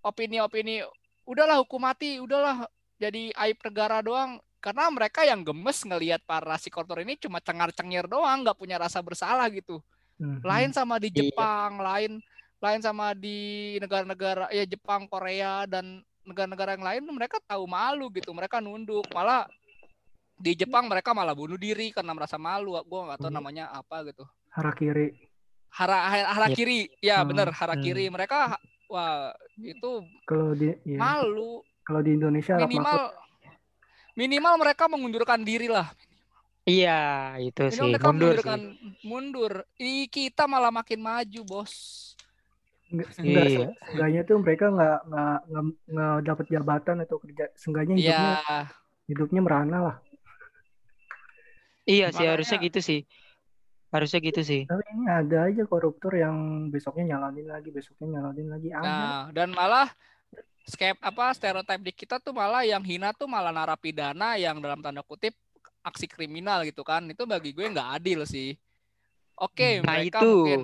opini-opini 0.00 0.84
udahlah 1.24 1.60
hukum 1.60 1.80
mati 1.80 2.16
udahlah 2.16 2.64
jadi 2.96 3.32
aib 3.34 3.56
negara 3.60 4.00
doang 4.00 4.36
karena 4.60 4.86
mereka 4.88 5.24
yang 5.24 5.40
gemes 5.40 5.80
ngelihat 5.82 6.20
para 6.22 6.54
si 6.54 6.68
koruptor 6.68 7.00
ini 7.00 7.16
cuma 7.16 7.40
cengar-cengir 7.40 8.04
doang 8.04 8.44
nggak 8.44 8.54
punya 8.54 8.76
rasa 8.76 9.00
bersalah 9.00 9.48
gitu. 9.48 9.80
Mhm. 10.16 10.44
lain 10.44 10.70
sama 10.70 11.00
di 11.00 11.08
Iya. 11.08 11.32
Jepang 11.32 11.80
lain 11.80 12.20
lain 12.60 12.80
sama 12.80 13.16
di 13.16 13.38
negara-negara 13.80 14.52
ya 14.52 14.68
Jepang 14.68 15.08
Korea 15.08 15.64
dan 15.64 16.04
negara-negara 16.22 16.76
yang 16.76 16.84
lain 16.84 17.02
mereka 17.08 17.40
tahu 17.40 17.64
malu 17.64 18.12
gitu 18.12 18.28
mereka 18.30 18.60
nunduk. 18.60 19.08
Malah 19.10 19.48
di 20.36 20.52
Jepang 20.54 20.84
mereka 20.86 21.16
malah 21.16 21.32
bunuh 21.32 21.56
diri 21.56 21.88
karena 21.88 22.12
merasa 22.12 22.36
malu. 22.36 22.76
Gue 22.78 23.00
nggak 23.02 23.16
tahu 23.18 23.28
Hmm. 23.28 23.38
namanya 23.40 23.72
apa 23.72 24.04
gitu. 24.06 24.28
Harakiri. 24.52 25.16
hara 25.70 26.02
hara- 26.02 26.30
harakiri 26.34 26.90
ya 26.98 27.22
Hmm, 27.22 27.30
bener 27.30 27.54
harakiri 27.54 28.10
mereka 28.10 28.58
wah 28.90 29.30
itu 29.56 30.02
Kalau 30.26 30.50
di 30.52 30.74
ya, 30.84 30.98
malu. 30.98 31.62
Kalau 31.80 32.02
di 32.02 32.10
Indonesia 32.12 32.58
minimal 32.58 33.14
minimal 34.14 34.54
mereka 34.58 34.86
mengundurkan 34.86 35.42
diri 35.42 35.68
lah 35.68 35.88
Iya, 36.68 37.34
itu 37.40 37.66
minimal 37.66 37.72
sih. 37.72 37.88
mereka 37.88 38.06
Mundur 38.06 38.20
mengundurkan 38.20 38.60
sih. 38.60 39.02
mundur 39.02 39.52
Ih, 39.76 40.06
kita 40.06 40.44
malah 40.44 40.68
makin 40.70 41.00
maju 41.00 41.40
bos 41.42 41.72
Enggak, 42.90 43.10
enggak, 43.16 43.44
Iya. 43.46 43.66
seenggaknya 43.86 44.20
tuh 44.26 44.36
mereka 44.42 44.64
nggak 44.68 44.98
nggak 45.06 45.38
nggak 45.88 46.16
dapat 46.26 46.46
jabatan 46.50 46.96
atau 47.06 47.16
kerja. 47.22 47.44
Seenggaknya 47.54 47.94
hidupnya 47.96 48.34
ya 48.34 48.60
hidupnya 49.06 49.40
merana 49.40 49.78
lah. 49.78 49.96
Iya 51.86 52.10
sih, 52.10 52.26
harusnya 52.26 52.58
gitu 52.60 52.78
sih. 52.82 53.00
Harusnya 53.90 54.18
gitu 54.22 54.42
sih. 54.42 54.62
Tapi 54.66 54.82
ini 54.94 55.06
ada 55.06 55.50
aja 55.50 55.62
koruptor 55.66 56.14
yang 56.14 56.66
besoknya 56.70 57.14
nyalonin 57.14 57.50
lagi, 57.50 57.70
besoknya 57.70 58.18
nyalonin 58.18 58.46
lagi. 58.46 58.68
Nah, 58.70 59.30
dan 59.34 59.50
malah 59.50 59.90
skep 60.68 60.96
apa 61.00 61.32
stereotip 61.32 61.80
di 61.80 61.92
kita 61.92 62.20
tuh 62.20 62.36
malah 62.36 62.64
yang 62.64 62.84
hina 62.84 63.12
tuh 63.16 63.28
malah 63.28 63.52
narapidana 63.52 64.36
yang 64.36 64.60
dalam 64.60 64.80
tanda 64.84 65.00
kutip 65.00 65.32
aksi 65.80 66.06
kriminal 66.08 66.64
gitu 66.68 66.84
kan. 66.84 67.04
Itu 67.08 67.24
bagi 67.24 67.56
gue 67.56 67.66
nggak 67.70 67.90
adil 68.00 68.24
sih. 68.28 68.56
Oke, 69.40 69.80
Nah 69.80 69.96
mereka 69.96 70.20
itu. 70.20 70.28
mungkin 70.28 70.60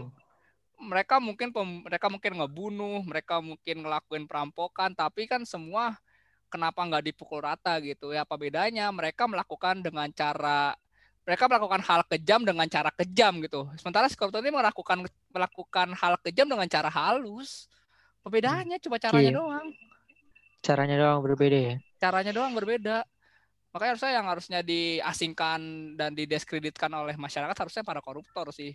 mereka 0.76 1.16
mungkin 1.16 1.48
pem- 1.56 1.82
mereka 1.88 2.06
mungkin 2.12 2.32
ngebunuh, 2.36 3.00
mereka 3.08 3.40
mungkin 3.40 3.76
ngelakuin 3.80 4.28
perampokan, 4.28 4.92
tapi 4.92 5.24
kan 5.24 5.40
semua 5.48 5.96
kenapa 6.52 6.84
nggak 6.84 7.12
dipukul 7.12 7.40
rata 7.40 7.80
gitu 7.80 8.12
ya? 8.12 8.28
Apa 8.28 8.36
bedanya? 8.36 8.92
Mereka 8.92 9.24
melakukan 9.24 9.80
dengan 9.80 10.12
cara 10.12 10.76
mereka 11.26 11.50
melakukan 11.50 11.82
hal 11.82 12.00
kejam 12.06 12.40
dengan 12.46 12.70
cara 12.70 12.90
kejam 12.94 13.42
gitu. 13.42 13.66
Sementara 13.82 14.06
si 14.06 14.14
koruptor 14.14 14.46
ini 14.46 14.54
melakukan 14.54 15.02
melakukan 15.34 15.88
hal 15.98 16.14
kejam 16.22 16.46
dengan 16.46 16.68
cara 16.70 16.86
halus. 16.86 17.66
Perbedaannya 18.26 18.82
cuma 18.82 18.98
caranya 18.98 19.30
Iya. 19.30 19.38
doang. 19.38 19.66
Caranya 20.58 20.96
doang 20.98 21.22
berbeda 21.22 21.58
ya. 21.62 21.74
Caranya 22.02 22.32
doang 22.34 22.52
berbeda. 22.58 23.06
Makanya 23.70 23.90
harusnya 23.94 24.12
yang 24.18 24.26
harusnya 24.26 24.60
diasingkan 24.66 25.60
dan 25.94 26.10
didiskreditkan 26.10 26.90
oleh 26.90 27.14
masyarakat 27.14 27.54
harusnya 27.54 27.86
para 27.86 28.02
koruptor 28.02 28.50
sih. 28.50 28.74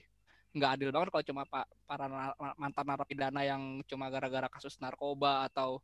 Nggak 0.56 0.80
adil 0.80 0.90
banget 0.96 1.12
kalau 1.12 1.26
cuma 1.28 1.44
pa- 1.44 1.68
para 1.84 2.08
mantan 2.56 2.86
narapidana 2.88 3.44
yang 3.44 3.84
cuma 3.92 4.08
gara-gara 4.08 4.48
kasus 4.48 4.80
narkoba 4.80 5.52
atau 5.52 5.84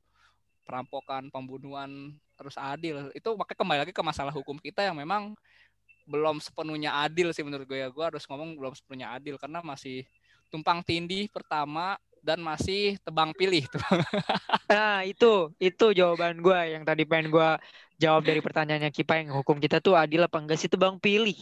perampokan, 0.64 1.28
pembunuhan 1.28 2.16
harus 2.40 2.56
adil. 2.56 3.12
Itu 3.12 3.36
makanya 3.36 3.60
kembali 3.60 3.80
lagi 3.84 3.92
ke 3.92 4.00
masalah 4.00 4.32
hukum 4.32 4.56
kita 4.64 4.80
yang 4.80 4.96
memang 4.96 5.36
belum 6.08 6.40
sepenuhnya 6.40 7.04
adil 7.04 7.36
sih 7.36 7.44
menurut 7.44 7.68
gue 7.68 7.84
ya. 7.84 7.92
Gue 7.92 8.08
harus 8.08 8.24
ngomong 8.32 8.56
belum 8.56 8.72
sepenuhnya 8.80 9.12
adil 9.12 9.36
karena 9.36 9.60
masih 9.60 10.08
tumpang 10.48 10.80
tindih 10.88 11.28
pertama 11.28 12.00
dan 12.28 12.44
masih 12.44 13.00
tebang 13.02 13.32
pilih 13.32 13.64
tuh. 13.72 13.80
Nah 14.68 15.08
itu, 15.08 15.56
itu 15.58 15.86
jawaban 15.96 16.44
gua 16.44 16.68
yang 16.68 16.84
tadi 16.84 17.08
pengen 17.08 17.32
gua 17.32 17.56
jawab 17.96 18.28
dari 18.28 18.44
pertanyaannya 18.44 18.92
Kipa 18.92 19.16
yang 19.16 19.32
hukum 19.32 19.58
kita 19.58 19.80
tuh 19.80 19.96
adil 19.96 20.20
apa 20.22 20.36
enggak 20.38 20.60
sih 20.60 20.68
tebang 20.68 21.00
pilih. 21.00 21.40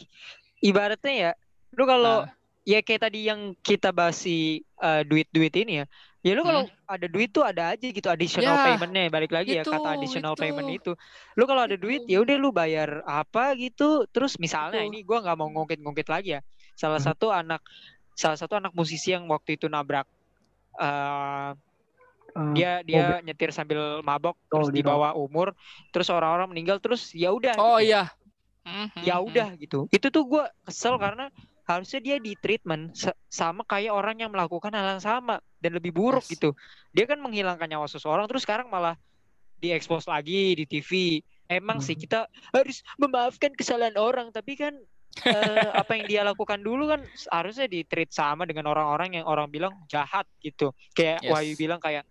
Ibaratnya 0.61 1.13
ya, 1.13 1.31
lu 1.73 1.83
kalau 1.83 2.23
Nah. 2.23 2.31
ya 2.63 2.79
kayak 2.79 3.01
tadi 3.03 3.25
yang 3.25 3.57
kita 3.59 3.89
bahas 3.89 4.15
si 4.15 4.61
eh, 4.77 5.01
duit-duit 5.01 5.51
ini 5.57 5.81
ya. 5.81 5.85
Ya 6.21 6.33
lu 6.33 6.41
kalau 6.41 6.65
ada 6.89 7.05
duit 7.05 7.29
tuh 7.29 7.45
ada 7.45 7.69
aja 7.69 7.85
gitu 7.85 8.09
additional 8.09 8.49
Hmm. 8.51 8.61
Ya, 8.61 8.65
paymentnya 8.73 9.03
balik 9.09 9.29
lagi 9.29 9.53
ya 9.53 9.61
itu, 9.61 9.69
kata 9.69 9.89
additional 9.93 10.33
itu. 10.33 10.41
payment 10.41 10.69
itu. 10.73 10.91
Lu 11.33 11.45
kalau 11.45 11.61
ada 11.61 11.77
duit 11.77 12.01
ya 12.05 12.17
udah 12.17 12.35
lu 12.35 12.49
bayar 12.49 13.05
apa 13.05 13.53
gitu. 13.57 14.09
Terus 14.09 14.37
misalnya 14.37 14.81
Itu. 14.81 14.89
ini 14.89 14.99
gua 15.05 15.21
nggak 15.21 15.37
mau 15.37 15.49
ngungkit-ngungkit 15.49 16.07
lagi 16.09 16.29
ya. 16.33 16.41
Salah 16.73 16.97
Hmm. 16.97 17.09
satu 17.09 17.29
anak 17.29 17.61
salah 18.15 18.39
satu 18.39 18.57
anak 18.57 18.71
musisi 18.73 19.11
yang 19.11 19.27
waktu 19.27 19.53
itu 19.53 19.67
nabrak 19.67 20.07
eh 20.79 21.51
Eh, 22.35 22.51
dia 22.51 22.83
dia 22.83 23.23
nyetir 23.23 23.55
sambil 23.55 24.03
mabok 24.03 24.35
terus 24.51 24.67
Oh, 24.67 24.71
di 24.75 24.83
di 24.83 24.83
bawah 24.83 25.15
umur 25.15 25.55
terus 25.95 26.11
orang-orang 26.11 26.51
meninggal 26.51 26.83
terus 26.83 27.15
ya 27.15 27.31
udah 27.31 27.55
Oh 27.55 27.79
gitu. 27.79 27.95
iya. 27.95 28.11
Ya 28.99 29.15
mhm. 29.23 29.27
udah 29.31 29.47
gitu 29.55 29.87
itu 29.87 30.07
tuh 30.11 30.23
gua 30.27 30.51
kesel 30.67 30.99
karena 30.99 31.31
harusnya 31.63 32.03
dia 32.03 32.19
di 32.19 32.35
treatment 32.35 32.91
sa- 32.91 33.15
sama 33.31 33.63
kayak 33.63 33.95
orang 33.95 34.19
yang 34.19 34.35
melakukan 34.35 34.75
hal 34.75 34.99
yang 34.99 35.03
sama 35.03 35.39
dan 35.63 35.79
lebih 35.79 35.95
buruk 35.95 36.27
Yes. 36.27 36.35
gitu. 36.35 36.49
Dia 36.91 37.07
kan 37.07 37.23
menghilangkan 37.23 37.71
nyawa 37.71 37.87
seseorang 37.87 38.27
terus 38.27 38.43
sekarang 38.43 38.67
malah 38.67 38.99
diekspos 39.63 40.03
lagi 40.03 40.59
di 40.59 40.67
TV. 40.67 40.91
Emang 41.47 41.79
sih 41.79 41.95
Mhm. 41.95 42.03
kita 42.03 42.19
harus 42.51 42.83
memaafkan 42.99 43.55
kesalahan 43.55 43.95
orang, 43.95 44.33
tapi 44.35 44.59
kan 44.59 44.75
eh, 45.23 45.69
apa 45.71 45.91
yang 45.95 46.05
dia 46.11 46.21
lakukan 46.27 46.59
dulu 46.59 46.91
kan 46.91 47.01
harusnya 47.31 47.71
di 47.71 47.87
treat 47.87 48.11
sama 48.11 48.43
dengan 48.43 48.67
orang-orang 48.67 49.21
yang 49.21 49.25
orang 49.25 49.47
bilang 49.47 49.71
jahat 49.87 50.27
gitu. 50.43 50.75
Kayak 50.91 51.23
Yes. 51.23 51.31
Wahyu 51.31 51.53
bilang 51.55 51.79
kayak 51.79 52.03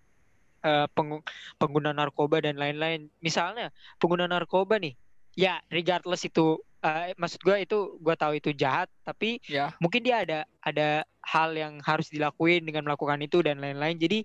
eh, 0.64 0.86
pengu- 0.96 1.20
pengguna 1.61 1.92
narkoba 1.92 2.40
dan 2.40 2.57
lain-lain. 2.57 3.12
Misalnya 3.20 3.68
pengguna 4.00 4.24
narkoba 4.24 4.80
nih, 4.80 4.96
ya 5.36 5.61
regardless 5.68 6.24
itu, 6.24 6.57
eh, 6.80 7.12
maksud 7.20 7.44
gue 7.44 7.57
itu 7.68 8.00
gue 8.00 8.14
tahu 8.16 8.32
itu 8.40 8.50
jahat, 8.57 8.88
tapi 9.05 9.44
Ya. 9.44 9.76
mungkin 9.76 10.00
dia 10.00 10.24
ada 10.24 10.48
ada 10.64 11.05
hal 11.20 11.52
yang 11.52 11.84
harus 11.84 12.09
dilakuin 12.09 12.64
dengan 12.64 12.88
melakukan 12.88 13.20
itu 13.20 13.44
dan 13.44 13.61
lain-lain. 13.61 14.00
Jadi 14.00 14.24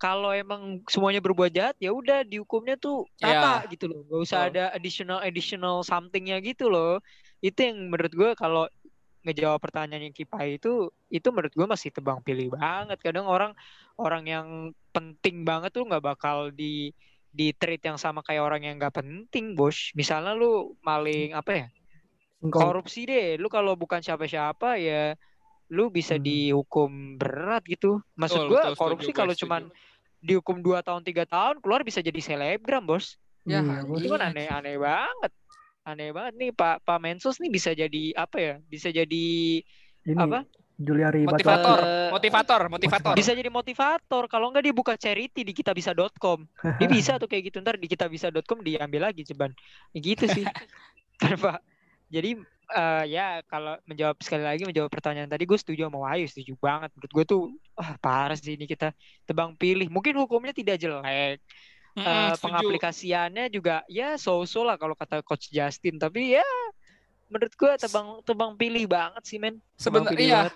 kalau 0.00 0.32
emang 0.32 0.80
semuanya 0.88 1.20
berbuat 1.20 1.52
jahat 1.52 1.76
ya 1.76 1.92
udah 1.92 2.24
dihukumnya 2.24 2.80
tuh 2.80 3.04
rata 3.20 3.68
gitu 3.68 3.84
loh. 3.88 4.00
Gak 4.08 4.20
usah 4.24 4.38
Betul. 4.48 4.52
ada 4.56 4.64
additional 4.72 5.20
additional 5.20 5.76
somethingnya 5.84 6.40
gitu 6.40 6.72
loh. 6.72 7.04
Itu 7.40 7.58
yang 7.64 7.88
menurut 7.92 8.12
gue 8.12 8.30
kalau 8.36 8.68
ngejawab 9.20 9.60
pertanyaannya 9.60 10.16
Kipai 10.16 10.56
itu 10.56 10.88
itu 11.12 11.28
menurut 11.28 11.52
gue 11.52 11.66
masih 11.68 11.92
tebang 11.92 12.20
pilih 12.24 12.52
banget. 12.56 12.98
Kadang 13.00 13.28
orang 13.28 13.52
orang 14.00 14.24
yang 14.24 14.46
penting 14.94 15.44
banget 15.44 15.72
tuh 15.76 15.84
nggak 15.84 16.04
bakal 16.04 16.48
di 16.52 16.92
di 17.30 17.54
treat 17.54 17.78
yang 17.84 17.94
sama 18.00 18.24
kayak 18.26 18.42
orang 18.42 18.62
yang 18.66 18.74
nggak 18.80 18.96
penting, 18.96 19.54
bos. 19.54 19.92
Misalnya 19.94 20.34
lu 20.34 20.74
maling 20.82 21.36
apa 21.36 21.52
ya? 21.52 21.66
Korupsi 22.40 23.04
deh. 23.06 23.36
Lu 23.36 23.46
kalau 23.52 23.76
bukan 23.76 24.00
siapa-siapa 24.00 24.80
ya 24.80 25.14
lu 25.70 25.86
bisa 25.92 26.18
Hmm. 26.18 26.24
dihukum 26.26 26.90
berat 27.20 27.62
gitu. 27.68 28.02
Maksud 28.18 28.50
setuju, 28.50 28.74
korupsi 28.74 29.10
gue 29.14 29.18
kalau 29.22 29.34
cuman 29.38 29.62
dihukum 30.20 30.60
2 30.60 30.82
tahun 30.82 31.06
tiga 31.06 31.24
tahun 31.24 31.62
keluar 31.62 31.86
bisa 31.86 32.02
jadi 32.02 32.18
selebgram, 32.18 32.84
Bos. 32.84 33.16
Ya, 33.46 33.62
Iya, 33.64 33.86
bos. 33.86 34.02
Itu 34.02 34.10
kan 34.12 34.20
aneh-aneh 34.34 34.76
banget. 34.76 35.32
Aneh 35.84 36.12
banget 36.12 36.34
nih 36.36 36.50
Pak 36.52 36.84
Pak 36.84 36.98
Mensos 37.00 37.40
nih 37.40 37.48
bisa 37.48 37.72
jadi 37.72 38.12
apa 38.12 38.36
ya? 38.36 38.54
Bisa 38.68 38.92
jadi 38.92 39.26
Ini 40.04 40.16
apa? 40.16 40.44
Juliari 40.80 41.28
Motivator, 41.28 41.76
Eh, 41.84 42.08
motivator, 42.08 42.60
motivator. 42.72 43.12
bisa 43.12 43.36
jadi 43.36 43.52
motivator. 43.52 44.24
Kalau 44.32 44.48
nggak 44.48 44.64
dia 44.64 44.72
buka 44.72 44.96
charity 44.96 45.44
di 45.44 45.52
kitabisa.com. 45.52 46.48
Dia 46.80 46.88
bisa 46.96 47.20
tuh 47.20 47.28
kayak 47.28 47.52
gitu 47.52 47.60
ntar 47.60 47.76
di 47.76 47.84
kitabisa.com 47.84 48.64
diambil 48.64 49.12
lagi 49.12 49.20
ceban. 49.28 49.52
Ya 49.92 50.00
gitu 50.00 50.24
sih. 50.24 50.40
Tanpa 51.20 51.60
jadi 52.08 52.32
eh, 52.72 53.04
ya 53.12 53.44
kalau 53.44 53.76
menjawab 53.84 54.16
sekali 54.24 54.40
lagi 54.40 54.64
menjawab 54.64 54.88
pertanyaan 54.88 55.28
tadi 55.28 55.44
gue 55.44 55.58
setuju 55.60 55.92
sama 55.92 56.00
Wahyu 56.08 56.26
setuju 56.32 56.56
banget 56.56 56.90
menurut 56.96 57.12
gue 57.12 57.24
tuh 57.28 57.40
wah 57.76 57.92
parah 58.00 58.34
sih 58.40 58.56
ini 58.56 58.64
kita 58.64 58.96
tebang 59.28 59.54
pilih 59.54 59.86
mungkin 59.92 60.16
hukumnya 60.16 60.56
tidak 60.56 60.80
jelek 60.80 61.38
Eh, 62.00 62.30
setuju. 62.32 62.42
pengaplikasiannya 62.48 63.44
juga 63.52 63.84
ya 63.90 64.16
so-so 64.16 64.64
lah 64.64 64.80
kalau 64.80 64.96
kata 64.96 65.20
coach 65.20 65.52
Justin 65.52 66.00
tapi 66.00 66.36
ya 66.38 66.46
menurut 67.30 67.54
gue 67.54 67.72
tebang 67.78 68.18
tebang 68.26 68.50
pilih 68.58 68.84
banget 68.90 69.22
sih 69.22 69.38
men 69.38 69.62
Sebenarnya 69.78 70.18
iya. 70.18 70.40
banget. 70.50 70.54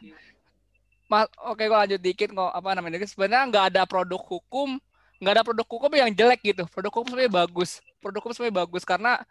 Ma- 1.06 1.30
Oke, 1.46 1.68
gue 1.68 1.78
lanjut 1.78 2.00
dikit 2.02 2.34
kok 2.34 2.50
apa 2.50 2.74
namanya? 2.74 2.98
Sebenarnya 3.06 3.46
nggak 3.46 3.64
ada 3.70 3.82
produk 3.86 4.18
hukum, 4.18 4.80
nggak 5.22 5.32
ada 5.38 5.44
produk 5.46 5.66
hukum 5.68 5.90
yang 5.94 6.10
jelek 6.10 6.40
gitu. 6.42 6.64
Produk 6.66 6.90
hukum 6.90 7.14
sebenarnya 7.14 7.46
bagus. 7.46 7.78
Produk 8.02 8.20
hukum 8.24 8.32
sebenarnya 8.34 8.58
bagus 8.66 8.82
karena 8.82 9.22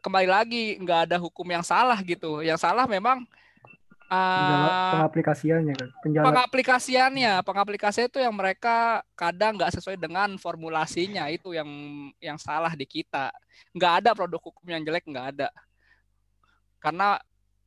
kembali 0.00 0.28
lagi 0.30 0.80
nggak 0.80 1.12
ada 1.12 1.16
hukum 1.20 1.44
yang 1.44 1.60
salah 1.60 2.00
gitu. 2.00 2.40
Yang 2.40 2.64
salah 2.64 2.88
memang 2.88 3.28
uh, 4.12 4.92
pengaplikasiannya 5.00 5.74
kan. 5.74 5.88
Penjala 6.04 6.24
pengaplikasiannya. 6.28 7.32
Pengaplikasian 7.40 8.06
itu 8.12 8.20
yang 8.20 8.34
mereka 8.36 9.00
kadang 9.16 9.56
nggak 9.56 9.72
sesuai 9.80 9.96
dengan 9.96 10.36
formulasinya 10.36 11.32
itu 11.32 11.56
yang 11.56 11.68
yang 12.20 12.36
salah 12.36 12.76
di 12.76 12.84
kita. 12.84 13.32
Nggak 13.72 13.92
ada 14.04 14.10
produk 14.12 14.40
hukum 14.40 14.66
yang 14.68 14.84
jelek, 14.84 15.08
nggak 15.08 15.26
ada. 15.36 15.48
Karena 16.76 17.16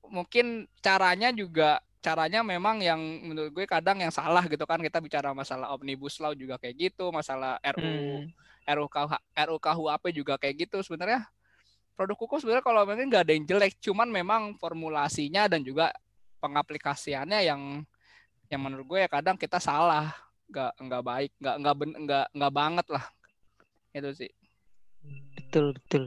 mungkin 0.05 0.69
caranya 0.85 1.33
juga 1.33 1.81
caranya 2.05 2.45
memang 2.45 2.77
yang 2.85 3.01
menurut 3.01 3.49
gue 3.49 3.65
kadang 3.65 3.97
yang 3.97 4.13
salah 4.13 4.45
gitu 4.45 4.61
kan 4.69 4.77
kita 4.77 5.01
bicara 5.01 5.33
masalah 5.33 5.73
omnibus 5.73 6.21
law 6.21 6.37
juga 6.37 6.61
kayak 6.61 6.77
gitu 6.77 7.09
masalah 7.09 7.57
RU 7.73 7.81
Hmm. 7.81 8.29
RUKH 8.65 9.13
RUKHUAP 9.33 10.03
juga 10.13 10.37
kayak 10.37 10.69
gitu 10.69 10.85
sebenarnya 10.85 11.25
produk 11.97 12.17
hukum 12.17 12.37
sebenarnya 12.37 12.61
kalau 12.61 12.85
mungkin 12.85 13.09
nggak 13.09 13.23
ada 13.25 13.33
yang 13.33 13.45
jelek 13.49 13.77
cuman 13.81 14.09
memang 14.09 14.41
formulasinya 14.61 15.49
dan 15.49 15.65
juga 15.65 15.89
pengaplikasiannya 16.45 17.41
yang 17.41 17.61
yang 18.53 18.61
menurut 18.61 18.85
gue 18.85 18.99
ya 19.01 19.09
kadang 19.09 19.33
kita 19.41 19.57
salah 19.57 20.13
nggak 20.45 20.71
nggak 20.77 21.03
baik 21.03 21.31
nggak 21.41 21.55
nggak 21.65 21.75
ben- 21.81 21.97
nggak 22.05 22.25
nggak 22.37 22.53
banget 22.53 22.85
lah 22.93 23.05
itu 23.97 24.11
sih 24.13 24.31
Betul 25.35 25.77
betul. 25.77 26.03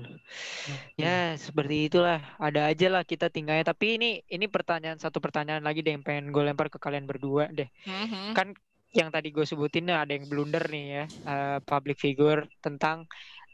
Ya 0.98 1.38
seperti 1.38 1.86
itulah. 1.88 2.18
Ada 2.36 2.68
aja 2.74 2.90
lah 2.90 3.06
kita 3.06 3.30
tinggalnya. 3.30 3.70
Tapi 3.70 3.94
ini 3.94 4.10
ini 4.26 4.50
pertanyaan 4.50 4.98
satu 4.98 5.22
pertanyaan 5.22 5.62
lagi 5.62 5.80
deh 5.86 5.94
yang 5.94 6.02
pengen 6.02 6.34
gue 6.34 6.42
lempar 6.42 6.66
ke 6.66 6.82
kalian 6.82 7.06
berdua 7.06 7.46
deh. 7.48 7.70
Mhm. 7.86 8.34
Kan 8.34 8.52
yang 8.96 9.12
tadi 9.12 9.30
gue 9.30 9.44
sebutin 9.44 9.92
ada 9.92 10.10
yang 10.10 10.26
blunder 10.26 10.64
nih 10.68 10.84
ya 10.88 11.04
eh, 11.06 11.58
public 11.62 12.00
figure 12.00 12.48
tentang 12.64 13.04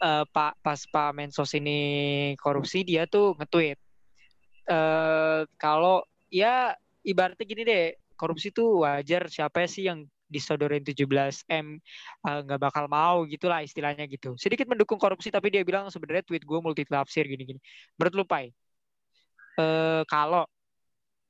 eh, 0.02 0.24
Pak 0.24 0.62
pas 0.62 0.80
Pak 0.88 1.10
Mensos 1.12 1.50
ini 1.58 1.78
korupsi 2.38 2.86
dia 2.86 3.06
tuh 3.10 3.34
nge-tweet 3.38 3.78
eh 4.64 5.40
kalau 5.60 6.00
ya 6.34 6.74
ibaratnya 7.06 7.46
gini 7.46 7.62
deh 7.62 7.84
korupsi 8.18 8.50
tuh 8.50 8.82
wajar. 8.82 9.30
Siapa 9.30 9.62
sih 9.70 9.86
yang 9.86 10.02
disodorin 10.26 10.82
17 10.82 11.46
m? 11.46 11.78
Eh, 12.26 12.38
nggak 12.42 12.58
bakal 12.58 12.90
mau 12.90 13.22
gitulah 13.30 13.62
istilahnya 13.62 14.10
gitu. 14.10 14.34
Sedikit 14.34 14.66
mendukung 14.66 14.98
korupsi 14.98 15.30
tapi 15.30 15.54
dia 15.54 15.62
bilang 15.62 15.86
sebenarnya 15.94 16.26
tweet 16.26 16.42
gue 16.42 16.58
multi 16.58 16.82
tafsir 16.82 17.22
gini-gini. 17.30 17.62
Menurut 17.94 18.14
lu 18.18 18.24
pai? 18.26 18.50
Eh 19.54 20.02
kalau 20.10 20.42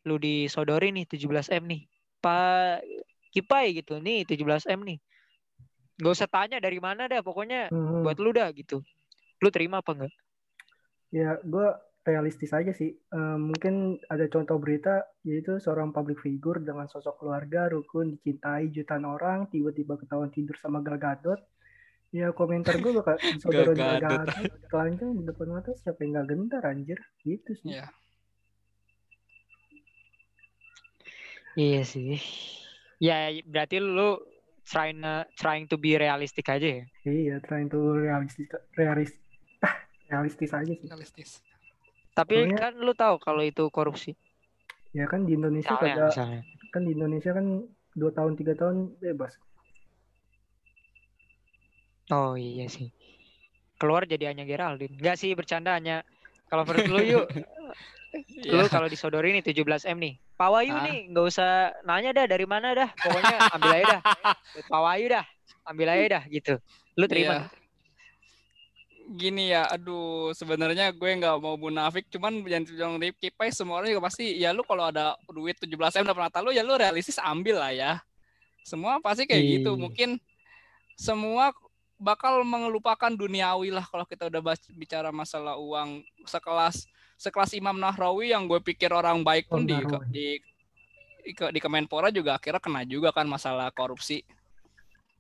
lu 0.09 0.17
disodorin 0.17 0.97
nih 0.97 1.07
17 1.09 1.49
m 1.53 1.65
nih 1.65 1.83
pak 2.21 2.85
kipai 3.33 3.77
gitu 3.77 4.01
nih 4.01 4.25
17 4.25 4.65
m 4.69 4.81
nih. 4.89 4.99
Gak 6.01 6.13
usah 6.17 6.29
tanya 6.29 6.59
dari 6.59 6.81
mana 6.81 7.07
dah 7.07 7.21
pokoknya 7.21 7.69
Hmm. 7.69 8.01
buat 8.01 8.17
lu 8.17 8.33
dah 8.33 8.49
gitu. 8.57 8.81
Lu 9.45 9.49
terima 9.53 9.85
apa 9.85 9.93
enggak 9.93 10.13
Ya, 11.15 11.39
gue 11.47 11.69
realistis 12.05 12.53
aja 12.53 12.71
sih. 12.71 12.93
Eh, 12.93 13.39
mungkin 13.41 13.97
ada 14.13 14.29
contoh 14.29 14.61
berita, 14.61 15.09
yaitu 15.25 15.57
seorang 15.57 15.91
public 15.91 16.21
figure 16.21 16.61
dengan 16.61 16.85
sosok 16.87 17.25
keluarga, 17.25 17.73
rukun, 17.73 18.15
dicintai 18.15 18.69
jutaan 18.71 19.09
orang, 19.09 19.49
tiba-tiba 19.49 19.97
ketahuan 19.97 20.29
tidur 20.29 20.55
sama 20.61 20.85
Gal 20.85 21.01
Gadot. 21.01 21.41
Ya, 22.15 22.31
komentar 22.31 22.79
gue 22.79 22.93
bakal 22.95 23.17
saudara 23.43 23.73
Gal 23.73 23.99
Gadot. 23.99 24.37
Gadot. 24.37 24.61
Telanjang 24.69 25.11
di 25.17 25.23
depan 25.25 25.49
mata 25.51 25.73
siapa 25.81 25.99
yang 26.05 26.21
gak 26.21 26.29
gentar, 26.29 26.63
anjir. 26.69 27.01
Gitu 27.25 27.53
sih. 27.65 27.73
Iya. 27.73 27.89
Iya 31.55 31.83
sih. 31.89 32.21
Ya 33.01 33.31
berarti 33.47 33.79
lu 33.81 34.21
trying 34.67 35.01
trying 35.39 35.65
to 35.71 35.81
be 35.81 35.97
realistic 35.97 36.45
aja 36.53 36.83
ya. 36.83 36.85
Iya, 37.07 37.37
trying 37.47 37.71
to 37.71 37.79
realistis, 37.95 38.49
realis, 38.75 39.13
ah, 39.63 39.77
realistis 40.11 40.51
aja 40.51 40.73
sih. 40.75 40.89
realistis 40.91 41.54
Tapi 42.15 42.35
Soalnya- 42.41 42.61
kan 42.61 42.73
lu 42.77 42.95
tahu 42.95 43.19
kalau 43.19 43.43
itu 43.43 43.67
korupsi. 43.69 44.15
Ya 44.95 45.05
kan 45.05 45.27
di 45.27 45.35
Indonesia 45.35 45.75
Misalnya, 45.75 45.95
kagak, 45.97 46.11
misalnya. 46.15 46.41
kan 46.71 46.83
di 46.83 46.93
Indonesia 46.93 47.31
kan 47.31 47.47
dua 47.93 48.11
tahun 48.11 48.33
tiga 48.35 48.55
tahun 48.55 48.77
bebas. 48.97 49.35
Oh 52.11 52.35
iya 52.35 52.69
sih. 52.69 52.93
Keluar 53.75 54.05
jadi 54.05 54.31
hanya 54.31 54.45
Geraldine. 54.45 54.95
Enggak 54.95 55.17
sih 55.17 55.35
bercanda 55.35 55.75
hanya 55.75 56.07
kalau 56.47 56.63
menurut 56.63 56.87
lu 56.87 57.01
yuk 57.03 57.27
lu 58.47 58.63
Iya. 58.63 58.71
kalau 58.71 58.87
disodori 58.87 59.35
nih 59.35 59.43
17 59.43 59.67
M 59.91 59.99
nih. 59.99 60.15
Pak 60.35 60.47
Wahyu 60.49 60.71
Ah. 60.73 60.87
nih 60.87 61.11
nggak 61.11 61.27
usah 61.27 61.51
nanya 61.83 62.15
dah 62.15 62.27
dari 62.29 62.47
mana 62.47 62.71
dah. 62.71 62.89
Pokoknya 62.95 63.37
ambil 63.51 63.71
aja 63.73 63.85
dah. 63.89 64.01
Pak 64.71 64.81
Wahyu 64.81 65.07
dah. 65.11 65.25
Ambil 65.67 65.87
aja 65.89 66.05
dah 66.13 66.23
gitu. 66.29 66.55
Lu 66.95 67.07
terima. 67.11 67.35
Iya. 67.43 67.64
Gini 69.05 69.53
ya, 69.53 69.69
aduh, 69.69 70.33
sebenarnya 70.33 70.89
gue 70.89 71.11
nggak 71.21 71.37
mau 71.37 71.61
munafik, 71.61 72.09
cuman 72.09 72.41
yang 72.49 72.65
bilang 72.65 72.97
Rifki 72.97 73.29
Pai 73.29 73.53
semua 73.53 73.79
orang 73.85 73.93
juga 73.93 74.09
pasti, 74.09 74.33
ya 74.41 74.57
lu 74.57 74.65
kalau 74.65 74.89
ada 74.89 75.13
duit 75.29 75.61
17 75.61 76.01
m 76.01 76.09
dapat 76.09 76.33
lu, 76.41 76.51
ya 76.57 76.65
lu 76.65 76.73
realistis 76.73 77.21
ambil 77.21 77.61
lah 77.61 77.73
ya. 77.77 77.93
Semua 78.65 78.97
pasti 79.05 79.29
kayak 79.29 79.45
gitu. 79.61 79.77
Iya. 79.77 79.81
Mungkin 79.85 80.11
semua 80.97 81.53
bakal 82.01 82.43
mengelupakan 82.49 83.13
duniawi 83.13 83.71
lah 83.71 83.85
kalau 83.87 84.09
kita 84.09 84.27
udah 84.33 84.41
bahas- 84.41 84.73
bicara 84.73 85.13
masalah 85.15 85.61
uang 85.61 86.03
sekelas 86.27 86.89
sekelas 87.15 87.55
Imam 87.55 87.79
Nahrawi 87.79 88.35
yang 88.35 88.51
gue 88.51 88.59
pikir 88.59 88.91
orang 88.91 89.23
baik 89.23 89.47
pun 89.47 89.63
Oh, 89.63 89.69
di, 89.69 89.77
di 90.11 90.27
di 91.25 91.33
di 91.33 91.61
Kemenpora 91.63 92.13
juga 92.13 92.37
akhirnya 92.37 92.61
kena 92.61 92.83
juga 92.85 93.15
kan 93.15 93.25
masalah 93.25 93.71
korupsi. 93.73 94.21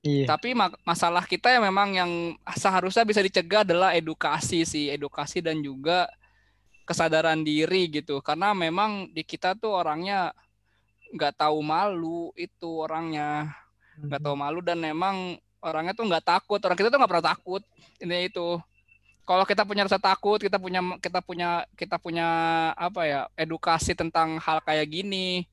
Iya. 0.04 0.28
Tapi 0.28 0.52
ma- 0.52 0.76
masalah 0.84 1.24
kita 1.24 1.48
yang 1.48 1.64
memang 1.64 1.88
yang 1.96 2.12
seharusnya 2.52 3.08
bisa 3.08 3.24
dicegah 3.24 3.64
adalah 3.64 3.96
edukasi 3.96 4.68
sih, 4.68 4.92
edukasi 4.92 5.40
dan 5.40 5.64
juga 5.64 6.06
kesadaran 6.84 7.40
diri 7.40 7.88
gitu. 7.88 8.20
Karena 8.20 8.52
memang 8.52 9.08
di 9.08 9.24
kita 9.24 9.56
tuh 9.56 9.72
orangnya 9.72 10.36
nggak 11.16 11.40
tahu 11.40 11.58
malu 11.64 12.30
itu 12.36 12.68
orangnya. 12.84 13.48
Nggak 13.96 14.20
tahu 14.28 14.36
malu 14.36 14.60
dan 14.60 14.76
memang 14.76 15.40
orangnya 15.64 15.96
tuh 15.96 16.04
nggak 16.04 16.26
takut. 16.28 16.60
Orang 16.60 16.76
kita 16.76 16.92
tuh 16.92 16.98
nggak 17.00 17.12
pernah 17.16 17.28
takut. 17.32 17.62
Ini 17.96 18.28
itu. 18.28 18.60
Kalau 19.24 19.48
kita 19.48 19.64
punya 19.64 19.88
rasa 19.88 19.96
takut 19.96 20.36
kita 20.36 20.60
punya 20.60 20.84
kita 21.00 21.24
punya 21.24 21.64
kita 21.80 21.96
punya 21.96 22.28
apa 22.76 23.08
ya 23.08 23.20
edukasi 23.40 23.96
tentang 23.96 24.36
hal 24.36 24.60
kayak 24.60 24.84
gini 24.84 25.48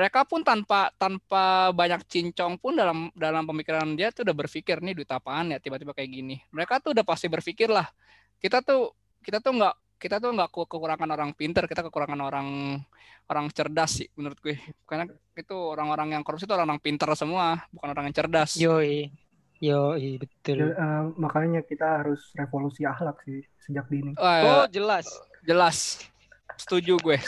mereka 0.00 0.24
pun 0.24 0.40
tanpa 0.40 0.88
tanpa 0.96 1.68
banyak 1.76 2.08
cincong 2.08 2.56
pun 2.56 2.72
dalam 2.72 3.12
dalam 3.12 3.44
pemikiran 3.44 3.92
dia 3.92 4.08
tuh 4.08 4.24
udah 4.24 4.32
berpikir 4.32 4.80
nih 4.80 4.96
duit 4.96 5.10
apaan 5.12 5.52
ya 5.52 5.60
tiba-tiba 5.60 5.92
kayak 5.92 6.08
gini 6.08 6.40
mereka 6.48 6.80
tuh 6.80 6.96
udah 6.96 7.04
pasti 7.04 7.28
berpikir 7.28 7.68
lah 7.68 7.84
kita 8.40 8.64
tuh 8.64 8.96
kita 9.20 9.44
tuh 9.44 9.60
nggak 9.60 10.00
kita 10.00 10.16
tuh 10.16 10.32
nggak 10.32 10.48
kekurangan 10.48 11.10
orang 11.12 11.36
pinter 11.36 11.68
kita 11.68 11.84
kekurangan 11.84 12.16
orang 12.24 12.80
orang 13.28 13.46
cerdas 13.52 14.00
sih 14.00 14.08
menurut 14.16 14.40
gue 14.40 14.56
karena 14.88 15.04
itu 15.36 15.52
orang-orang 15.52 16.16
yang 16.16 16.24
korupsi 16.24 16.48
itu 16.48 16.56
orang-orang 16.56 16.80
pinter 16.80 17.12
semua 17.12 17.60
bukan 17.68 17.92
orang 17.92 18.08
yang 18.08 18.16
cerdas 18.16 18.56
Yoi. 18.56 19.12
Yoi, 19.60 20.16
betul. 20.16 20.72
Eh, 20.72 21.04
makanya 21.20 21.60
kita 21.60 22.00
harus 22.00 22.32
revolusi 22.32 22.88
akhlak 22.88 23.20
sih 23.28 23.44
sejak 23.60 23.92
dini. 23.92 24.16
Oh, 24.16 24.64
jelas. 24.72 25.04
jelas 25.44 26.00
setuju 26.56 26.96
gue 27.00 27.18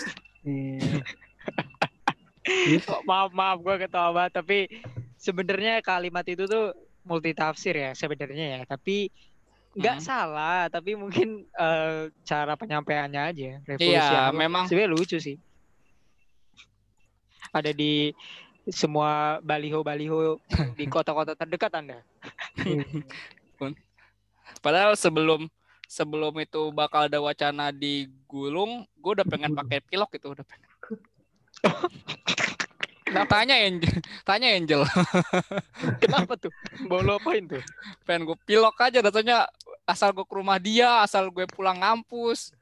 Iya. 0.43 1.01
Oh, 2.89 3.03
maaf 3.09 3.31
maaf 3.31 3.59
gue 3.59 3.77
ketawa 3.79 4.11
banget 4.13 4.33
tapi 4.35 4.59
sebenarnya 5.15 5.79
kalimat 5.79 6.27
itu 6.27 6.45
tuh 6.45 6.75
multi 7.03 7.31
tafsir 7.33 7.75
ya 7.75 7.91
sebenarnya 7.93 8.59
ya 8.59 8.61
tapi 8.65 9.11
nggak 9.73 9.99
Hmm. 9.99 10.05
salah 10.05 10.67
tapi 10.69 10.93
mungkin 10.93 11.47
eh, 11.49 12.11
cara 12.23 12.55
penyampaiannya 12.55 13.23
aja 13.25 13.51
revolusi 13.65 13.95
Iya, 13.95 14.05
akhlak. 14.29 14.35
memang. 14.37 14.65
sebenarnya 14.67 14.91
lucu 14.91 15.17
sih 15.17 15.37
ada 17.51 17.71
di 17.71 18.11
semua 18.69 19.39
baliho-baliho 19.41 20.39
di 20.79 20.85
kota-kota 20.87 21.35
terdekat 21.35 21.73
anda 21.75 21.99
padahal 24.61 24.95
sebelum 24.95 25.47
sebelum 25.87 26.33
itu 26.39 26.71
bakal 26.71 27.05
ada 27.07 27.19
wacana 27.19 27.69
digulung 27.69 28.87
gue 28.95 29.13
udah 29.15 29.27
pengen 29.27 29.53
pakai 29.53 29.79
pilok 29.81 30.15
itu 30.15 30.27
udah 30.31 30.45
pengen 30.45 30.71
Nah, 33.13 33.25
tanya 33.25 33.55
Angel, 33.59 33.93
tanya 34.23 34.49
Angel, 34.51 34.83
kenapa 36.03 36.33
tuh 36.37 36.49
mau 36.83 36.99
lo 36.99 37.17
apain 37.17 37.45
tuh 37.45 37.61
pengen 38.03 38.25
gue 38.25 38.37
pilok 38.41 38.77
aja 38.79 38.99
datanya 38.99 39.45
asal 39.83 40.11
gue 40.11 40.23
ke 40.23 40.33
rumah 40.33 40.57
dia, 40.57 41.01
asal 41.01 41.29
gue 41.29 41.45
pulang 41.47 41.77
ngampus. 41.77 42.57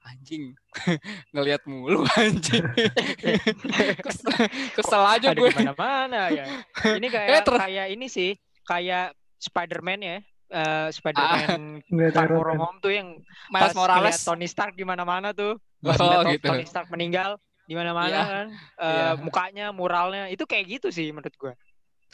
Anjing, 0.00 0.54
ngelihat 1.34 1.66
mulu 1.66 2.06
anjing. 2.14 2.62
kesel, 4.06 4.30
kesel 4.72 5.02
aja 5.04 5.28
ada 5.28 5.36
gue. 5.36 5.50
di 5.50 5.56
mana-mana 5.56 6.30
ya 6.30 6.46
ini 6.88 7.06
kayak 7.06 7.28
Eh, 7.28 7.42
ter- 7.42 7.58
kayak 7.60 7.86
ini 7.90 8.06
sih 8.06 8.30
kayak 8.62 9.10
Spider-Man 9.36 10.00
ya 10.00 10.18
Eh, 10.46 10.88
Spider-Man 10.94 11.82
Nggak 11.84 12.10
Far 12.14 12.30
From. 12.30 12.56
Home 12.56 12.78
tuh 12.78 12.94
yang 12.94 13.18
Miles 13.50 13.66
pas 13.66 13.74
Morales. 13.74 14.22
Tony 14.22 14.46
Stark 14.46 14.72
di 14.72 14.86
mana-mana 14.86 15.34
tuh. 15.34 15.58
Pas 15.76 15.98
Oh, 15.98 16.22
gitu. 16.24 16.46
Tony 16.46 16.62
Stark 16.62 16.86
meninggal 16.86 17.34
di 17.66 17.74
mana-mana 17.74 18.08
Iya. 18.08 18.22
kan. 18.24 18.46
Eh, 18.80 18.88
Iya. 18.88 19.08
mukanya, 19.18 19.66
muralnya 19.70 20.22
itu 20.26 20.46
kayak 20.46 20.78
gitu 20.78 20.88
sih 20.88 21.10
menurut 21.10 21.34
gua. 21.36 21.52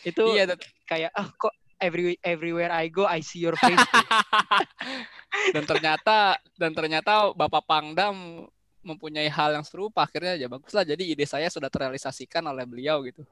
Itu 0.00 0.32
Iya, 0.32 0.50
dat- 0.50 0.64
kayak 0.84 1.12
ah 1.12 1.28
kok 1.30 1.52
every 1.76 2.16
everywhere 2.20 2.70
I 2.70 2.88
go 2.88 3.04
I 3.04 3.20
see 3.20 3.38
your 3.38 3.54
face. 3.54 3.76
dan 5.54 5.64
ternyata 5.64 6.36
dan 6.54 6.72
ternyata 6.72 7.32
Bapak 7.32 7.64
Pangdam 7.64 8.46
mempunyai 8.82 9.26
hal 9.26 9.54
yang 9.54 9.62
serupa 9.62 10.02
akhirnya 10.02 10.34
ya 10.34 10.46
baguslah 10.46 10.82
jadi 10.82 10.98
ide 10.98 11.22
saya 11.22 11.46
sudah 11.46 11.70
terrealisasikan 11.70 12.42
oleh 12.42 12.66
beliau 12.66 12.98
gitu 13.06 13.22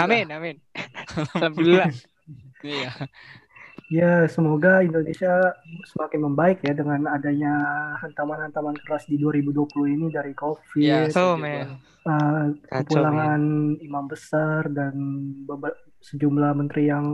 amin, 0.00 0.24
amin. 0.32 0.56
Alhamdulillah. 1.36 1.92
iya 2.64 2.88
Ya, 3.92 4.24
semoga 4.24 4.80
Indonesia 4.80 5.52
semakin 5.84 6.24
membaik 6.24 6.64
ya 6.64 6.72
dengan 6.72 7.04
adanya 7.12 7.52
hantaman-hantaman 8.00 8.72
keras 8.80 9.04
di 9.04 9.20
2020 9.20 9.68
ini 9.84 10.06
dari 10.08 10.32
COVID, 10.32 10.80
Iya, 10.80 11.12
So, 11.12 11.36
man. 11.36 11.76
Kacau, 12.02 12.56
kepulangan 12.66 13.42
imam 13.78 14.04
besar 14.08 14.66
dan 14.72 14.96
sejumlah 16.02 16.50
menteri 16.56 16.88
yang 16.88 17.04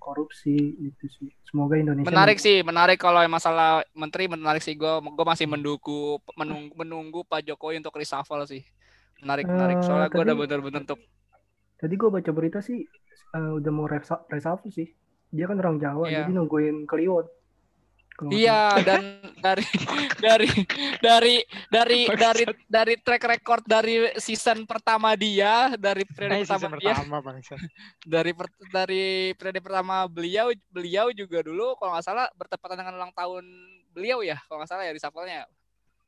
korupsi 0.00 0.56
itu 0.80 1.04
sih. 1.06 1.28
Semoga 1.44 1.76
Indonesia 1.76 2.08
menarik 2.08 2.38
sih 2.40 2.64
menarik 2.64 2.98
kalau 2.98 3.22
masalah 3.28 3.86
menteri 3.92 4.26
menarik 4.26 4.64
sih 4.64 4.74
gue 4.74 4.88
gue 4.98 5.26
masih 5.26 5.46
mendukung 5.46 6.18
menunggu, 6.34 6.72
menunggu 6.74 7.20
Pak 7.22 7.44
Jokowi 7.44 7.78
untuk 7.78 7.94
reshuffle 7.94 8.42
sih 8.46 8.66
menarik 9.22 9.46
menarik 9.46 9.78
Eh, 9.78 9.84
soalnya 9.84 10.08
gue 10.08 10.18
tadi- 10.18 10.26
udah 10.26 10.36
bener-bener 10.36 10.80
untuk 10.82 10.98
Tadi 11.76 11.94
gue 11.94 12.08
baca 12.08 12.30
berita 12.32 12.58
sih 12.58 12.82
eh, 13.30 13.50
udah 13.52 13.70
mau 13.70 13.86
reshuffle 13.86 14.72
sih. 14.72 14.90
Dia 15.28 15.44
kan 15.44 15.56
orang 15.56 15.76
Jawa, 15.76 16.04
Iya. 16.06 16.22
jadi 16.22 16.32
nungguin 16.32 16.76
Kliwon. 16.84 17.26
Iya 18.26 18.80
dan 18.80 19.02
dari 19.36 19.60
dari 20.16 20.48
dari 20.98 21.34
dari 21.68 22.00
dari 22.08 22.42
dari 22.64 22.94
track 22.96 23.24
record 23.28 23.60
dari 23.62 24.08
season 24.16 24.64
pertama 24.64 25.12
dia 25.12 25.76
dari 25.76 26.00
periode 26.02 26.32
Nah, 26.32 26.48
pertama 26.48 26.76
dia 26.80 26.94
pertama 26.96 27.18
dari 28.08 28.32
per- 28.32 28.56
dari 28.72 29.04
periode 29.36 29.60
pertama 29.60 30.08
beliau 30.08 30.48
beliau 30.66 31.12
juga 31.12 31.44
dulu 31.44 31.76
kalau 31.76 31.92
nggak 31.92 32.06
salah 32.06 32.24
bertepatan 32.32 32.80
dengan 32.80 32.96
ulang 32.96 33.12
tahun 33.12 33.44
beliau 33.92 34.24
ya 34.24 34.40
kalau 34.42 34.64
nggak 34.64 34.70
salah 34.70 34.84
ya 34.84 34.96
reshuffle-nya 34.96 35.36
ya. 35.36 35.46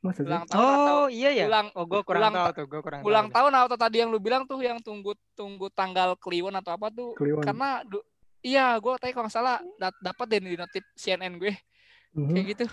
Masa 0.01 0.16
sih? 0.16 0.25
ulang 0.25 0.45
tahun 0.47 0.64
atau 0.64 0.97
Oh 0.97 1.07
iya 1.11 1.31
ya. 1.35 1.45
ulang 1.45 1.66
Oh 1.77 1.85
gue 1.85 2.01
kurang 2.01 2.23
ulang 2.25 2.33
tahu 2.33 2.47
ta- 2.47 2.55
tuh, 2.57 2.64
gue 2.64 2.81
kurang 2.81 3.01
ulang 3.05 3.27
tahu. 3.29 3.37
tahun 3.37 3.53
atau 3.53 3.77
tadi 3.77 3.97
yang 4.01 4.09
lu 4.09 4.16
bilang 4.16 4.49
tuh 4.49 4.57
yang 4.64 4.81
tunggu 4.81 5.12
tunggu 5.37 5.69
tanggal 5.69 6.16
Kliwon 6.16 6.57
atau 6.57 6.73
apa 6.73 6.89
tuh 6.89 7.12
Kliwon. 7.12 7.45
karena 7.45 7.85
du- 7.85 8.01
iya 8.41 8.76
gue 8.76 8.93
tadi 8.97 9.11
kalau 9.11 9.26
nggak 9.26 9.34
salah 9.34 9.59
dat- 9.76 9.99
dapat 9.99 10.26
deh 10.28 10.41
di 10.45 10.57
notif 10.57 10.84
CNN 10.95 11.36
gue 11.36 11.53
Mhm. 12.12 12.32
kayak 12.32 12.47
gitu 12.53 12.64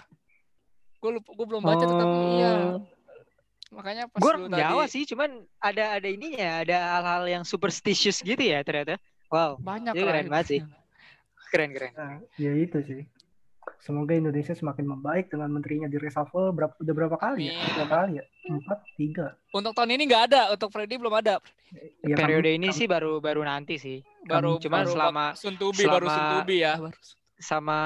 gue 0.97 1.11
lupa 1.11 1.29
gue 1.31 1.45
belum 1.45 1.61
baca 1.61 1.85
tapi 1.85 2.19
iya 2.35 2.53
Oh. 2.55 2.81
makanya 3.73 4.03
pas 4.07 4.19
Gue 4.19 4.31
orang 4.31 4.47
Jawa 4.47 4.83
tadi 4.85 4.93
sih, 4.93 5.03
cuman 5.05 5.29
ada 5.59 5.97
ada 5.97 6.07
ininya, 6.07 6.63
ada 6.63 6.77
hal-hal 6.95 7.23
yang 7.27 7.43
superstitious 7.43 8.21
gitu 8.21 8.39
ya 8.39 8.61
ternyata. 8.61 8.95
Wow, 9.27 9.57
banyak 9.59 9.91
keren 9.91 10.29
banget 10.29 10.47
sih. 10.47 10.59
keren 11.51 11.73
keren. 11.73 11.91
Nah, 11.91 12.21
ya 12.37 12.55
itu 12.55 12.77
sih. 12.79 13.01
Semoga 13.85 14.17
Indonesia 14.17 14.49
semakin 14.51 14.85
membaik 14.89 15.29
dengan 15.29 15.45
menterinya 15.47 15.85
di 15.85 16.01
reshuffle 16.01 16.49
berapa 16.49 16.73
udah 16.75 16.93
berapa 16.95 17.15
kali 17.15 17.47
ya? 17.47 17.53
Amin. 17.53 17.69
Berapa 17.77 17.95
kali 17.95 18.11
ya? 18.17 18.23
Empat, 18.45 18.79
tiga. 18.97 19.27
untuk 19.51 19.71
tahun 19.71 19.93
ini 19.93 20.03
nggak 20.05 20.23
ada 20.25 20.41
untuk 20.49 20.69
Freddy 20.69 20.97
belum 20.97 21.13
ada 21.13 21.37
Ya, 22.01 22.13
kami- 22.13 22.17
Periode 22.17 22.49
ini 22.51 22.69
kami- 22.69 22.77
sih 22.77 22.87
baru 22.87 23.17
baru 23.19 23.41
nanti 23.41 23.77
sih. 23.77 24.01
baru 24.23 24.57
Cuman 24.57 24.81
baru 24.81 24.89
selama 24.89 25.25
Sun 25.33 25.53
Tubi 25.55 25.85
baru 25.85 26.05
Sun 26.05 26.17
selama- 26.17 26.33
Tubi 26.41 26.55
ya 26.57 26.73
baru 26.75 26.97
sama 27.35 27.77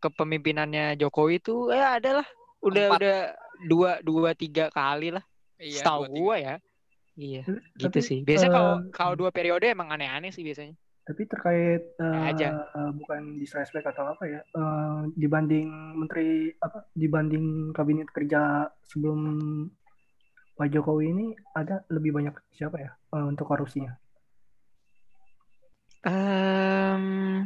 kepemimpinannya 0.00 0.96
Jokowi 0.96 1.38
tuh 1.38 1.70
ya 1.70 1.94
ada 1.94 2.10
lah. 2.18 2.26
Udah 2.58 2.86
Empat. 2.88 2.98
udah 2.98 3.18
dua 3.62 3.90
dua 4.00 4.30
tiga 4.34 4.68
kali 4.68 5.14
lah. 5.14 5.22
iya 5.56 5.78
Setahu 5.78 6.10
gua 6.10 6.34
ya. 6.34 6.54
Iya, 7.14 7.46
gitu 7.78 7.94
Tapi, 7.94 8.00
sih. 8.02 8.18
Biasanya 8.26 8.50
kalau 8.50 8.72
eh, 8.74 8.90
kalau 8.90 9.14
dua 9.14 9.30
periode 9.30 9.70
emang 9.70 9.86
aneh-aneh 9.88 10.28
sih 10.28 10.42
biasanya. 10.42 10.74
Tapi 11.04 11.22
terkait 11.28 11.82
eh, 12.00 12.28
aja. 12.32 12.64
eh, 12.64 12.92
bukan 12.96 13.36
disrespect 13.36 13.84
atau 13.84 14.08
apa 14.16 14.24
ya, 14.24 14.40
eh, 14.40 15.00
dibanding 15.12 15.68
menteri 16.00 16.48
apa 16.64 16.88
dibanding 16.96 17.76
kabinet 17.76 18.08
kerja 18.08 18.72
sebelum 18.88 19.20
Pak 20.54 20.70
Jokowi 20.72 21.12
ini 21.12 21.26
ada 21.52 21.84
lebih 21.92 22.16
banyak 22.16 22.32
siapa 22.56 22.80
ya 22.80 22.90
eh, 22.96 23.24
untuk 23.28 23.44
korupsinya? 23.52 23.92
Em, 26.04 27.44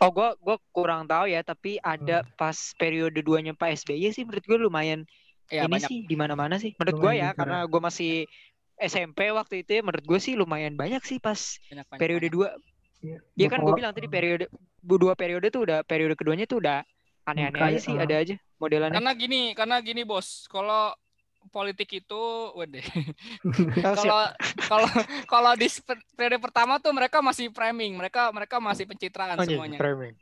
oh 0.00 0.10
gua 0.12 0.36
gua 0.40 0.56
kurang 0.72 1.04
tahu 1.04 1.28
ya, 1.28 1.44
tapi 1.44 1.76
ada 1.80 2.24
pas 2.40 2.56
periode 2.80 3.20
duanya 3.20 3.52
Pak 3.52 3.84
SBY 3.84 4.12
sih 4.16 4.24
menurut 4.24 4.44
gue 4.44 4.58
lumayan 4.60 5.04
Iya, 5.52 5.68
ini 5.68 5.72
banyak 5.76 5.90
sih 5.92 5.98
di 6.08 6.16
mana-mana 6.16 6.56
sih. 6.56 6.72
Menurut 6.80 6.96
gua 6.96 7.12
Lumayan 7.12 7.20
ya, 7.20 7.28
besar 7.28 7.38
karena 7.44 7.58
gua 7.68 7.80
masih 7.92 8.12
SMP 8.82 9.30
waktu 9.30 9.62
itu 9.62 9.78
ya, 9.78 9.82
menurut 9.86 10.02
gue 10.02 10.18
sih 10.18 10.34
lumayan 10.34 10.74
banyak 10.74 11.02
sih 11.06 11.22
pas 11.22 11.38
banyak, 11.70 11.86
banyak, 11.86 12.00
periode 12.02 12.26
banyak. 12.26 12.34
dua. 12.34 12.48
Iya, 13.02 13.18
Dia 13.34 13.48
kan 13.50 13.62
gue 13.62 13.74
bilang 13.74 13.94
tadi 13.94 14.06
periode 14.06 14.46
dua 14.82 15.14
periode 15.14 15.46
tuh 15.50 15.62
udah 15.66 15.82
periode 15.82 16.14
keduanya 16.18 16.46
tuh 16.46 16.62
udah 16.62 16.82
aneh-aneh 17.22 17.58
Kayak, 17.58 17.70
aja 17.74 17.78
sih, 17.82 17.94
eh, 17.94 18.02
ada 18.02 18.14
aja 18.18 18.34
modelannya. 18.58 18.98
karena 18.98 19.12
gini 19.14 19.40
karena 19.54 19.76
gini 19.82 20.02
bos 20.02 20.46
kalau 20.50 20.90
politik 21.50 21.90
itu 21.90 22.22
waduh 22.54 22.82
Oh, 23.82 23.94
kalau 23.98 24.20
kalau 24.70 24.88
kalau 25.26 25.52
di 25.58 25.66
periode 26.14 26.38
pertama 26.38 26.78
tuh 26.78 26.94
mereka 26.94 27.18
masih 27.18 27.50
framing 27.50 27.98
mereka 27.98 28.30
mereka 28.30 28.62
masih 28.62 28.86
pencitraan 28.86 29.34
Oh, 29.34 29.42
iya, 29.42 29.50
semuanya 29.50 29.78
framing. 29.78 30.14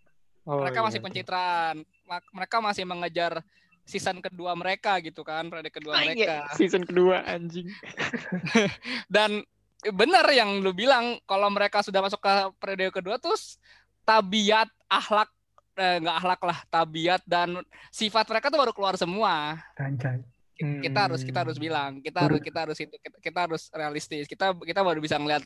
Oh, 0.48 0.64
mereka 0.64 0.80
iya, 0.80 0.86
masih 0.88 0.98
betul. 1.00 1.06
pencitraan 1.12 1.76
mereka 2.32 2.56
masih 2.64 2.84
mengejar 2.88 3.32
season 3.90 4.22
kedua 4.22 4.54
mereka 4.54 5.02
gitu 5.02 5.26
kan 5.26 5.50
periode 5.50 5.74
kedua 5.74 5.98
iya, 5.98 6.06
mereka 6.06 6.34
Season 6.54 6.86
kedua 6.86 7.26
anjing. 7.26 7.66
dan 9.14 9.42
benar 9.80 10.24
yang 10.30 10.62
lu 10.62 10.70
bilang 10.70 11.18
kalau 11.26 11.50
mereka 11.50 11.82
sudah 11.82 12.04
masuk 12.04 12.20
ke 12.22 12.32
periode 12.62 12.94
kedua 12.94 13.18
tuh 13.18 13.34
tabiat 14.06 14.68
akhlak 14.86 15.28
eh, 15.80 15.96
nggak 16.02 16.16
akhlak 16.20 16.40
lah, 16.44 16.58
tabiat 16.68 17.22
dan 17.24 17.62
sifat 17.88 18.28
mereka 18.28 18.52
tuh 18.52 18.60
baru 18.60 18.72
keluar 18.76 18.94
semua. 19.00 19.56
Anjay. 19.80 20.20
Kita 20.60 21.08
harus 21.08 21.24
kita 21.24 21.40
harus 21.40 21.56
Hmm. 21.56 21.64
bilang, 21.64 21.90
kita 22.04 22.28
harus 22.28 22.40
kita 22.44 22.58
harus 22.68 22.76
itu 22.76 22.92
kita, 23.00 23.16
kita 23.16 23.38
harus 23.48 23.62
realistis. 23.72 24.28
Kita 24.28 24.52
kita 24.52 24.84
baru 24.84 25.00
bisa 25.00 25.16
ngeliat 25.16 25.40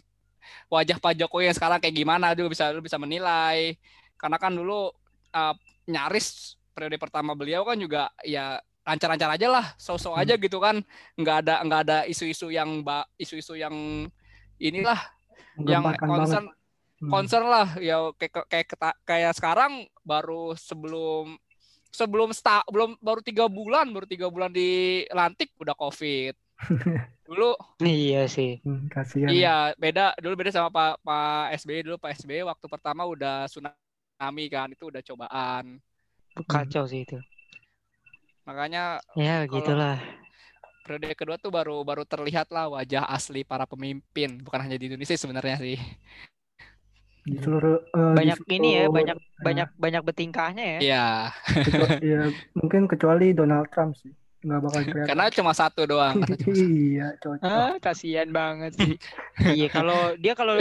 wajah 0.67 0.99
Pak 0.99 1.15
Jokowi 1.15 1.55
yang 1.55 1.57
sekarang 1.57 1.79
kayak 1.79 1.95
gimana, 1.95 2.35
dulu 2.35 2.51
bisa 2.51 2.75
lu 2.75 2.83
bisa 2.83 2.99
menilai. 2.99 3.79
Karena 4.19 4.43
kan 4.43 4.51
dulu 4.51 4.91
uh, 5.31 5.55
nyaris 5.87 6.59
periode 6.75 6.99
pertama 6.99 7.33
beliau 7.39 7.63
kan 7.65 7.79
juga 7.79 8.11
ya 8.27 8.59
lancar-lancar 8.85 9.31
aja 9.33 9.49
lah, 9.49 9.67
so-so 9.81 10.13
aja 10.13 10.37
gitu 10.37 10.61
kan, 10.61 10.85
nggak 11.17 11.37
ada 11.47 11.55
nggak 11.65 11.81
ada 11.89 11.99
isu-isu 12.05 12.53
yang 12.53 12.85
isu-isu 13.17 13.57
yang 13.57 13.73
inilah 14.61 14.99
yang 15.65 15.83
concern 15.97 16.47
Hmm. 17.03 17.11
concern 17.11 17.45
lah. 17.51 17.69
Ya 17.83 17.99
kayak 18.17 18.47
kayak 18.47 18.67
kayak 19.03 19.33
sekarang 19.35 19.85
baru 20.07 20.55
sebelum 20.55 21.35
sebelum 21.91 22.31
sta, 22.31 22.63
belum 22.71 22.97
baru 23.03 23.21
tiga 23.21 23.51
bulan 23.51 23.91
baru 23.91 24.07
tiga 24.07 24.31
bulan 24.31 24.55
dilantik 24.55 25.51
udah 25.59 25.75
covid. 25.75 26.35
Dulu 27.27 27.57
Iya 27.83 28.31
sih. 28.31 28.63
Hmm, 28.63 28.87
kasihan. 28.93 29.29
iya 29.33 29.75
beda 29.75 30.15
dulu 30.23 30.39
beda 30.39 30.55
sama 30.55 30.69
pak 30.71 31.03
pak 31.03 31.57
sby 31.61 31.83
dulu 31.83 31.97
pak 31.99 32.15
sby 32.21 32.47
waktu 32.47 32.67
pertama 32.71 33.03
udah 33.09 33.51
tsunami 33.51 34.45
kan 34.53 34.71
itu 34.71 34.87
udah 34.89 35.03
cobaan 35.03 35.83
Kacau 36.43 36.85
sih 36.91 37.07
itu. 37.07 37.19
makanya 38.45 39.01
Ya 39.17 39.47
gitulah. 39.49 39.97
periode 40.85 41.17
kedua 41.17 41.41
tuh 41.41 41.49
baru 41.49 41.81
baru 41.81 42.05
terlihat 42.05 42.53
lah 42.53 42.69
wajah 42.69 43.09
asli 43.09 43.41
para 43.41 43.65
pemimpin. 43.65 44.43
Bukan 44.43 44.61
hanya 44.61 44.77
di 44.77 44.93
Indonesia 44.93 45.17
sebenarnya 45.17 45.57
sih. 45.63 45.79
Di 47.25 47.41
seluruh 47.41 47.81
eh, 47.81 48.13
di 48.13 48.17
Banyak 48.21 48.39
ini 48.53 48.69
ya, 48.69 48.85
seluruh- 48.85 48.93
banyak 48.93 49.19
banyak 49.41 49.69
banyak 49.81 50.03
betingkahnya 50.05 50.65
ya. 50.77 50.79
iya. 50.85 51.07
Kecu- 51.65 52.03
ya, 52.05 52.23
mungkin 52.53 52.85
kecuali 52.85 53.33
Donald 53.33 53.73
Trump 53.73 53.97
sih 53.97 54.13
nggak 54.45 54.61
bakal 54.61 54.81
kelihatan. 54.85 55.09
karena 55.09 55.25
cuma 55.33 55.53
satu 55.53 55.83
doang 55.85 56.15
karena 56.21 56.37
cuma 56.37 56.53
satu. 56.53 56.69
iya 56.69 57.07
cocok. 57.17 57.49
Ah, 57.49 57.75
kasihan 57.81 58.29
banget 58.29 58.73
sih. 58.77 58.95
iya, 59.57 59.67
kalau 59.67 60.13
dia 60.15 60.37
kalau 60.37 60.61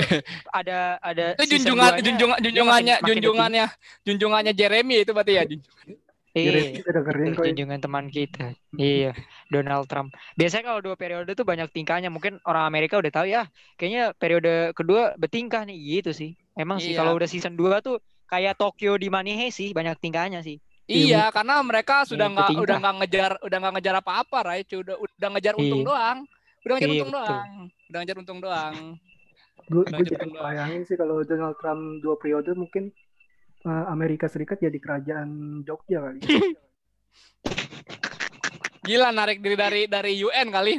ada 0.49 0.95
ada 1.03 1.35
itu 1.35 1.59
junjungan 1.59 1.91
duanya, 1.91 2.01
junjungan 2.01 2.37
junjungannya 2.39 2.95
makin- 2.95 3.03
makin 3.03 3.15
junjungannya 3.19 3.65
junjungannya 4.01 4.53
Jeremy 4.55 4.95
itu 5.03 5.11
berarti 5.11 5.33
ya 5.35 5.43
junjungan. 5.43 5.87
Iya. 6.33 6.81
Kok. 6.81 7.45
junjungan 7.45 7.77
teman 7.77 8.09
kita. 8.09 8.57
Iya, 8.73 9.13
Donald 9.53 9.85
Trump. 9.85 10.17
Biasanya 10.33 10.73
kalau 10.73 10.81
dua 10.81 10.97
periode 10.97 11.29
tuh 11.37 11.45
banyak 11.45 11.69
tingkahnya. 11.69 12.09
Mungkin 12.09 12.41
orang 12.41 12.65
Amerika 12.65 12.97
udah 12.97 13.13
tahu 13.13 13.29
ya. 13.29 13.45
Kayaknya 13.77 14.17
periode 14.17 14.73
kedua 14.73 15.13
bertingkah 15.13 15.61
nih 15.61 16.01
gitu 16.01 16.09
sih. 16.09 16.33
Emang 16.57 16.81
sih 16.81 16.97
Iya. 16.97 17.05
kalau 17.05 17.13
udah 17.13 17.29
season 17.29 17.53
2 17.53 17.85
tuh 17.85 18.01
kayak 18.25 18.57
Tokyo 18.57 18.97
di 18.97 19.13
Manihe 19.13 19.53
sih 19.53 19.77
banyak 19.77 19.93
tingkahnya 20.01 20.41
sih. 20.41 20.57
Iya, 20.83 21.31
karena 21.31 21.63
mereka 21.63 22.03
sudah 22.03 22.27
Iya, 22.27 22.33
nggak 22.33 22.43
bertingkah. 22.43 22.65
udah 22.65 22.77
nggak 22.77 22.95
ngejar 22.99 23.31
udah 23.39 23.57
nggak 23.57 23.73
ngejar 23.73 23.95
apa-apa, 23.97 24.37
Rai. 24.43 24.61
Udah 24.65 24.95
udah 24.97 25.29
ngejar 25.31 25.53
untung 25.55 25.79
Iya. 25.79 25.87
doang. 25.87 26.17
Udah 26.59 26.73
ngejar 26.73 26.89
Iya, 26.89 26.95
untung 26.97 27.09
betul. 27.09 27.23
doang. 27.23 27.51
Udah 27.83 27.97
ngejar 27.99 28.17
untung 28.17 28.39
doang. 28.39 28.75
Gue 29.63 29.83
jadi 29.87 30.27
bayangin 30.29 30.81
sih 30.83 30.95
kalau 30.95 31.23
Donald 31.23 31.55
Trump 31.55 31.81
dua 31.99 32.15
periode 32.15 32.51
mungkin 32.53 32.91
eh, 33.63 33.85
Amerika 33.87 34.27
Serikat 34.27 34.59
jadi 34.59 34.75
kerajaan 34.75 35.29
Jogja 35.63 36.03
kali. 36.03 36.19
Gila 38.83 39.09
narik 39.09 39.39
diri 39.39 39.55
dari 39.55 39.81
dari 39.87 40.19
UN 40.19 40.47
kali. 40.49 40.75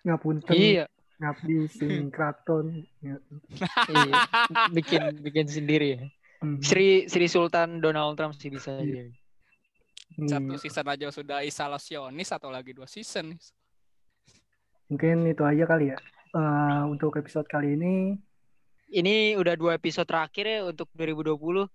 Ngapunten, 0.00 0.54
Iya. 0.54 0.86
ngabdi 1.18 1.56
sing 1.68 2.08
kraton. 2.08 2.86
Ya. 3.00 3.18
iya. 3.84 4.12
Bikin 4.70 5.02
bikin 5.20 5.46
sendiri 5.46 5.88
ya. 5.90 6.02
Hmm. 6.40 6.62
Sri 6.62 7.04
Sri 7.04 7.26
Sultan 7.26 7.82
Donald 7.82 8.14
Trump 8.14 8.32
sih 8.32 8.48
bisa 8.48 8.78
Iya. 8.78 9.10
jadi. 9.10 9.19
Satu 10.22 10.52
Iya. 10.52 10.60
season 10.60 10.86
aja 10.86 11.06
sudah 11.08 11.38
isolasionis 11.40 12.28
atau 12.28 12.48
lagi 12.48 12.72
dua 12.72 12.84
season. 12.84 13.36
Mungkin 14.88 15.22
itu 15.24 15.42
aja 15.42 15.64
kali 15.64 15.94
ya. 15.94 15.98
Eh, 16.30 16.82
untuk 16.86 17.14
episode 17.16 17.46
kali 17.46 17.74
ini 17.74 18.18
Ini 18.86 19.38
udah 19.38 19.54
dua 19.54 19.78
episode 19.78 20.02
terakhir 20.02 20.44
ya 20.44 20.66
untuk 20.66 20.90
2020. 20.92 21.70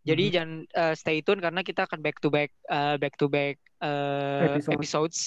Jadi 0.00 0.24
Mhm. 0.24 0.32
jangan 0.32 0.50
eh, 0.66 0.94
stay 0.94 1.20
tune 1.20 1.36
karena 1.38 1.60
kita 1.60 1.84
akan 1.84 2.00
back 2.00 2.16
to 2.18 2.32
back 2.32 2.56
eh, 2.66 2.96
back 2.96 3.14
to 3.14 3.28
back 3.28 3.60
eh, 3.84 4.48
Episode. 4.48 4.72
episodes. 4.72 5.18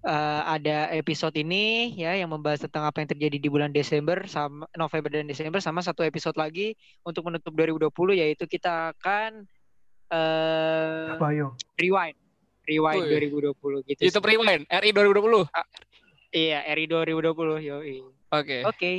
Eh, 0.00 0.42
ada 0.46 0.92
episode 0.92 1.32
ini 1.34 1.92
ya 1.94 2.12
yang 2.12 2.28
membahas 2.28 2.60
tentang 2.60 2.84
apa 2.84 3.00
yang 3.00 3.08
terjadi 3.08 3.36
di 3.36 3.48
bulan 3.48 3.68
Desember 3.68 4.20
sama 4.24 4.68
November 4.74 5.08
dan 5.08 5.24
Desember 5.24 5.60
sama 5.60 5.80
satu 5.80 6.00
episode 6.00 6.36
lagi 6.36 6.76
untuk 7.04 7.24
menutup 7.24 7.52
2020 7.52 7.88
yaitu 8.14 8.44
kita 8.44 8.92
akan 8.92 9.48
apa 10.10 11.26
yo 11.32 11.54
Rewind. 11.78 12.18
Rewind 12.66 13.02
iya. 13.06 13.18
Ui. 13.18 13.30
2020 13.54 13.88
gitu. 13.88 14.00
YouTube 14.06 14.26
Rewind 14.26 14.62
RI 14.68 14.90
2020. 14.94 15.48
Ah, 15.50 15.66
iya, 16.30 16.58
RI 16.70 16.86
2020 16.86 17.62
yo. 17.62 17.78
Oke. 17.80 18.02
Okay. 18.30 18.60
Oke. 18.62 18.62
Okay. 18.74 18.96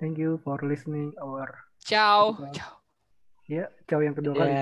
Thank 0.00 0.18
you 0.18 0.40
for 0.42 0.58
listening 0.66 1.14
our 1.22 1.46
Ciao. 1.82 2.38
Ciao. 2.54 2.82
Ya, 3.50 3.66
ciao 3.90 4.00
yang 4.00 4.14
kedua 4.14 4.38
yeah. 4.38 4.42
kali. 4.46 4.54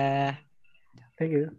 Thank 1.17 1.31
you. 1.37 1.53